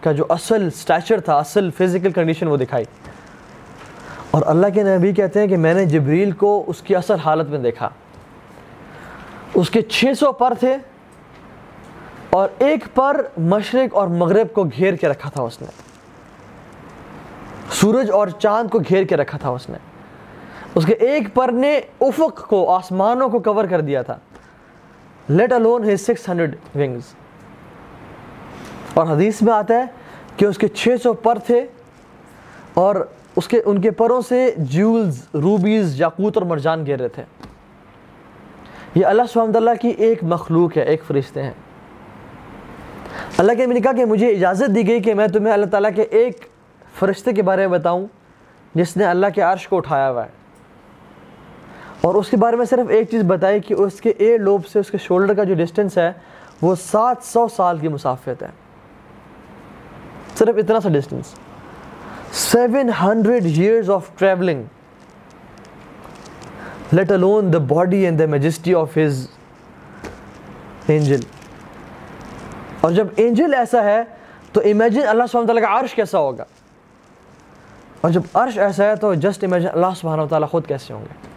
کا 0.00 0.12
جو 0.12 0.24
اصل 0.28 0.70
سٹیچر 0.70 1.20
تھا، 1.20 1.38
اصل 1.38 1.70
فزیکل 1.70 2.12
کنڈیشن 2.12 2.46
وہ 2.46 2.56
دکھائی۔ 2.56 2.84
اور 4.30 4.42
اللہ 4.46 4.66
کے 4.74 4.82
نبی 4.82 5.12
کہتے 5.12 5.40
ہیں 5.40 5.46
کہ 5.46 5.56
میں 5.56 5.74
نے 5.74 5.84
جبریل 5.84 6.30
کو 6.30 6.64
اس 6.66 6.82
کی 6.82 6.96
اصل 6.96 7.14
حالت 7.14 7.48
میں 7.48 7.58
دیکھا۔ 7.58 7.88
اس 9.54 9.70
کے 9.70 9.82
چھ 9.82 10.04
سو 10.18 10.32
پر 10.32 10.54
تھے۔ 10.60 10.76
اور 12.30 12.48
ایک 12.58 12.84
پر 12.94 13.26
مشرق 13.38 13.96
اور 13.96 14.08
مغرب 14.08 14.52
کو 14.52 14.64
گھیر 14.64 14.94
کے 14.94 15.08
رکھا 15.08 15.30
تھا 15.30 15.42
اس 15.42 15.62
نے۔ 15.62 15.66
سورج 17.70 18.10
اور 18.10 18.28
چاند 18.28 18.70
کو 18.70 18.78
گھیر 18.78 19.04
کے 19.04 19.16
رکھا 19.16 19.38
تھا 19.38 19.48
اس 19.48 19.68
نے۔ 19.68 19.78
اس 20.74 20.86
کے 20.86 20.92
ایک 20.92 21.34
پر 21.34 21.48
نے 21.52 21.80
افق 22.00 22.48
کو، 22.48 22.74
آسمانوں 22.74 23.28
کو 23.28 23.38
کور 23.38 23.64
کر 23.64 23.80
دیا 23.80 24.02
تھا۔ 24.02 24.16
Let 25.28 25.52
alone 25.52 25.90
his 25.90 26.00
six 26.00 26.28
hundred 26.28 26.56
wings 26.74 27.02
اور 28.94 29.06
حدیث 29.06 29.42
میں 29.42 29.52
آتا 29.52 29.74
ہے 29.74 29.84
کہ 30.36 30.44
اس 30.44 30.58
کے 30.58 30.68
چھ 30.68 30.88
سو 31.02 31.12
پر 31.12 31.38
تھے 31.38 31.66
اور 32.74 33.08
اس 33.36 33.48
کے، 33.48 33.62
ان 33.64 33.80
کے 33.80 33.90
پروں 33.90 34.20
سے 34.20 34.54
جیولز 34.58 35.26
روبیز 35.34 36.00
یاقوت 36.00 36.36
اور 36.36 36.46
مرجان 36.46 36.86
گر 36.86 36.98
رہے 36.98 37.08
تھے۔ 37.08 37.22
یہ 38.94 39.06
اللہ 39.06 39.22
سبحانہ 39.32 39.56
اللہ 39.56 39.70
کی 39.80 39.88
ایک 39.88 40.24
مخلوق 40.24 40.76
ہے، 40.76 40.82
ایک 40.82 41.04
فرشتے 41.06 41.42
ہیں۔ 41.42 41.52
اللہ 43.38 43.52
کے 43.52 43.66
نے 43.66 43.80
کہا 43.80 43.92
کہ 43.92 44.04
مجھے 44.04 44.30
اجازت 44.30 44.74
دی 44.74 44.88
گئی 44.88 45.02
کہ 45.02 45.14
میں 45.14 45.26
تمہیں 45.26 45.52
اللہ 45.52 45.66
تعالیٰ 45.66 45.90
کے 45.96 46.02
ایک 46.02 46.40
فرشتے 46.98 47.32
کے 47.32 47.42
بارے 47.42 47.66
میں 47.66 47.78
بتاؤں، 47.78 48.06
جس 48.74 48.96
نے 48.96 49.04
اللہ 49.04 49.26
کے 49.34 49.40
عرش 49.40 49.68
کو 49.68 49.76
اٹھایا 49.76 50.10
ہوا 50.10 50.24
ہے۔ 50.24 50.30
اور 52.00 52.14
اس 52.14 52.30
کے 52.30 52.36
بارے 52.36 52.56
میں 52.56 52.64
صرف 52.64 52.90
ایک 52.90 53.10
چیز 53.10 53.22
بتائی 53.26 53.60
کہ 53.60 53.74
اس 53.74 54.00
کے 54.00 54.10
ایئر 54.10 54.38
لوب 54.38 54.66
سے، 54.66 54.78
اس 54.78 54.90
کے 54.90 54.98
شولڈر 54.98 55.34
کا 55.34 55.44
جو 55.44 55.54
ڈسٹنس 55.54 55.98
ہے، 55.98 56.12
وہ 56.62 56.74
سات 56.74 57.16
سو 57.24 57.48
سال 57.56 57.78
کی 57.78 57.88
مسافت 57.88 58.42
ہے۔ 58.42 58.48
صرف 60.38 60.54
اتنا 60.58 60.80
سا 60.80 60.88
distance 60.88 61.34
seven 62.32 62.90
hundred 63.02 63.44
years 63.44 63.90
of 63.90 64.10
travelling 64.18 64.62
let 66.92 67.12
alone 67.12 67.52
the 67.52 67.58
body 67.58 68.04
and 68.04 68.18
the 68.18 68.26
majesty 68.26 68.74
of 68.74 68.98
his 68.98 69.26
angel 70.88 71.20
اور 72.80 72.90
جب 72.90 73.06
اینجل 73.16 73.54
ایسا 73.54 73.84
ہے 73.84 74.02
تو 74.52 74.60
امیجن 74.60 75.08
اللہ 75.08 75.22
سبحانہ 75.32 75.46
تعالیٰ 75.46 75.68
کا 75.68 75.80
عرش 75.80 75.94
کیسا 75.94 76.18
ہوگا؟ 76.18 76.44
اور 78.00 78.10
جب 78.10 78.20
عرش 78.34 78.58
ایسا 78.58 78.84
ہے 78.84 78.96
تو 78.96 79.14
جسٹ 79.14 79.44
امیجن 79.44 79.68
اللہ 79.72 79.86
سبحانہ 79.96 80.22
تعالیٰ 80.30 80.48
خود 80.48 80.66
کیسے 80.66 80.94
ہوں 80.94 81.04
گے؟ 81.04 81.30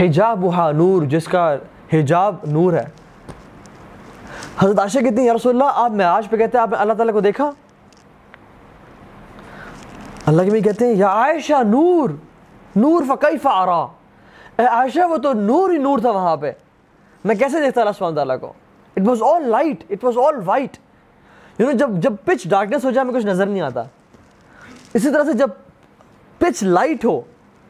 حجاب 0.00 0.44
وہاں 0.44 0.72
نور، 0.72 1.02
جس 1.02 1.24
کا 1.24 1.54
حجاب 1.92 2.36
نور 2.46 2.72
ہے۔ 2.72 2.84
حضرت 4.58 4.78
عاشق 4.78 4.98
کہتی 5.00 5.18
ہیں، 5.18 5.24
یا 5.24 5.34
رسول 5.34 5.62
اللہ، 5.62 5.72
آپ 5.74 5.90
معراج 5.90 6.30
پہ 6.30 6.36
کہتے 6.36 6.58
ہیں، 6.58 6.62
آپ 6.62 6.70
نے 6.70 6.76
اللہ 6.76 6.92
تعالیٰ 6.92 7.14
کو 7.14 7.20
دیکھا؟ 7.20 7.50
اللہ 10.26 10.42
کے 10.42 10.50
بھی 10.50 10.60
کہتے 10.60 10.86
ہیں، 10.86 10.94
یا 10.94 11.08
عائشہ، 11.08 11.62
نور 11.66 12.10
نور 12.76 13.02
فقیف 13.08 13.46
آرا۔ 13.46 13.86
اے 14.58 14.66
عائشہ، 14.66 15.08
وہ 15.08 15.16
تو 15.16 15.32
نور 15.32 15.70
ہی 15.70 15.78
نور 15.78 15.98
تھا 15.98 16.10
وہاں 16.10 16.36
پہ۔ 16.36 16.52
میں 17.24 17.34
کیسے 17.34 17.60
دیکھتا 17.60 17.80
اللہ 17.80 17.92
سبحانہ 17.98 18.16
تعالیٰ 18.16 18.40
کو؟ 18.40 18.52
It 18.96 19.08
was 19.08 19.22
all 19.22 19.48
light 19.48 19.84
it 19.90 20.04
was 20.04 20.18
all 20.18 20.34
white 20.44 20.76
you 21.58 21.66
know 21.66 21.72
جب 21.72 21.90
جب 21.92 22.12
پچ 22.24 22.48
ڈارکنیس 22.48 22.84
ہو 22.84 22.90
جائے 22.90 23.06
ہمیں 23.06 23.20
کچھ 23.20 23.26
نظر 23.26 23.46
نہیں 23.46 23.60
آتا۔ 23.60 23.82
اسی 24.94 25.12
طرح 25.12 25.24
سے 25.24 25.32
جب 25.32 25.48
پچ 26.38 26.62
لائٹ 26.62 27.04
ہو، 27.04 27.20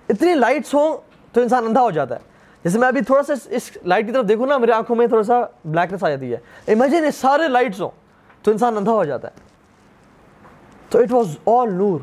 اتنی 0.08 0.34
لائٹس 0.34 0.74
ہوں 0.74 0.98
تو 1.32 1.40
انسان 1.40 1.64
اندھا 1.64 1.82
ہو 1.82 1.90
جاتا 1.90 2.14
ہے۔ 2.14 2.20
جیسے 2.64 2.78
میں 2.78 2.88
ابھی 2.88 3.00
تھوڑا 3.00 3.22
سا 3.22 3.34
اس 3.48 3.70
لائٹ 3.84 4.06
کی 4.06 4.12
طرف 4.12 4.28
دیکھوں 4.28 4.46
نا، 4.46 4.58
میری 4.58 4.72
آنکھوں 4.72 4.96
میں 4.96 5.06
تھوڑا 5.06 5.22
سا 5.22 5.40
بلیکنیس 5.64 6.04
آ 6.04 6.08
جاتی 6.08 6.32
ہے۔ 6.32 6.72
امیجن 6.72 7.04
یہ 7.04 7.10
سارے 7.10 7.48
لائٹس 7.48 7.80
ہوں 7.80 7.90
تو 8.42 8.50
انسان 8.50 8.76
اندھا 8.76 8.92
ہو 8.92 9.04
جاتا 9.04 9.28
ہے۔ 9.28 9.32
تو 10.90 10.98
اٹ 10.98 11.12
واز 11.12 11.26
آل 11.46 11.72
نور۔ 11.72 11.98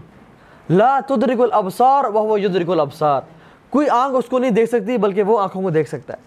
لا 0.70 0.99
تدرک 0.99 1.41
الابصار 1.41 2.03
وہ 2.03 2.41
یدرک 2.41 2.70
الابصار۔ 2.70 3.22
کوئی 3.70 3.89
آنکھ 3.89 4.15
اس 4.15 4.26
کو 4.26 4.39
نہیں 4.39 4.51
دیکھ 4.51 4.70
سکتی، 4.70 4.97
بلکہ 4.97 5.24
وہ 5.24 5.39
آنکھوں 5.39 5.61
کو 5.61 5.70
دیکھ 5.70 5.89
سکتا 5.89 6.13
ہے۔ 6.13 6.26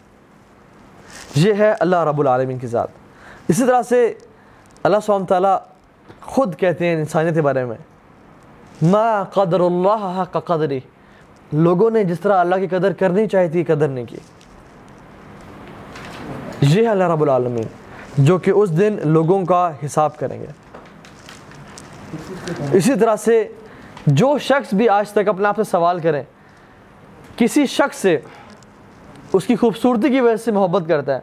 یہ 1.34 1.54
ہے 1.54 1.72
اللہ 1.80 2.04
رب 2.04 2.20
العالمین 2.20 2.58
کی 2.58 2.66
ذات۔ 2.66 2.88
اسی 3.48 3.66
طرح 3.66 3.82
سے 3.82 4.12
اللہ 4.82 4.96
سبحانہ 5.06 5.24
تعالیٰ 5.24 5.56
خود 6.20 6.56
کہتے 6.56 6.86
ہیں 6.86 6.96
انسانیت 6.96 7.34
کے 7.34 7.42
بارے 7.42 7.64
میں، 7.64 7.76
ما 8.82 9.22
قدر 9.24 9.60
اللہ 9.60 10.20
حق 10.20 10.36
قدری 10.44 10.80
لوگوں 11.52 11.90
نے 11.90 12.04
جس 12.04 12.20
طرح 12.20 12.40
اللہ 12.40 12.56
کی 12.56 12.68
قدر 12.68 12.92
کرنی 12.92 13.26
چاہی 13.26 13.48
تھی، 13.48 13.64
قدر 13.64 13.88
نہیں 13.88 14.04
کی۔ 14.04 14.16
یہ 16.60 16.82
ہے 16.82 16.88
اللہ 16.88 17.04
رب 17.04 17.22
العالمین، 17.22 17.66
جو 18.18 18.38
کہ 18.38 18.50
اس 18.50 18.78
دن 18.78 18.98
لوگوں 19.04 19.44
کا 19.44 19.70
حساب 19.84 20.16
کریں 20.16 20.40
گے۔ 20.40 20.46
اسی 22.72 22.94
طرح 22.94 23.16
سے 23.16 23.46
جو 24.06 24.38
شخص 24.38 24.74
بھی 24.74 24.88
آج 24.88 25.10
تک 25.10 25.28
اپنے 25.28 25.48
آپ 25.48 25.56
سے 25.56 25.64
سوال 25.64 26.00
کریں، 26.00 26.22
کسی 27.36 27.66
شخص 27.66 27.96
سے 27.96 28.18
اس 29.32 29.46
کی 29.46 29.56
خوبصورتی 29.56 30.10
کی 30.10 30.20
وجہ 30.20 30.36
سے 30.36 30.52
محبت 30.52 30.88
کرتا 30.88 31.14
ہے۔ 31.14 31.20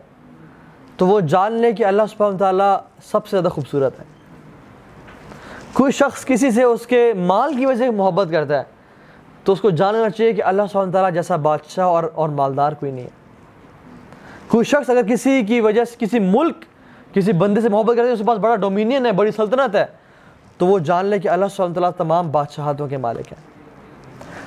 تو 0.97 1.07
وہ 1.07 1.19
جان 1.19 1.53
لے 1.53 1.71
کہ 1.71 1.85
اللہ 1.85 2.03
سبحانہ 2.11 2.37
تعالیٰ 2.37 2.77
سب 3.03 3.27
سے 3.27 3.37
زیادہ 3.37 3.53
خوبصورت 3.53 3.99
ہے۔ 3.99 4.05
کوئی 5.73 5.91
شخص 5.91 6.25
کسی 6.25 6.51
سے 6.51 6.63
اس 6.63 6.87
کے 6.87 7.13
مال 7.17 7.57
کی 7.57 7.65
وجہ 7.65 7.77
سے 7.77 7.91
محبت 7.91 8.27
کرتا 8.31 8.57
ہے، 8.57 8.63
تو 9.43 9.53
اس 9.53 9.61
کو 9.61 9.69
جاننا 9.69 10.09
چاہیے 10.09 10.33
کہ 10.33 10.43
اللہ 10.43 10.61
سبحانہ 10.71 10.91
تعالیٰ 10.91 11.13
جیسا 11.13 11.35
بادشاہ 11.35 11.85
اور 11.85 12.03
اور 12.13 12.29
مالدار 12.29 12.71
کوئی 12.71 12.91
نہیں 12.91 13.05
ہے۔ 13.05 13.09
کوئی 14.47 14.65
شخص 14.65 14.89
اگر 14.89 15.01
کسی 15.03 15.43
کی 15.43 15.61
وجہ 15.61 15.83
سے، 15.83 15.95
کسی 15.99 16.19
ملک، 16.19 16.55
کسی 17.13 17.33
بندے 17.33 17.61
سے 17.61 17.69
محبت 17.69 17.95
کرتا 17.95 18.07
ہے، 18.07 18.13
اس 18.13 18.19
کے 18.19 18.25
پاس 18.25 18.37
بڑا 18.37 18.55
ڈومینین 18.55 19.05
ہے، 19.05 19.11
بڑی 19.11 19.31
سلطنت 19.31 19.75
ہے، 19.75 19.85
تو 20.57 20.65
وہ 20.65 20.79
جان 20.79 21.05
لے 21.05 21.19
کہ 21.19 21.27
اللہ 21.27 21.45
سبحانہ 21.55 21.73
تعالیٰ 21.73 21.91
تمام 21.97 22.31
بادشاہتوں 22.31 22.87
کے 22.87 22.97
مالک 22.97 23.33
ہیں۔ 23.33 23.57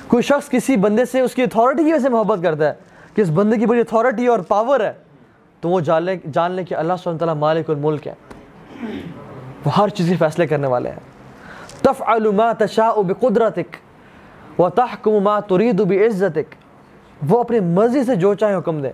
کوئی 0.07 0.23
شخص 0.23 0.49
کسی 0.49 0.77
بندے 0.77 1.05
سے 1.05 1.19
اس 1.19 1.35
کی 1.35 1.43
اتھارٹی 1.43 1.83
کی 1.83 1.93
وجہ 1.93 2.01
سے 2.01 2.09
محبت 2.09 2.39
کرتا 2.43 2.67
ہے 2.69 2.73
کہ 3.13 3.21
اس 3.21 3.29
بندے 3.33 3.57
کی 3.57 3.65
بڑی 3.65 3.79
اتھارٹی 3.79 4.27
اور 4.27 4.39
پاور 4.39 4.79
ہے، 4.79 4.93
تو 5.59 5.69
وہ 5.69 5.79
جان 5.79 6.03
لے 6.03 6.15
جان 6.33 6.51
لے 6.51 6.63
کہ 6.63 6.75
اللہ 6.75 6.93
سبحانہ 6.99 7.19
تعالیٰ 7.19 7.35
مالک 7.35 7.69
الملک 7.69 8.07
ہے۔ 8.07 8.13
وہ 9.65 9.71
ہر 9.77 9.87
چیز 9.87 10.09
کے 10.09 10.15
فیصلے 10.15 10.47
کرنے 10.47 10.67
والے 10.67 10.89
ہیں۔ 10.89 10.99
تفعل 11.81 12.31
ما 12.31 12.53
تشاء 12.53 13.01
بقدرتک 13.01 13.75
وتحکم 14.59 15.23
ما 15.23 15.39
ترید 15.39 15.81
بعزتک۔ 15.81 16.55
وہ 17.29 17.39
اپنی 17.39 17.59
مرضی 17.59 18.03
سے 18.03 18.15
جو 18.15 18.33
چاہے 18.33 18.55
حکم 18.55 18.81
دے 18.81 18.91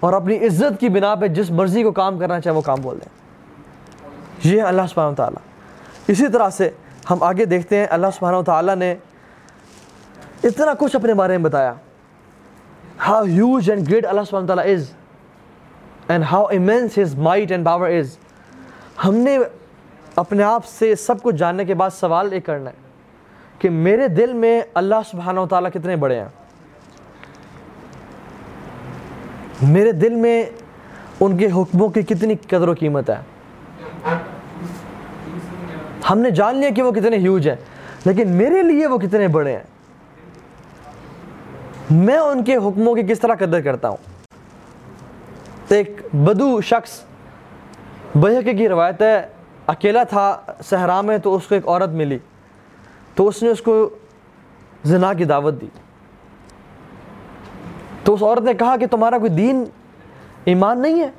اور 0.00 0.12
اپنی 0.12 0.46
عزت 0.46 0.80
کی 0.80 0.88
بنا 0.88 1.14
پہ 1.14 1.26
جس 1.26 1.50
مرضی 1.50 1.82
کو 1.82 1.92
کام 1.92 2.18
کرنا 2.18 2.40
چاہے 2.40 2.56
وہ 2.56 2.60
کام 2.60 2.78
بول 2.82 2.98
دیں۔ 3.00 3.08
یہ 4.44 4.62
ہے 4.62 4.66
اللہ 4.66 4.82
سبحانہ 4.90 5.14
تعالیٰ 5.14 5.42
اسی 6.06 6.28
طرح 6.28 6.50
سے 6.50 6.70
ہم 7.10 7.22
آگے 7.22 7.44
دیکھتے 7.44 7.76
ہیں، 7.76 7.86
اللہ 7.90 8.06
سبحانہ 8.14 8.42
تعالیٰ 8.42 8.76
نے 8.76 8.94
اتنا 10.44 10.74
کچھ 10.78 10.96
اپنے 10.96 11.14
بارے 11.14 11.38
میں 11.38 11.44
بتایا۔ 11.44 11.74
How 13.06 13.24
huge 13.24 13.70
and 13.70 13.88
great 13.90 14.06
Allah 14.06 14.20
سبحانہ 14.28 14.46
تعالیٰ 14.46 14.64
is 14.66 14.90
and 16.08 16.24
how 16.30 16.44
immense 16.46 16.98
his 16.98 17.14
might 17.18 17.50
and 17.50 17.64
power 17.64 17.90
is 17.90 18.16
ہم 19.04 19.14
نے 19.14 19.36
اپنے 20.16 20.42
آپ 20.42 20.66
سے 20.66 20.94
سب 20.94 21.22
کچھ 21.22 21.36
جاننے 21.36 21.64
کے 21.64 21.74
بعد 21.74 21.90
سوال 21.90 22.32
ایک 22.32 22.46
کرنا 22.46 22.70
ہے 22.70 22.80
کہ 23.58 23.70
میرے 23.70 24.08
دل 24.08 24.32
میں 24.32 24.60
اللہ 24.74 25.02
سبحانہ 25.10 25.40
و 25.40 25.46
تعالیٰ 25.46 25.70
کتنے 25.70 25.96
بڑے 25.96 26.20
ہیں 26.20 26.28
میرے 29.62 29.92
دل 29.92 30.14
میں 30.14 30.44
ان 31.20 31.36
کے 31.36 31.46
حکموں 31.46 31.88
کی 31.88 32.02
کتنی 32.02 32.34
قدر 32.48 32.68
و 32.68 32.74
قیمت 32.78 33.10
ہے 33.10 33.20
ہم 36.10 36.18
نے 36.18 36.30
جان 36.30 36.56
لیا 36.56 36.70
کہ 36.76 36.82
وہ 36.82 36.92
کتنے 36.92 37.16
ہیوج 37.16 37.48
ہیں 37.48 37.56
لیکن 38.04 38.30
میرے 38.36 38.62
لیے 38.62 38.86
وہ 38.86 38.98
کتنے 38.98 39.28
بڑے 39.28 39.52
ہیں 39.52 39.71
میں 41.92 42.18
ان 42.18 42.44
کے 42.44 42.56
حکموں 42.56 42.94
کی 42.94 43.02
کس 43.02 43.20
طرح 43.20 43.34
قدر 43.34 43.60
کرتا 43.60 43.88
ہوں؟ 43.88 43.96
ایک 45.68 46.00
بدو 46.12 46.60
شخص 46.60 47.00
بحقی 48.14 48.56
کی 48.56 48.68
روایت 48.68 49.02
ہے، 49.02 49.26
اکیلا 49.66 50.02
تھا 50.02 50.40
صحرا 50.64 51.00
میں 51.00 51.18
تو 51.18 51.34
اس 51.34 51.46
کو 51.46 51.54
ایک 51.54 51.68
عورت 51.68 51.88
ملی، 51.88 52.18
تو 53.14 53.28
اس 53.28 53.42
نے 53.42 53.48
اس 53.48 53.62
کو 53.62 53.88
زنا 54.84 55.12
کی 55.12 55.24
دعوت 55.24 55.60
دی۔ 55.60 55.66
تو 58.04 58.14
اس 58.14 58.22
عورت 58.22 58.40
نے 58.40 58.54
کہا 58.54 58.76
کہ 58.76 58.86
تمہارا 58.86 59.18
کوئی 59.18 59.30
دین 59.30 59.64
ایمان 60.44 60.82
نہیں 60.82 61.00
ہے؟ 61.00 61.10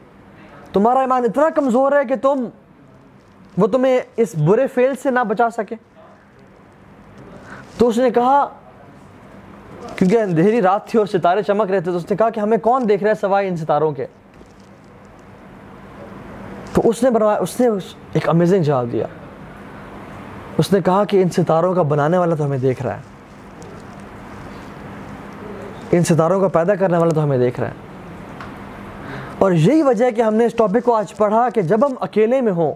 تمہارا 0.74 1.00
ایمان 1.00 1.24
اتنا 1.24 1.50
کمزور 1.50 1.92
ہے 1.92 2.06
کہ 2.06 2.16
تم 2.16 2.46
وہ 3.58 3.68
تمہیں 3.68 4.00
اس 4.18 4.36
برے 4.36 4.68
فیل 4.68 4.96
سے 4.96 5.12
نہ 5.12 5.20
بچا 5.20 5.50
سکے۔ 5.50 5.76
تو 7.78 7.88
اس 7.88 7.98
نے 7.98 8.10
کہا 8.10 8.50
کیونکہ 9.96 10.20
اندھیری 10.20 10.62
رات 10.62 10.88
تھی 10.88 11.00
اور 11.00 11.08
ستارے 11.08 11.44
چمک 11.44 11.72
رہے 11.72 11.82
تھے 11.82 11.92
تو 11.92 11.98
اس 11.98 12.12
نے 12.12 12.18
کہا 12.18 12.30
کہ 12.30 12.40
ہمیں 12.40 12.58
کون 12.58 12.90
دیکھ 12.90 13.04
رہا 13.04 13.10
ہے 13.10 13.16
سوائے 13.16 13.48
ان 13.48 13.58
ستاروں 13.58 13.92
کے؟ 13.92 14.06
تو 16.74 16.82
اس 16.86 17.04
نے 17.04 17.10
بنوایا 17.10 17.38
اس 17.38 17.60
نے 17.60 17.68
ایک 18.14 18.30
امیزنگ 18.30 18.64
جواب 18.64 18.88
دیا۔ 18.92 19.08
اس 20.58 20.74
نے 20.74 20.80
کہا 20.86 21.04
کہ 21.04 21.22
ان 21.22 21.30
ستاروں 21.30 21.74
کا 21.74 21.82
بنانے 21.82 22.18
والا 22.18 22.36
تو 22.36 22.46
ہمیں 22.46 22.58
دیکھ 22.58 22.84
رہا 22.84 22.98
ہے۔ 22.98 23.02
ان 25.92 26.04
ستاروں 26.04 26.42
کا 26.42 26.48
پیدا 26.48 26.76
کرنے 26.76 26.98
والا 26.98 27.14
تو 27.14 27.24
ہمیں 27.24 27.38
دیکھ 27.38 27.60
رہا 27.60 27.68
ہے۔ 27.68 27.74
اور 29.40 29.52
یہی 29.52 29.82
وجہ 29.82 30.06
ہے 30.06 30.12
کہ 30.12 30.22
ہم 30.22 30.34
نے 30.34 30.46
اس 30.46 30.54
ٹاپک 30.54 30.84
کو 30.86 30.96
آج 30.96 31.18
پڑھا 31.18 31.50
کہ 31.50 31.62
جب 31.62 31.86
ہم 31.86 31.94
اکیلے 32.00 32.42
میں 32.42 32.52
ہوں 32.52 32.74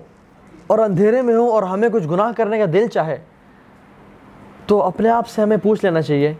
اور 0.67 0.79
اندھیرے 0.79 1.21
میں 1.21 1.35
ہوں 1.35 1.49
اور 1.49 1.63
ہمیں 1.63 1.89
کچھ 1.89 2.07
گناہ 2.07 2.31
کرنے 2.37 2.59
کا 2.59 2.65
دل 2.73 2.87
چاہے، 2.87 3.17
تو 4.65 4.83
اپنے 4.83 5.09
آپ 5.09 5.27
سے 5.27 5.41
ہمیں 5.41 5.57
پوچھ 5.57 5.85
لینا 5.85 6.01
چاہیے 6.01 6.33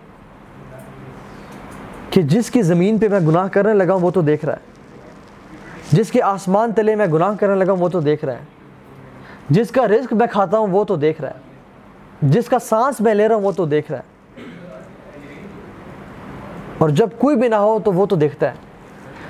کہ 2.17 2.23
جس 2.23 2.51
کی 2.51 2.61
زمین 2.61 2.97
پہ 2.97 3.07
میں 3.07 3.19
گناہ 3.19 3.47
کرنے 3.47 3.73
لگا 3.73 3.93
ہوں، 3.93 4.01
وہ 4.01 4.11
تو 4.11 4.21
دیکھ 4.21 4.45
رہا 4.45 4.53
ہے۔ 4.53 4.57
جس 5.91 6.11
کے 6.11 6.21
آسمان 6.21 6.71
تلے 6.71 6.95
میں 6.95 7.07
گناہ 7.07 7.35
کرنے 7.39 7.55
لگا 7.55 7.71
ہوں، 7.71 7.79
وہ 7.79 7.89
تو 7.89 7.99
دیکھ 7.99 8.25
رہا 8.25 8.33
ہے۔ 8.33 8.39
جس 9.49 9.71
کا 9.71 9.87
رزق 9.87 10.13
میں 10.13 10.27
کھاتا 10.31 10.57
ہوں، 10.57 10.67
وہ 10.67 10.83
تو 10.83 10.95
دیکھ 10.95 11.21
رہا 11.21 11.29
ہے۔ 11.29 11.33
جس 12.21 12.45
کا 12.49 12.59
سانس 12.59 13.01
میں 13.01 13.13
لے 13.13 13.27
رہا 13.27 13.35
ہوں، 13.35 13.41
وہ 13.41 13.51
تو 13.51 13.65
دیکھ 13.65 13.91
رہا 13.91 13.99
ہے۔ 13.99 14.41
اور 16.77 16.89
جب 16.89 17.09
کوئی 17.17 17.35
بھی 17.35 17.47
نہ 17.47 17.55
ہو 17.55 17.79
تو 17.85 17.91
وہ 17.91 18.05
تو 18.05 18.15
دیکھتا 18.15 18.49
ہے۔ 18.49 18.55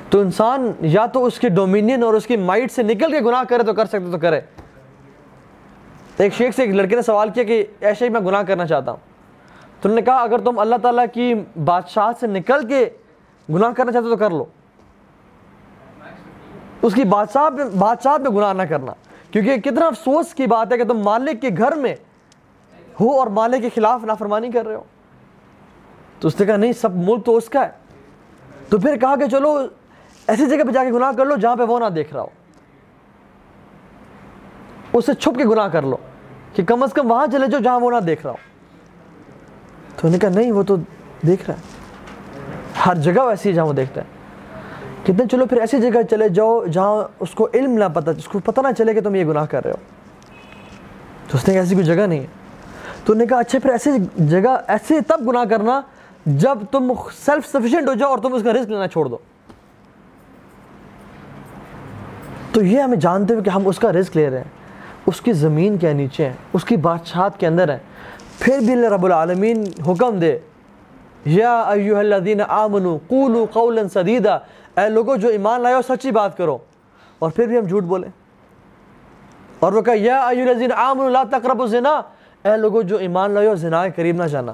تو 0.10 0.20
انسان 0.20 0.72
یا 0.80 1.06
تو 1.06 1.26
اس 1.26 1.40
کے 1.40 1.50
ڈومینین 1.50 2.04
اور 2.04 2.14
اس 2.14 2.28
کی 2.28 2.38
مائٹ 2.38 2.72
سے 2.72 2.84
نکل 2.84 3.12
کے 3.12 3.20
گناہ 3.20 3.44
کرے 3.50 3.64
تو 3.64 3.74
کر 3.74 3.86
سکتے 3.86 4.12
تو 4.12 4.18
کرے۔ 4.18 4.42
ایک 6.18 6.34
شیخ 6.34 6.56
سے 6.56 6.62
ایک 6.62 6.72
لڑکے 6.72 6.96
نے 6.96 7.02
سوال 7.02 7.30
کیا 7.30 7.44
کہ 7.44 7.66
ایسے 7.80 8.06
ہی 8.06 8.10
میں 8.10 8.22
گناہ 8.22 8.44
کرنا 8.44 8.66
چاہتا 8.66 8.92
ہوں۔ 8.92 9.07
تو 9.82 9.90
انہوں 9.90 9.96
نے 9.96 10.02
کہا، 10.02 10.16
اگر 10.16 10.38
تم 10.40 10.60
اللہ 10.60 10.76
تعالیٰ 10.82 11.06
کی 11.14 11.34
بادشاہ 11.66 12.12
سے 12.20 12.28
نکل 12.28 12.68
کے 12.68 12.90
گناہ 13.50 13.72
کرنا 13.72 13.92
چاہتے 13.92 14.10
تو 14.10 14.18
کر 14.18 14.32
لو۔ 14.32 14.46
اس 16.82 16.94
کی 16.94 17.04
بادشاہ 17.04 17.50
پہ 17.50 17.78
بادشاہ 17.78 18.18
پہ 18.18 18.30
گناہ 18.30 18.54
نہ 18.54 18.64
کرنا۔ 18.64 18.92
کیونکہ 19.32 19.58
کتنا 19.58 19.88
افسوس 19.88 20.34
کی 20.34 20.48
بات 20.48 20.72
ہے 20.72 20.78
کہ 20.78 20.84
تم 20.84 21.00
مالک 21.00 21.42
کے 21.42 21.50
گھر 21.58 21.76
میں 21.76 21.96
ہو 23.00 23.20
اور 23.20 23.28
مالک 23.28 23.62
کے 23.62 23.70
خلاف 23.76 24.04
نافرمانی 24.04 24.52
کر 24.52 24.68
رہے 24.68 24.76
ہو۔ 24.76 24.84
تو 26.20 26.28
اس 26.28 26.40
نے 26.40 26.46
کہا، 26.46 26.56
نہیں، 26.56 26.74
سب 26.74 26.96
ملک 26.96 27.26
تو 27.26 27.36
اس 27.36 27.50
کا 27.50 27.66
ہے۔ 27.66 27.72
تو 28.70 28.80
پھر 28.80 28.98
کہا 28.98 29.16
کہ 29.16 29.28
چلو، 29.28 29.68
ایسی 30.28 30.46
جگہ 30.46 30.64
پہ 30.68 30.72
جا 30.72 30.84
کے 30.84 30.92
گناہ 30.92 31.12
کر 31.12 31.26
لو 31.26 31.36
جہاں 31.36 31.56
پہ 31.56 31.64
وہ 31.64 31.80
نہ 31.80 31.86
دیکھ 31.86 32.14
رہا 32.14 32.22
ہو۔ 32.22 32.28
اسے 34.94 35.14
چھپ 35.14 35.38
کے 35.38 35.46
گناہ 35.46 35.68
کر 35.68 35.82
لو 35.82 35.98
کہ 36.54 36.66
کم 36.66 36.84
از 36.84 36.94
کم 36.94 37.12
وہاں 37.12 37.28
چلے 37.32 37.48
جاؤ 37.48 37.62
جہاں 37.62 37.80
وہ 37.80 37.92
نہ 37.92 37.98
دیکھ 37.98 38.22
رہا 38.24 38.32
ہو۔ 38.32 38.47
تو 39.98 40.08
انہوں 40.08 40.12
نے 40.12 40.20
کہا، 40.20 40.42
نہیں، 40.42 40.52
وہ 40.52 40.64
تو 40.64 40.76
دیکھ 41.28 41.50
رہا 41.50 41.58
ہے۔ 41.58 41.62
ہر 42.86 42.96
جگہ 42.96 43.22
ویسی 43.22 43.50
ہے 43.50 43.54
جہاں 43.54 43.66
وہ 43.66 43.74
دیکھتا 43.74 44.02
ہے۔ 44.02 44.06
کتنے 45.04 45.24
چلو 45.32 45.46
پھر 45.46 45.58
ایسی 45.58 45.82
جگہ 45.82 46.02
چلے 46.10 46.30
جاؤ 46.30 46.66
جہاں 46.66 47.08
اس 47.20 47.32
کو 47.32 47.50
علم 47.54 47.72
نہ 47.72 47.84
پتہ، 47.94 48.10
اس 48.10 48.28
کو 48.28 48.40
پتہ 48.40 48.62
نہ 48.62 48.68
چلے 48.78 48.94
کہ 48.94 49.02
تم 49.02 49.16
یہ 49.16 49.26
گناہ 49.26 49.46
کر 49.46 49.64
رہے 49.64 49.72
ہو۔ 49.72 49.78
تو 51.28 51.38
اس 51.38 51.48
نے 51.48 51.54
کہا، 51.54 51.62
ایسی 51.62 51.76
کوئی 51.76 51.86
جگہ 51.86 52.08
نہیں 52.08 52.20
ہے۔ 52.20 52.26
تو 53.06 53.14
انہوں 53.14 53.26
نے 53.26 53.30
کہا 53.30 53.40
اچھا 53.40 53.60
پھر 53.60 53.70
ایسی 53.70 53.90
جگہ، 54.18 54.58
ایسے 54.68 55.00
تب 55.08 55.30
گناہ 55.30 55.44
کرنا 55.44 55.82
جب 56.26 56.58
تم 56.72 56.94
سیلف 57.26 57.48
سفیشینٹ 57.48 57.88
ہو 57.88 57.94
جاؤ 57.94 58.10
اور 58.10 58.18
تم 58.18 58.34
اس 58.34 58.44
کا 58.44 58.54
رزق 58.54 58.70
لینا 58.70 58.88
چھوڑ 58.88 59.06
دو۔ 59.06 59.18
تو 62.52 62.64
یہ 62.64 62.82
ہمیں 62.82 62.98
جانتے 62.98 63.34
ہوئے 63.34 63.44
کہ 63.44 63.50
ہم 63.50 63.68
اس 63.68 63.80
کا 63.80 63.92
رزق 63.92 64.16
لے 64.16 64.30
رہے 64.30 64.38
ہیں۔ 64.38 64.52
اس 65.06 65.22
کی 65.22 65.34
زمین 65.34 65.78
کے 65.78 65.94
نیچے 65.94 66.26
ہیں، 66.26 66.34
اس 66.54 66.66
کی 66.66 66.78
بادشاہت 66.78 67.40
کے 67.40 67.48
اندر 67.48 67.70
ہیں۔ 67.70 67.78
پھر 68.40 68.58
بھی 68.58 68.74
اللہ 68.74 68.88
رب 68.88 69.06
العالمین 69.06 69.64
حکم 69.88 70.20
دے، 70.20 70.40
یا 71.26 71.62
ایوہ 71.62 71.98
الذین 71.98 72.42
آمنوا 72.48 72.98
قولوا 73.08 73.46
قولا 73.54 73.82
سدیدا، 73.94 74.34
اے 74.82 74.90
لوگوں 74.90 75.18
جو 75.18 75.28
ایمان 75.28 75.62
لائے 75.62 75.76
ہو، 75.76 75.82
سچی 75.82 76.12
بات 76.12 76.38
کرو۔ 76.38 76.58
اور 77.20 77.32
پھر 77.32 77.48
بھی 77.48 77.58
ہم 77.58 77.64
جھوٹ 77.64 77.84
بولیں۔ 77.84 78.10
اور 79.60 79.74
وہ 79.74 79.82
کہا 79.82 79.94
یا 79.98 80.28
ایوہ 80.28 80.50
الذین 80.50 80.72
آمنوا 80.72 81.10
لا 81.10 81.24
تقربوا 81.32 81.66
الزنا، 81.66 82.02
اے 82.44 82.58
لوگوں 82.58 82.84
جو 82.84 82.98
ایمان 82.98 83.32
لائے 83.32 83.48
ہو، 83.48 83.56
زنا 83.56 83.84
قریب 83.96 84.24
نہ 84.24 84.28
جانا۔ 84.28 84.54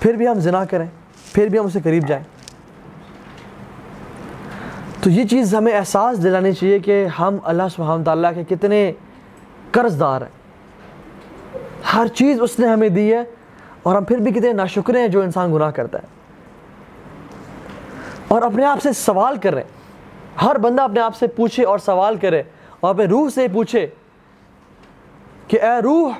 پھر 0.00 0.14
بھی 0.14 0.28
ہم 0.28 0.40
زنا 0.40 0.64
کریں، 0.64 0.86
پھر 1.32 1.46
بھی 1.46 1.58
ہم 1.58 1.66
اسے 1.66 1.80
قریب 1.84 2.08
جائیں۔ 2.08 2.24
تو 5.02 5.10
یہ 5.10 5.24
چیز 5.24 5.54
ہمیں 5.54 5.78
احساس 5.78 6.22
دلانی 6.22 6.52
چاہیے 6.52 6.78
کہ 6.78 7.06
ہم 7.06 7.36
اللہ 7.44 7.62
سبحانہ 7.76 8.04
تعالیٰ 8.04 8.32
کے 8.34 8.56
کتنے 8.56 8.92
قرض 9.70 10.00
دار 10.00 10.20
ہیں۔ 10.20 10.39
ہر 11.94 12.06
چیز 12.06 12.40
اس 12.40 12.58
نے 12.58 12.66
ہمیں 12.66 12.88
دی 12.88 13.14
ہے 13.14 13.22
اور 13.82 13.96
ہم 13.96 14.04
پھر 14.04 14.16
بھی 14.16 14.32
کتنے 14.32 14.52
ناشکرے 14.52 15.00
ہیں 15.00 15.08
جو 15.08 15.20
انسان 15.20 15.54
گناہ 15.54 15.70
کرتا 15.70 15.98
ہے۔ 15.98 16.06
اور 18.28 18.42
اپنے 18.42 18.64
آپ 18.64 18.82
سے 18.82 18.92
سوال 18.92 19.36
کریں۔ 19.36 19.62
ہر 20.42 20.58
بندہ 20.58 20.82
اپنے 20.82 21.00
آپ 21.00 21.16
سے 21.16 21.26
پوچھے 21.26 21.64
اور 21.64 21.78
سوال 21.78 22.16
کرے 22.16 22.42
اور 22.80 22.94
اپنے 22.94 23.04
روح 23.04 23.30
سے 23.30 23.48
پوچھے 23.48 23.86
کہ 25.48 25.62
اے 25.62 25.82
روح، 25.82 26.12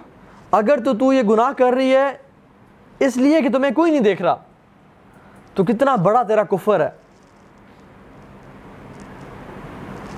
اگر 0.51 0.85
تو 0.85 0.95
تو 0.95 1.13
یہ 1.13 1.23
گناہ 1.23 1.53
کر 1.53 1.73
رہی 1.73 1.97
ہے، 1.97 2.17
اس 2.99 3.17
لیے 3.17 3.43
کہ 3.43 3.49
تمہیں 3.49 3.75
کوئی 3.75 3.91
نہیں 3.91 4.01
دیکھ 4.01 4.23
رہا، 4.23 4.37
تو 5.55 5.65
کتنا 5.65 5.97
بڑا 5.97 6.23
تیرا 6.23 6.43
کفر 6.43 6.81
ہے۔ 6.81 6.91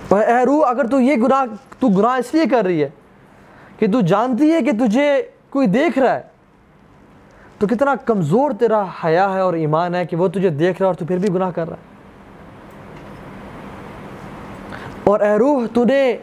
اور 0.09 0.21
اے 0.21 0.45
روح، 0.47 0.69
اگر 0.69 0.87
تو 0.87 1.01
یہ 1.01 1.17
گناہ، 1.17 1.45
تو 1.79 1.89
گناہ 1.89 2.17
اس 2.17 2.35
لیے 2.35 2.47
کر 2.47 2.65
رہی 2.65 2.83
ہے 2.83 2.89
کہ 3.79 3.87
تو 3.93 4.01
جانتی 4.01 4.53
ہے 4.53 4.63
کہ 4.63 4.71
تجھے 4.71 5.23
کوئی 5.53 5.67
دیکھ 5.67 5.99
رہا 5.99 6.15
ہے 6.15 6.23
تو 7.59 7.67
کتنا 7.67 7.95
کمزور 7.95 8.51
تیرا 8.51 8.85
حیا 9.05 9.33
ہے 9.33 9.41
اور 9.41 9.55
ایمان 9.55 9.95
ہے 9.95 10.07
کہ 10.07 10.17
وہ 10.17 10.29
تجھے 10.29 10.49
دیکھ 10.49 10.79
رہا 10.79 10.85
ہے 10.85 10.85
اور 10.85 10.95
تو 10.95 11.07
پھر 11.07 11.19
بھی 11.19 11.29
گناہ 11.29 11.51
کر 11.51 11.69
رہا 11.69 11.77
ہے۔ 11.77 11.91
اور 15.05 15.21
اے 15.21 15.39
روح 15.39 15.67
تو 15.75 15.85
نے 15.85 16.17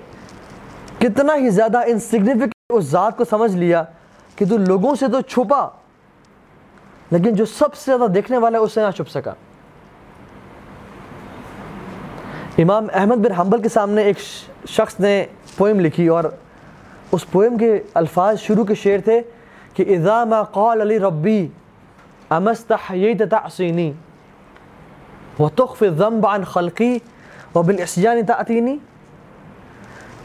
کتنا 1.00 1.36
ہی 1.36 1.50
زیادہ 1.50 1.78
انسگنیفیکنٹ 1.88 2.54
اس 2.70 2.86
ذات 2.86 3.18
کو 3.18 3.24
سمجھ 3.30 3.56
لیا 3.56 3.84
کہ 4.36 4.46
تو 4.46 4.58
لوگوں 4.58 4.96
سے 4.96 5.08
تو 5.08 5.22
چھپا، 5.22 5.68
لیکن 7.12 7.36
جو 7.36 7.46
سب 7.46 7.76
سے 7.76 7.92
زیادہ 7.92 8.12
دیکھنے 8.12 8.38
والا 8.38 8.58
ہے 8.58 8.64
اس 8.64 8.74
سے 8.74 8.82
نہ 8.82 8.92
چھپ 8.92 9.10
سکا۔ 9.10 9.34
امام 12.58 12.88
احمد 12.94 13.16
بن 13.16 13.32
حنبل 13.32 13.62
کے 13.62 13.70
سامنے 13.70 14.02
ایک 14.02 14.20
شخص 14.68 15.00
نے 15.00 15.26
پوئم 15.58 15.80
لکھی 15.80 16.08
اور 16.08 16.24
اس 17.12 17.26
پوئم 17.32 17.58
کے 17.58 17.80
الفاظ 17.94 18.40
شروع 18.40 18.66
کے 18.66 18.76
شعر 18.76 19.00
تھے 19.06 19.22
کہ 19.74 19.86
اذا 19.96 20.24
ما 20.26 20.42
قال 20.44 20.82
علی 20.82 21.00
ربی 21.00 21.48
امستحییت 22.30 23.22
تعصینی 23.32 23.92
وتخفی 25.40 25.88
الذنب 25.88 26.28
عن 26.28 26.44
خلقی 26.44 26.98
وبالعصیان 27.56 28.26
تأتینی 28.26 28.76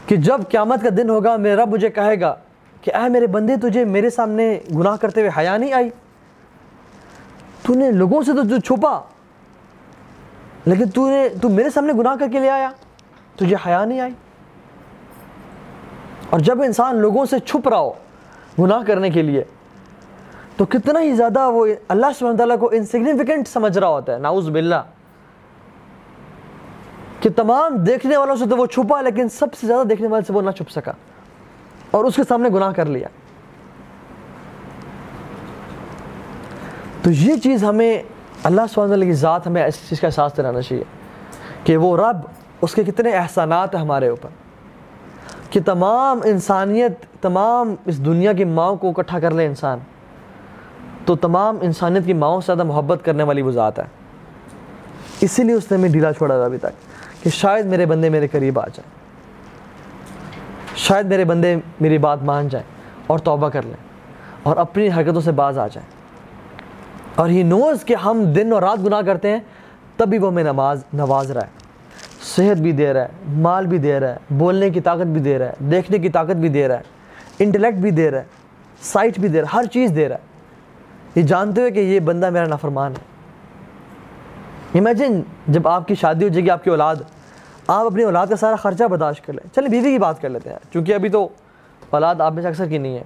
کہ 0.07 0.15
جب 0.15 0.41
قیامت 0.49 0.83
کا 0.83 0.89
دن 0.97 1.09
ہوگا 1.09 1.35
میرے 1.35 1.55
رب 1.55 1.69
مجھے 1.69 1.89
کہے 1.89 2.19
گا 2.21 2.35
کہ 2.81 2.91
اے 2.95 3.07
میرے 3.09 3.27
بندے 3.27 3.55
تجھے 3.61 3.83
میرے 3.85 4.09
سامنے 4.09 4.47
گناہ 4.75 4.95
کرتے 5.01 5.21
ہوئے 5.21 5.31
حیا 5.37 5.57
نہیں 5.57 5.73
آئی؟ 5.73 5.89
تو 7.63 7.73
نے 7.73 7.91
لوگوں 7.91 8.21
سے 8.23 8.33
تو 8.33 8.43
جو 8.49 8.59
چھپا، 8.59 8.99
لیکن 10.65 10.89
تو 10.89 11.07
نے 11.09 11.27
تو 11.41 11.49
میرے 11.49 11.69
سامنے 11.69 11.93
گناہ 11.93 12.15
کر 12.19 12.27
کے 12.31 12.39
لے 12.39 12.49
آیا، 12.49 12.69
تجھے 13.35 13.55
حیا 13.65 13.83
نہیں 13.85 13.99
آئی؟ 13.99 14.13
اور 16.35 16.43
جب 16.43 16.61
انسان 16.61 16.95
لوگوں 16.95 17.25
سے 17.25 17.39
چھپ 17.39 17.67
رہا 17.67 17.79
ہو 17.79 17.91
گناہ 18.59 18.79
کرنے 18.87 19.09
کے 19.09 19.21
لیے، 19.21 19.43
تو 20.57 20.65
کتنا 20.65 21.01
ہی 21.01 21.13
زیادہ 21.13 21.49
وہ 21.49 21.67
اللہ 21.87 22.05
سبحانہ 22.19 22.37
تعالیٰ 22.37 22.59
کو 22.59 22.69
انسگنیفیکنٹ 22.73 23.47
سمجھ 23.47 23.77
رہا 23.77 23.87
ہوتا 23.87 24.13
ہے۔ 24.13 24.17
ناؤز 24.17 24.49
باللہ۔ 24.49 24.75
کہ 27.19 27.29
تمام 27.35 27.77
دیکھنے 27.77 28.17
والوں 28.17 28.35
سے 28.35 28.45
تو 28.49 28.57
وہ 28.57 28.65
چھپا، 28.65 29.01
لیکن 29.01 29.29
سب 29.29 29.53
سے 29.61 29.67
زیادہ 29.67 29.87
دیکھنے 29.87 30.07
والے 30.07 30.23
سے 30.27 30.33
وہ 30.33 30.41
نہ 30.41 30.51
چھپ 30.51 30.71
سکا۔ 30.71 30.91
اور 31.91 32.05
اس 32.05 32.15
کے 32.15 32.23
سامنے 32.27 32.49
گناہ 32.49 32.71
کر 32.71 32.85
لیا۔ 32.85 33.07
تو 37.01 37.11
یہ 37.11 37.35
چیز 37.35 37.63
ہمیں 37.63 38.03
اللہ 38.43 38.61
سبحانہ 38.73 38.91
تعالیٰ 38.91 39.07
کی 39.07 39.13
ذات 39.13 39.47
ہمیں 39.47 39.65
اس 39.65 39.75
چیز 39.89 39.99
کا 39.99 40.07
احساس 40.07 40.37
دلانا 40.37 40.61
چاہیے 40.61 40.83
کہ 41.63 41.77
وہ 41.77 41.97
رب 41.97 42.17
اس 42.61 42.73
کے 42.73 42.83
کتنے 42.83 43.11
احسانات 43.11 43.75
ہیں 43.75 43.81
ہمارے 43.81 44.07
اوپر۔ 44.07 44.44
کہ 45.55 45.61
تمام 45.65 46.19
انسانیت، 46.23 47.21
تمام 47.21 47.75
اس 47.85 48.05
دنیا 48.05 48.33
کی 48.33 48.43
ماؤں 48.43 48.75
کو 48.75 48.89
اکٹھا 48.89 49.19
کر 49.19 49.31
لے 49.31 49.45
انسان۔ 49.45 49.79
تو 51.05 51.15
تمام 51.15 51.57
انسانیت 51.61 52.05
کی 52.05 52.13
ماؤں 52.13 52.41
سے 52.41 52.45
زیادہ 52.45 52.63
محبت 52.63 52.99
کرنے 53.05 53.23
والی 53.23 53.41
وہ 53.41 53.51
ذات 53.51 53.79
ہے۔ 53.79 53.83
اسی 55.21 55.43
لیے 55.43 55.55
اس 55.55 55.71
نے 55.71 55.77
ہمیں 55.77 55.89
ڈھیلا 55.89 56.13
چھوڑا 56.13 56.35
تھا 56.35 56.45
ابھی 56.45 56.57
تک 56.57 57.23
کہ 57.23 57.29
شاید 57.29 57.65
میرے 57.65 57.85
بندے 57.85 58.09
میرے 58.09 58.27
قریب 58.27 58.59
آ 58.59 58.65
جائیں۔ 58.65 58.89
شاید 60.75 61.05
میرے 61.05 61.25
بندے 61.25 61.55
میری 61.81 61.97
بات 61.97 62.23
مان 62.23 62.47
جائیں 62.47 62.67
اور 63.07 63.19
توبہ 63.19 63.49
کر 63.49 63.61
لیں 63.61 63.87
اور 64.43 64.57
اپنی 64.57 64.89
حرکتوں 64.89 65.21
سے 65.21 65.31
باز 65.31 65.57
آ 65.57 65.67
جائیں۔ 65.67 65.89
اور 67.15 67.29
ہی 67.29 67.43
نوز 67.43 67.85
کہ 67.85 67.95
ہم 67.95 68.23
دن 68.23 68.53
اور 68.53 68.61
رات 68.61 68.85
گناہ 68.85 69.01
کرتے 69.01 69.31
ہیں 69.31 69.39
تب 69.97 70.07
بھی 70.07 70.17
وہ 70.17 70.27
ہمیں 70.27 70.43
نماز، 70.43 70.83
نواز 70.93 71.31
رہا 71.31 71.41
ہے 71.41 71.64
صحت 72.25 72.57
بھی 72.57 72.71
دے 72.71 72.93
رہا 72.93 73.01
ہے، 73.01 73.07
مال 73.27 73.65
بھی 73.65 73.77
دے 73.77 73.99
رہا 73.99 74.11
ہے، 74.11 74.17
بولنے 74.29 74.69
کی 74.69 74.81
طاقت 74.81 75.07
بھی 75.07 75.21
دے 75.21 75.39
رہا 75.39 75.45
ہے، 75.45 75.53
دیکھنے 75.59 75.97
کی 75.97 76.09
طاقت 76.09 76.35
بھی 76.35 76.49
دے 76.49 76.67
رہا 76.67 76.77
ہے 76.77 76.81
انٹلیکٹ 77.39 77.77
بھی 77.77 77.91
دے 77.91 78.11
رہا 78.11 78.19
ہے 78.19 78.23
سائٹ 78.81 79.19
بھی 79.19 79.29
دے 79.29 79.41
رہا 79.41 79.47
ہے، 79.53 79.57
ہر 79.57 79.63
چیز 79.63 79.91
دے 79.95 80.09
رہا 80.09 80.15
ہے۔ 80.15 80.21
یہ 81.15 81.21
جانتے 81.21 81.61
ہوئے 81.61 81.71
کہ 81.71 81.79
یہ 81.79 81.99
بندہ 81.99 82.29
میرا 82.29 82.45
نافرمان 82.45 82.91
ہے۔ 82.91 83.15
امیجن 84.79 85.21
جب 85.47 85.67
آپ 85.67 85.87
کی 85.87 85.95
شادی 85.95 86.23
ہو 86.23 86.29
جائے 86.29 86.45
گی، 86.45 86.49
آپ 86.49 86.63
کی 86.63 86.69
اولاد، 86.69 86.95
آپ 87.67 87.85
اپنی 87.85 88.03
اولاد 88.03 88.27
کا 88.27 88.35
سارا 88.35 88.55
خرچہ 88.55 88.83
برداشت 88.83 89.25
کر 89.25 89.33
لیں۔ 89.33 89.55
چلیں 89.55 89.67
بیوی 89.67 89.91
کی 89.91 89.99
بات 89.99 90.21
کر 90.21 90.29
لیتے 90.29 90.49
ہیں۔ 90.49 90.57
کیونکہ 90.71 90.93
ابھی 90.93 91.09
تو 91.09 91.29
اولاد 91.89 92.15
آپ 92.19 92.33
میں 92.33 92.41
سے 92.41 92.47
اکثر 92.47 92.65
کی 92.65 92.77
نہیں 92.77 92.97
ہے۔ 92.97 93.03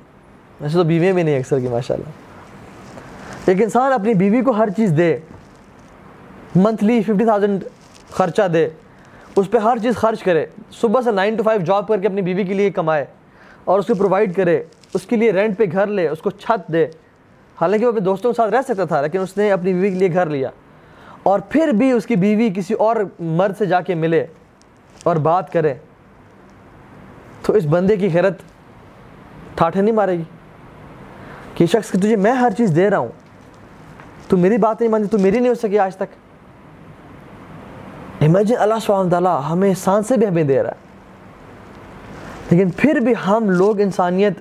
ویسے 0.61 0.73
تو 0.73 0.83
بیویاں 0.83 1.13
بھی 1.13 1.23
نہیں 1.23 1.39
اکثر 1.39 1.59
کی 1.59 1.67
ماشاء 1.67 1.95
اللہ 1.95 2.09
ایک 3.45 3.61
انسان 3.61 3.93
اپنی 3.93 4.13
بیوی 4.13 4.41
کو 4.41 4.51
ہر 4.51 4.69
چیز 4.69 4.93
دے 4.97 5.17
منتھلی 6.55 7.01
ففٹی 7.01 7.25
تھاؤزینڈ 7.25 7.63
خرچہ 8.11 8.47
دے۔ 8.47 8.69
اس 9.39 9.51
پہ 9.51 9.57
ہر 9.57 9.77
چیز 9.77 9.95
خرچ 9.95 10.23
کرے۔ 10.23 10.45
صبح 10.71 11.01
سے 11.01 11.11
نائن 11.11 11.35
ٹو 11.35 11.43
فائیو 11.43 11.61
جاب 11.61 11.87
کر 11.87 11.99
کے 11.99 12.07
اپنی 12.07 12.21
بیوی 12.21 12.43
کے 12.43 12.53
لیے 12.53 12.69
کمائے 12.69 13.05
اور 13.63 13.79
اس 13.79 13.87
کو 13.87 13.95
پرووائڈ 13.95 14.35
کرے، 14.35 14.63
اس 14.93 15.01
کے 15.01 15.15
لیے 15.15 15.31
رینٹ 15.31 15.57
پہ 15.57 15.63
گھر 15.71 15.87
لے، 15.87 16.07
اس 16.07 16.19
کو 16.19 16.29
چھت 16.29 16.73
دے۔ 16.73 16.87
حالانکہ 17.61 17.85
وہ 17.85 17.89
اپنے 17.89 18.01
دوستوں 18.01 18.31
کے 18.31 18.35
ساتھ 18.35 18.53
رہ 18.53 18.61
سکتا 18.61 18.85
تھا، 18.85 19.01
لیکن 19.01 19.21
اس 19.21 19.37
نے 19.37 19.51
اپنی 19.51 19.73
بیوی 19.73 19.89
کے 19.89 19.95
لیے 19.95 20.13
گھر 20.13 20.25
لیا۔ 20.25 20.49
اور 21.23 21.39
پھر 21.39 21.67
بھی 21.67 21.91
اس 21.91 22.05
کی 22.05 22.15
بیوی 22.15 22.49
کسی 22.55 22.73
اور 22.73 22.95
مرد 23.19 23.57
سے 23.57 23.65
جا 23.65 23.81
کے 23.81 23.95
ملے 23.95 24.25
اور 25.03 25.15
بات 25.15 25.53
کرے۔ 25.53 25.73
تو 27.41 27.53
اس 27.53 27.65
بندے 27.69 27.97
کی 27.97 28.09
خیرت 28.09 28.41
ٹھاٹھے 29.55 29.81
نہیں 29.81 29.95
مارے 29.95 30.17
گی؟ 30.17 30.23
کہ 31.55 31.65
شخص 31.65 31.91
کہ 31.91 31.99
تجھے 31.99 32.15
میں 32.15 32.31
ہر 32.31 32.49
چیز 32.57 32.75
دے 32.75 32.89
رہا 32.89 32.97
ہوں، 32.97 33.07
تو 34.27 34.37
میری 34.37 34.57
بات 34.57 34.81
نہیں 34.81 34.91
مانتی، 34.91 35.07
تو 35.07 35.17
میری 35.17 35.39
نہیں 35.39 35.49
ہو 35.49 35.53
سکی 35.53 35.79
آج 35.79 35.95
تک؟ 35.95 36.28
امیجن 38.21 38.55
اللہ 38.59 38.73
سبحانہ 38.85 39.09
تعالیٰ 39.09 39.41
ہمیں 39.49 39.69
احسان 39.69 40.03
سے 40.03 40.17
بھی 40.17 40.27
ہمیں 40.27 40.43
دے 40.43 40.63
رہا 40.63 40.69
ہے۔ 40.69 40.89
لیکن 42.49 42.69
پھر 42.69 42.95
بھی 42.95 43.13
ہم 43.27 43.49
لوگ 43.49 43.79
انسانیت 43.79 44.33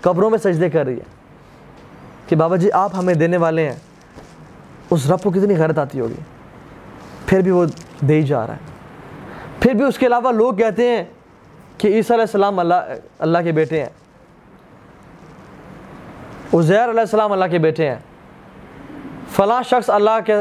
قبروں 0.00 0.30
میں 0.30 0.38
سجدے 0.38 0.70
کر 0.70 0.84
رہی 0.84 0.94
ہے 0.94 1.04
کہ 2.28 2.36
بابا 2.36 2.56
جی 2.56 2.72
آپ 2.72 2.90
ہمیں 2.98 3.14
دینے 3.14 3.36
والے 3.36 3.68
ہیں۔ 3.68 3.76
اس 4.90 5.10
رب 5.10 5.22
کو 5.22 5.30
کتنی 5.30 5.58
غیرت 5.58 5.78
آتی 5.78 6.00
ہوگی۔ 6.00 6.20
پھر 7.26 7.40
بھی 7.40 7.50
وہ 7.50 7.66
دے 8.00 8.14
ہی 8.14 8.22
جا 8.22 8.46
رہا 8.46 8.54
ہے۔ 8.54 8.58
پھر 9.60 9.74
بھی 9.74 9.84
اس 9.84 9.98
کے 9.98 10.06
علاوہ 10.06 10.32
لوگ 10.32 10.54
کہتے 10.54 10.88
ہیں 10.88 11.04
کہ 11.78 11.88
عیسیٰ 11.88 12.16
علیہ 12.16 12.22
السلام 12.22 12.58
اللہ 12.58 12.74
اللہ 13.18 13.38
کے 13.44 13.52
بیٹے 13.52 13.82
ہیں۔ 13.82 13.90
عزیر 16.54 16.90
علیہ 16.90 17.00
السلام 17.00 17.32
اللہ 17.32 17.44
کے 17.50 17.58
بیٹے 17.58 17.88
ہیں۔ 17.88 17.98
فلاں 19.30 19.62
شخص 19.62 19.90
اللہ 19.90 20.18
کے 20.26 20.34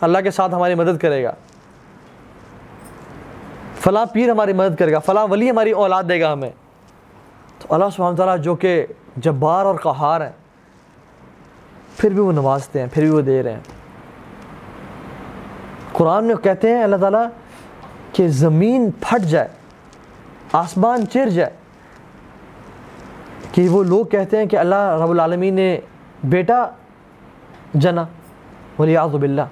اللہ 0.00 0.18
کے 0.18 0.30
ساتھ 0.30 0.54
ہماری 0.54 0.74
مدد 0.74 0.98
کرے 0.98 1.24
گا۔ 1.24 1.32
فلاں 3.80 4.06
پیر 4.06 4.30
ہماری 4.30 4.52
مدد 4.52 4.78
کرے 4.78 4.92
گا، 4.92 4.98
فلاں 4.98 5.26
ولی 5.26 5.50
ہماری 5.50 5.70
اولاد 5.70 6.04
دے 6.08 6.20
گا 6.20 6.32
ہمیں۔ 6.32 6.50
تو 7.58 7.74
اللہ 7.74 7.84
سبحانہ 7.96 8.16
تعالیٰ 8.16 8.38
جو 8.38 8.54
کہ 8.54 8.86
جبار 9.16 9.64
اور 9.64 9.74
قہار 9.74 10.20
ہیں، 10.20 10.32
پھر 11.96 12.10
بھی 12.10 12.20
وہ 12.20 12.32
نوازتے 12.32 12.80
ہیں، 12.80 12.86
پھر 12.92 13.02
بھی 13.02 13.10
وہ 13.10 13.20
دے 13.20 13.42
رہے 13.42 13.52
ہیں۔ 13.52 13.60
قرآن 15.92 16.24
میں 16.24 16.34
کہتے 16.34 16.76
ہیں 16.76 16.82
اللہ 16.82 16.96
تعالیٰ 16.96 17.26
کہ 18.12 18.28
زمین 18.28 18.90
پھٹ 19.00 19.22
جائے، 19.22 19.48
آسمان 20.52 21.06
چر 21.06 21.28
جائے۔ 21.28 21.50
کہ 23.52 23.68
وہ 23.68 23.84
لوگ 23.84 24.06
کہتے 24.06 24.36
ہیں 24.36 24.46
کہ 24.46 24.56
اللہ 24.56 24.98
رب 25.02 25.10
العالمین 25.10 25.54
نے 25.54 25.80
بیٹا 26.24 26.70
جنا 27.74 28.04
ولیاض 28.78 29.10
باللہ۔ 29.10 29.42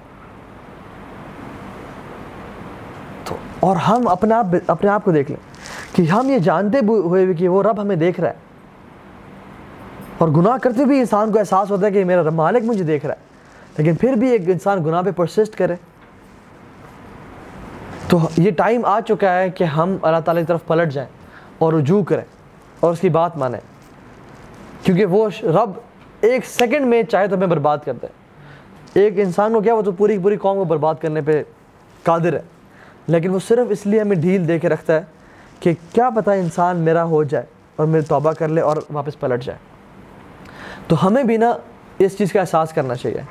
اور 3.65 3.75
ہم 3.75 4.07
اپنے 4.07 4.33
آپ 4.33 4.45
اپنے 4.67 4.89
آپ 4.89 5.05
کو 5.05 5.11
دیکھ 5.11 5.31
لیں 5.31 5.55
کہ 5.95 6.01
ہم 6.01 6.29
یہ 6.29 6.37
جانتے 6.37 6.77
ہوئے 6.77 7.25
بھی 7.25 7.33
کہ 7.33 7.47
وہ 7.47 7.63
رب 7.63 7.81
ہمیں 7.81 7.95
دیکھ 7.95 8.19
رہا 8.19 8.29
ہے۔ 8.29 8.33
اور 10.17 10.27
گناہ 10.29 10.57
کرتے 10.57 10.85
بھی 10.85 10.99
انسان 10.99 11.31
کو 11.31 11.39
احساس 11.39 11.71
ہوتا 11.71 11.85
ہے 11.85 11.91
کہ 11.91 12.05
میرا 12.05 12.29
مالک 12.29 12.63
مجھے 12.63 12.83
دیکھ 12.83 13.05
رہا 13.05 13.13
ہے۔ 13.13 13.19
لیکن 13.77 13.95
پھر 13.95 14.13
بھی 14.13 14.29
ایک 14.29 14.49
انسان 14.49 14.85
گناہ 14.85 15.01
پہ 15.01 15.11
پرسسٹ 15.11 15.57
کرے۔ 15.57 15.75
تو 18.07 18.19
یہ 18.37 18.51
ٹائم 18.51 18.85
آ 18.85 18.99
چکا 18.99 19.37
ہے 19.37 19.49
کہ 19.49 19.63
ہم 19.63 19.97
اللہ 20.01 20.19
تعالیٰ 20.19 20.43
کی 20.43 20.47
طرف 20.47 20.65
پلٹ 20.67 20.91
جائیں 20.91 21.09
اور 21.57 21.73
رجوع 21.73 22.03
کریں 22.03 22.25
اور 22.79 22.93
اس 22.93 22.99
کی 22.99 23.09
بات 23.09 23.37
مانیں۔ 23.37 23.59
کیونکہ 24.83 25.05
وہ 25.05 25.29
رب 25.43 25.71
ایک 26.21 26.45
سیکنڈ 26.45 26.85
میں 26.85 27.03
چاہے 27.03 27.27
تو 27.27 27.35
ہمیں 27.35 27.47
برباد 27.47 27.77
کر 27.85 27.93
دے۔ 27.93 28.07
ایک 28.93 29.13
انسان 29.17 29.53
کو 29.53 29.61
کیا 29.61 29.73
وہ 29.73 29.81
تو 29.81 29.91
پوری 29.91 30.17
پوری 30.17 30.37
قوم 30.37 30.57
کو 30.57 30.63
برباد 30.63 30.95
کرنے 31.01 31.21
پہ 31.21 31.43
قادر 32.03 32.33
ہے۔ 32.33 32.41
لیکن 33.07 33.29
وہ 33.29 33.39
صرف 33.47 33.67
اس 33.69 33.85
لیے 33.85 34.01
ہمیں 34.01 34.15
ڈھیل 34.15 34.47
دے 34.47 34.59
کے 34.59 34.69
رکھتا 34.69 34.95
ہے 34.95 35.01
کہ 35.59 35.73
کیا 35.93 36.09
پتہ 36.09 36.29
انسان 36.29 36.77
میرا 36.77 37.03
ہو 37.03 37.23
جائے 37.23 37.45
اور 37.75 37.87
میرے 37.87 38.01
توبہ 38.01 38.31
کر 38.31 38.47
لے 38.47 38.61
اور 38.61 38.77
واپس 38.89 39.19
پلٹ 39.19 39.43
جائے۔ 39.43 39.59
تو 40.87 41.07
ہمیں 41.07 41.23
بھی 41.23 41.37
نا 41.37 41.53
اس 41.99 42.17
چیز 42.17 42.33
کا 42.33 42.39
احساس 42.39 42.73
کرنا 42.73 42.95
چاہیے 42.95 43.21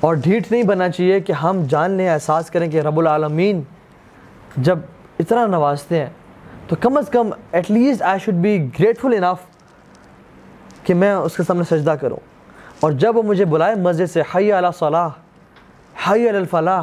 اور 0.00 0.14
ڈھیٹ 0.14 0.52
نہیں 0.52 0.62
بننا 0.62 0.88
چاہیے 0.88 1.20
کہ 1.20 1.32
ہم 1.32 1.62
جان 1.68 1.90
لیں، 1.90 2.08
احساس 2.08 2.50
کریں 2.50 2.70
کہ 2.70 2.80
رب 2.80 2.98
العالمین 2.98 3.62
جب 4.56 4.78
اتنا 5.18 5.46
نوازتے 5.46 5.98
ہیں، 5.98 6.10
تو 6.68 6.76
کم 6.80 6.96
از 6.96 7.08
کم 7.08 7.30
at 7.52 7.70
least 7.70 8.02
I 8.02 8.18
should 8.18 8.34
be 8.34 8.68
grateful 8.78 9.24
enough 9.24 9.54
کہ 10.86 10.94
میں 10.94 11.14
اس 11.14 11.36
کے 11.36 11.42
سامنے 11.42 11.78
سجدہ 11.78 11.90
کروں۔ 11.90 12.16
اور 12.80 12.92
جب 12.92 13.16
وہ 13.16 13.22
مجھے 13.22 13.44
بلائے 13.44 13.74
مسجد 13.74 14.10
سے 14.12 14.22
حی 14.34 14.52
علی 14.52 14.68
صلاح، 14.78 15.08
حی 16.10 16.28
علی 16.28 16.28
الفلاح، 16.28 16.82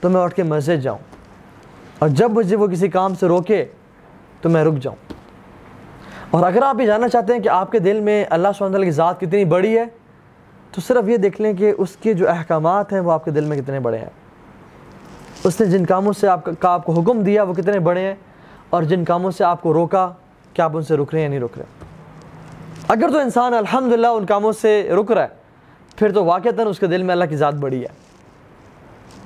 تو 0.00 0.10
میں 0.10 0.20
اٹھ 0.20 0.34
کے 0.34 0.42
مسجد 0.42 0.82
جاؤں۔ 0.82 0.98
اور 2.00 2.08
جب 2.08 2.30
مجھے 2.30 2.56
وہ 2.56 2.66
کسی 2.66 2.88
کام 2.88 3.14
سے 3.14 3.28
روکے 3.28 3.64
تو 4.40 4.48
میں 4.48 4.64
رک 4.64 4.74
جاؤں۔ 4.74 4.96
اور 6.30 6.46
اگر 6.46 6.62
آپ 6.62 6.80
یہ 6.80 6.86
جاننا 6.86 7.08
چاہتے 7.08 7.32
ہیں 7.32 7.40
کہ 7.40 7.48
آپ 7.48 7.72
کے 7.72 7.78
دل 7.78 8.00
میں 8.00 8.24
اللہ 8.30 8.48
تعالیٰ 8.58 8.82
کی 8.82 8.90
ذات 8.90 9.20
کتنی 9.20 9.44
بڑی 9.44 9.78
ہے، 9.78 9.84
تو 10.72 10.80
صرف 10.80 11.08
یہ 11.08 11.16
دیکھ 11.16 11.40
لیں 11.40 11.52
کہ 11.54 11.72
اس 11.78 11.96
کے 11.96 12.14
جو 12.14 12.28
احکامات 12.28 12.92
ہیں 12.92 13.00
وہ 13.00 13.12
آپ 13.12 13.24
کے 13.24 13.30
دل 13.30 13.44
میں 13.44 13.56
کتنے 13.56 13.80
بڑے 13.80 13.98
ہیں۔ 13.98 14.10
اس 15.44 15.60
نے 15.60 15.66
جن 15.66 15.86
کاموں 15.86 16.12
سے 16.12 16.28
آپ 16.28 16.44
کا، 16.44 16.68
آپ 16.68 16.84
کو 16.84 16.92
حکم 16.92 17.20
دیا 17.20 17.42
وہ 17.42 17.54
کتنے 17.54 17.78
بڑے 17.78 18.00
ہیں، 18.00 18.14
اور 18.70 18.82
جن 18.82 19.04
کاموں 19.04 19.30
سے 19.30 19.44
آپ 19.44 19.62
کو 19.62 19.74
روکا 19.74 20.08
کیا 20.54 20.64
آپ 20.64 20.76
ان 20.76 20.82
سے 20.82 20.96
رک 20.96 21.08
رہے 21.12 21.18
ہیں 21.18 21.24
یا 21.24 21.30
نہیں 21.30 21.40
رک 21.40 21.58
رہے۔ 21.58 21.64
اگر 22.88 23.10
تو 23.10 23.18
انسان 23.18 23.54
الحمدللہ 23.54 24.06
ان 24.06 24.26
کاموں 24.26 24.52
سے 24.52 24.90
رک 25.00 25.12
رہا 25.12 25.22
ہے، 25.22 25.28
پھر 25.96 26.12
تو 26.12 26.24
واقعتاً 26.24 26.66
اس 26.66 26.78
کے 26.78 26.86
دل 26.86 27.02
میں 27.02 27.12
اللہ 27.12 27.24
کی 27.24 27.36
ذات 27.36 27.54
بڑی 27.54 27.82
ہے۔ 27.82 27.99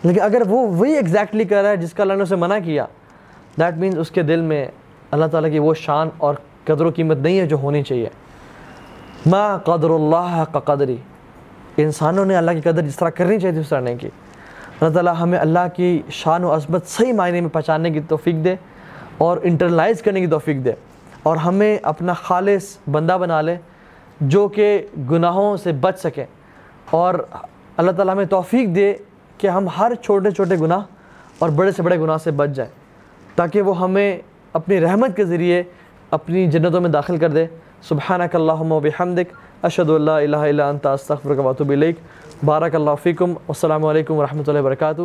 لیکن 0.05 0.20
اگر 0.20 0.42
وہ 0.46 0.66
وہی 0.66 0.92
ایگزیکٹلی 0.92 1.44
کر 1.44 1.62
رہا 1.62 1.70
ہے 1.70 1.76
جس 1.76 1.92
کا 1.92 2.02
اللہ 2.02 2.14
نے 2.14 2.22
اسے 2.22 2.36
منع 2.36 2.59
کیا 2.64 2.86
دیٹ 3.59 3.78
مینس 3.78 3.94
اس 3.98 4.11
کے 4.11 4.22
دل 4.22 4.40
میں 4.40 4.66
اللہ 5.11 5.26
تعالیٰ 5.26 5.50
کی 5.50 5.59
وہ 5.59 5.74
شان 5.74 6.09
اور 6.18 6.34
قدر 6.64 6.84
و 6.84 6.90
قیمت 6.90 7.16
نہیں 7.16 7.38
ہے 7.38 7.46
جو 7.46 7.57
ہونی 7.57 7.82
چاہیے۔ 7.82 8.09
ما 9.26 9.59
قدر 9.59 9.90
اللہ 9.90 10.44
کا 10.52 10.61
قدری۔ 10.61 10.96
انسانوں 11.76 12.24
نے 12.24 12.36
اللہ 12.36 12.50
کی 12.50 12.61
قدر 12.61 12.80
جس 12.80 12.96
طرح 12.96 13.09
کرنی 13.09 13.40
چاہیے 13.40 13.61
اس 13.61 13.68
طرح 13.68 13.80
نہیں 13.80 13.96
کی۔ 13.96 14.09
اللہ 14.80 14.94
تعالیٰ 14.94 15.14
ہمیں 15.20 15.38
اللہ 15.38 15.66
کی 15.76 16.02
شان 16.11 16.44
و 16.44 16.55
عظمت 16.55 16.86
صحیح 16.86 17.12
معنی 17.12 17.40
میں 17.40 17.50
پہچاننے 17.50 17.90
کی 17.90 18.00
توفیق 18.00 18.44
دے 18.44 18.55
اور 19.18 19.38
انٹرلائز 19.42 20.02
کرنے 20.02 20.20
کی 20.20 20.26
توفیق 20.26 20.64
دے۔ 20.64 20.72
اور 21.22 21.36
ہمیں 21.36 21.78
اپنا 21.82 22.12
خالص 22.12 22.76
بندہ 22.90 23.18
بنا 23.20 23.40
لے 23.40 23.57
جو 24.20 24.48
کہ 24.48 24.86
گناہوں 25.11 25.57
سے 25.57 25.72
بچ 25.72 25.98
سکیں 25.98 26.24
اور 26.90 27.14
اللہ 27.76 27.90
تعالیٰ 27.90 28.14
ہمیں 28.14 28.24
توفیق 28.24 28.68
دے 28.74 28.92
کہ 29.39 29.47
ہم 29.47 29.68
ہر 29.78 29.93
چھوٹے 30.03 30.30
چھوٹے 30.30 30.57
گناہ 30.61 30.82
اور 31.39 31.49
بڑے 31.57 31.70
سے 31.72 31.82
بڑے 31.82 31.99
گناہ 32.01 32.16
سے 32.24 32.30
بچ 32.30 32.51
جائیں، 32.55 32.70
تاکہ 33.37 33.62
وہ 33.62 33.78
ہمیں 33.80 34.18
اپنی 34.53 34.80
رحمت 34.80 35.16
کے 35.16 35.24
ذریعے 35.24 35.62
اپنی 36.11 36.47
جنتوں 36.51 36.80
میں 36.80 36.91
داخل 36.91 37.16
کر 37.18 37.30
دے۔ 37.30 37.47
سبحانک 37.89 38.35
اللہم 38.35 38.72
و 38.72 38.80
بحمدک، 38.80 39.32
اشہد 39.62 39.91
اللہ 39.91 40.11
الہ 40.11 40.37
الا 40.37 40.68
انت، 40.68 40.87
استغفرک 40.87 41.45
و 41.45 41.49
اتوب 41.49 41.70
الیک۔ 41.70 41.97
بارک 42.45 42.74
اللہ 42.74 42.95
فیکم 43.03 43.35
السلام 43.49 43.85
علیکم 43.87 44.14
ورحمۃ 44.14 44.49
اللہ 44.49 44.61
وبرکاتہ۔ 44.61 45.03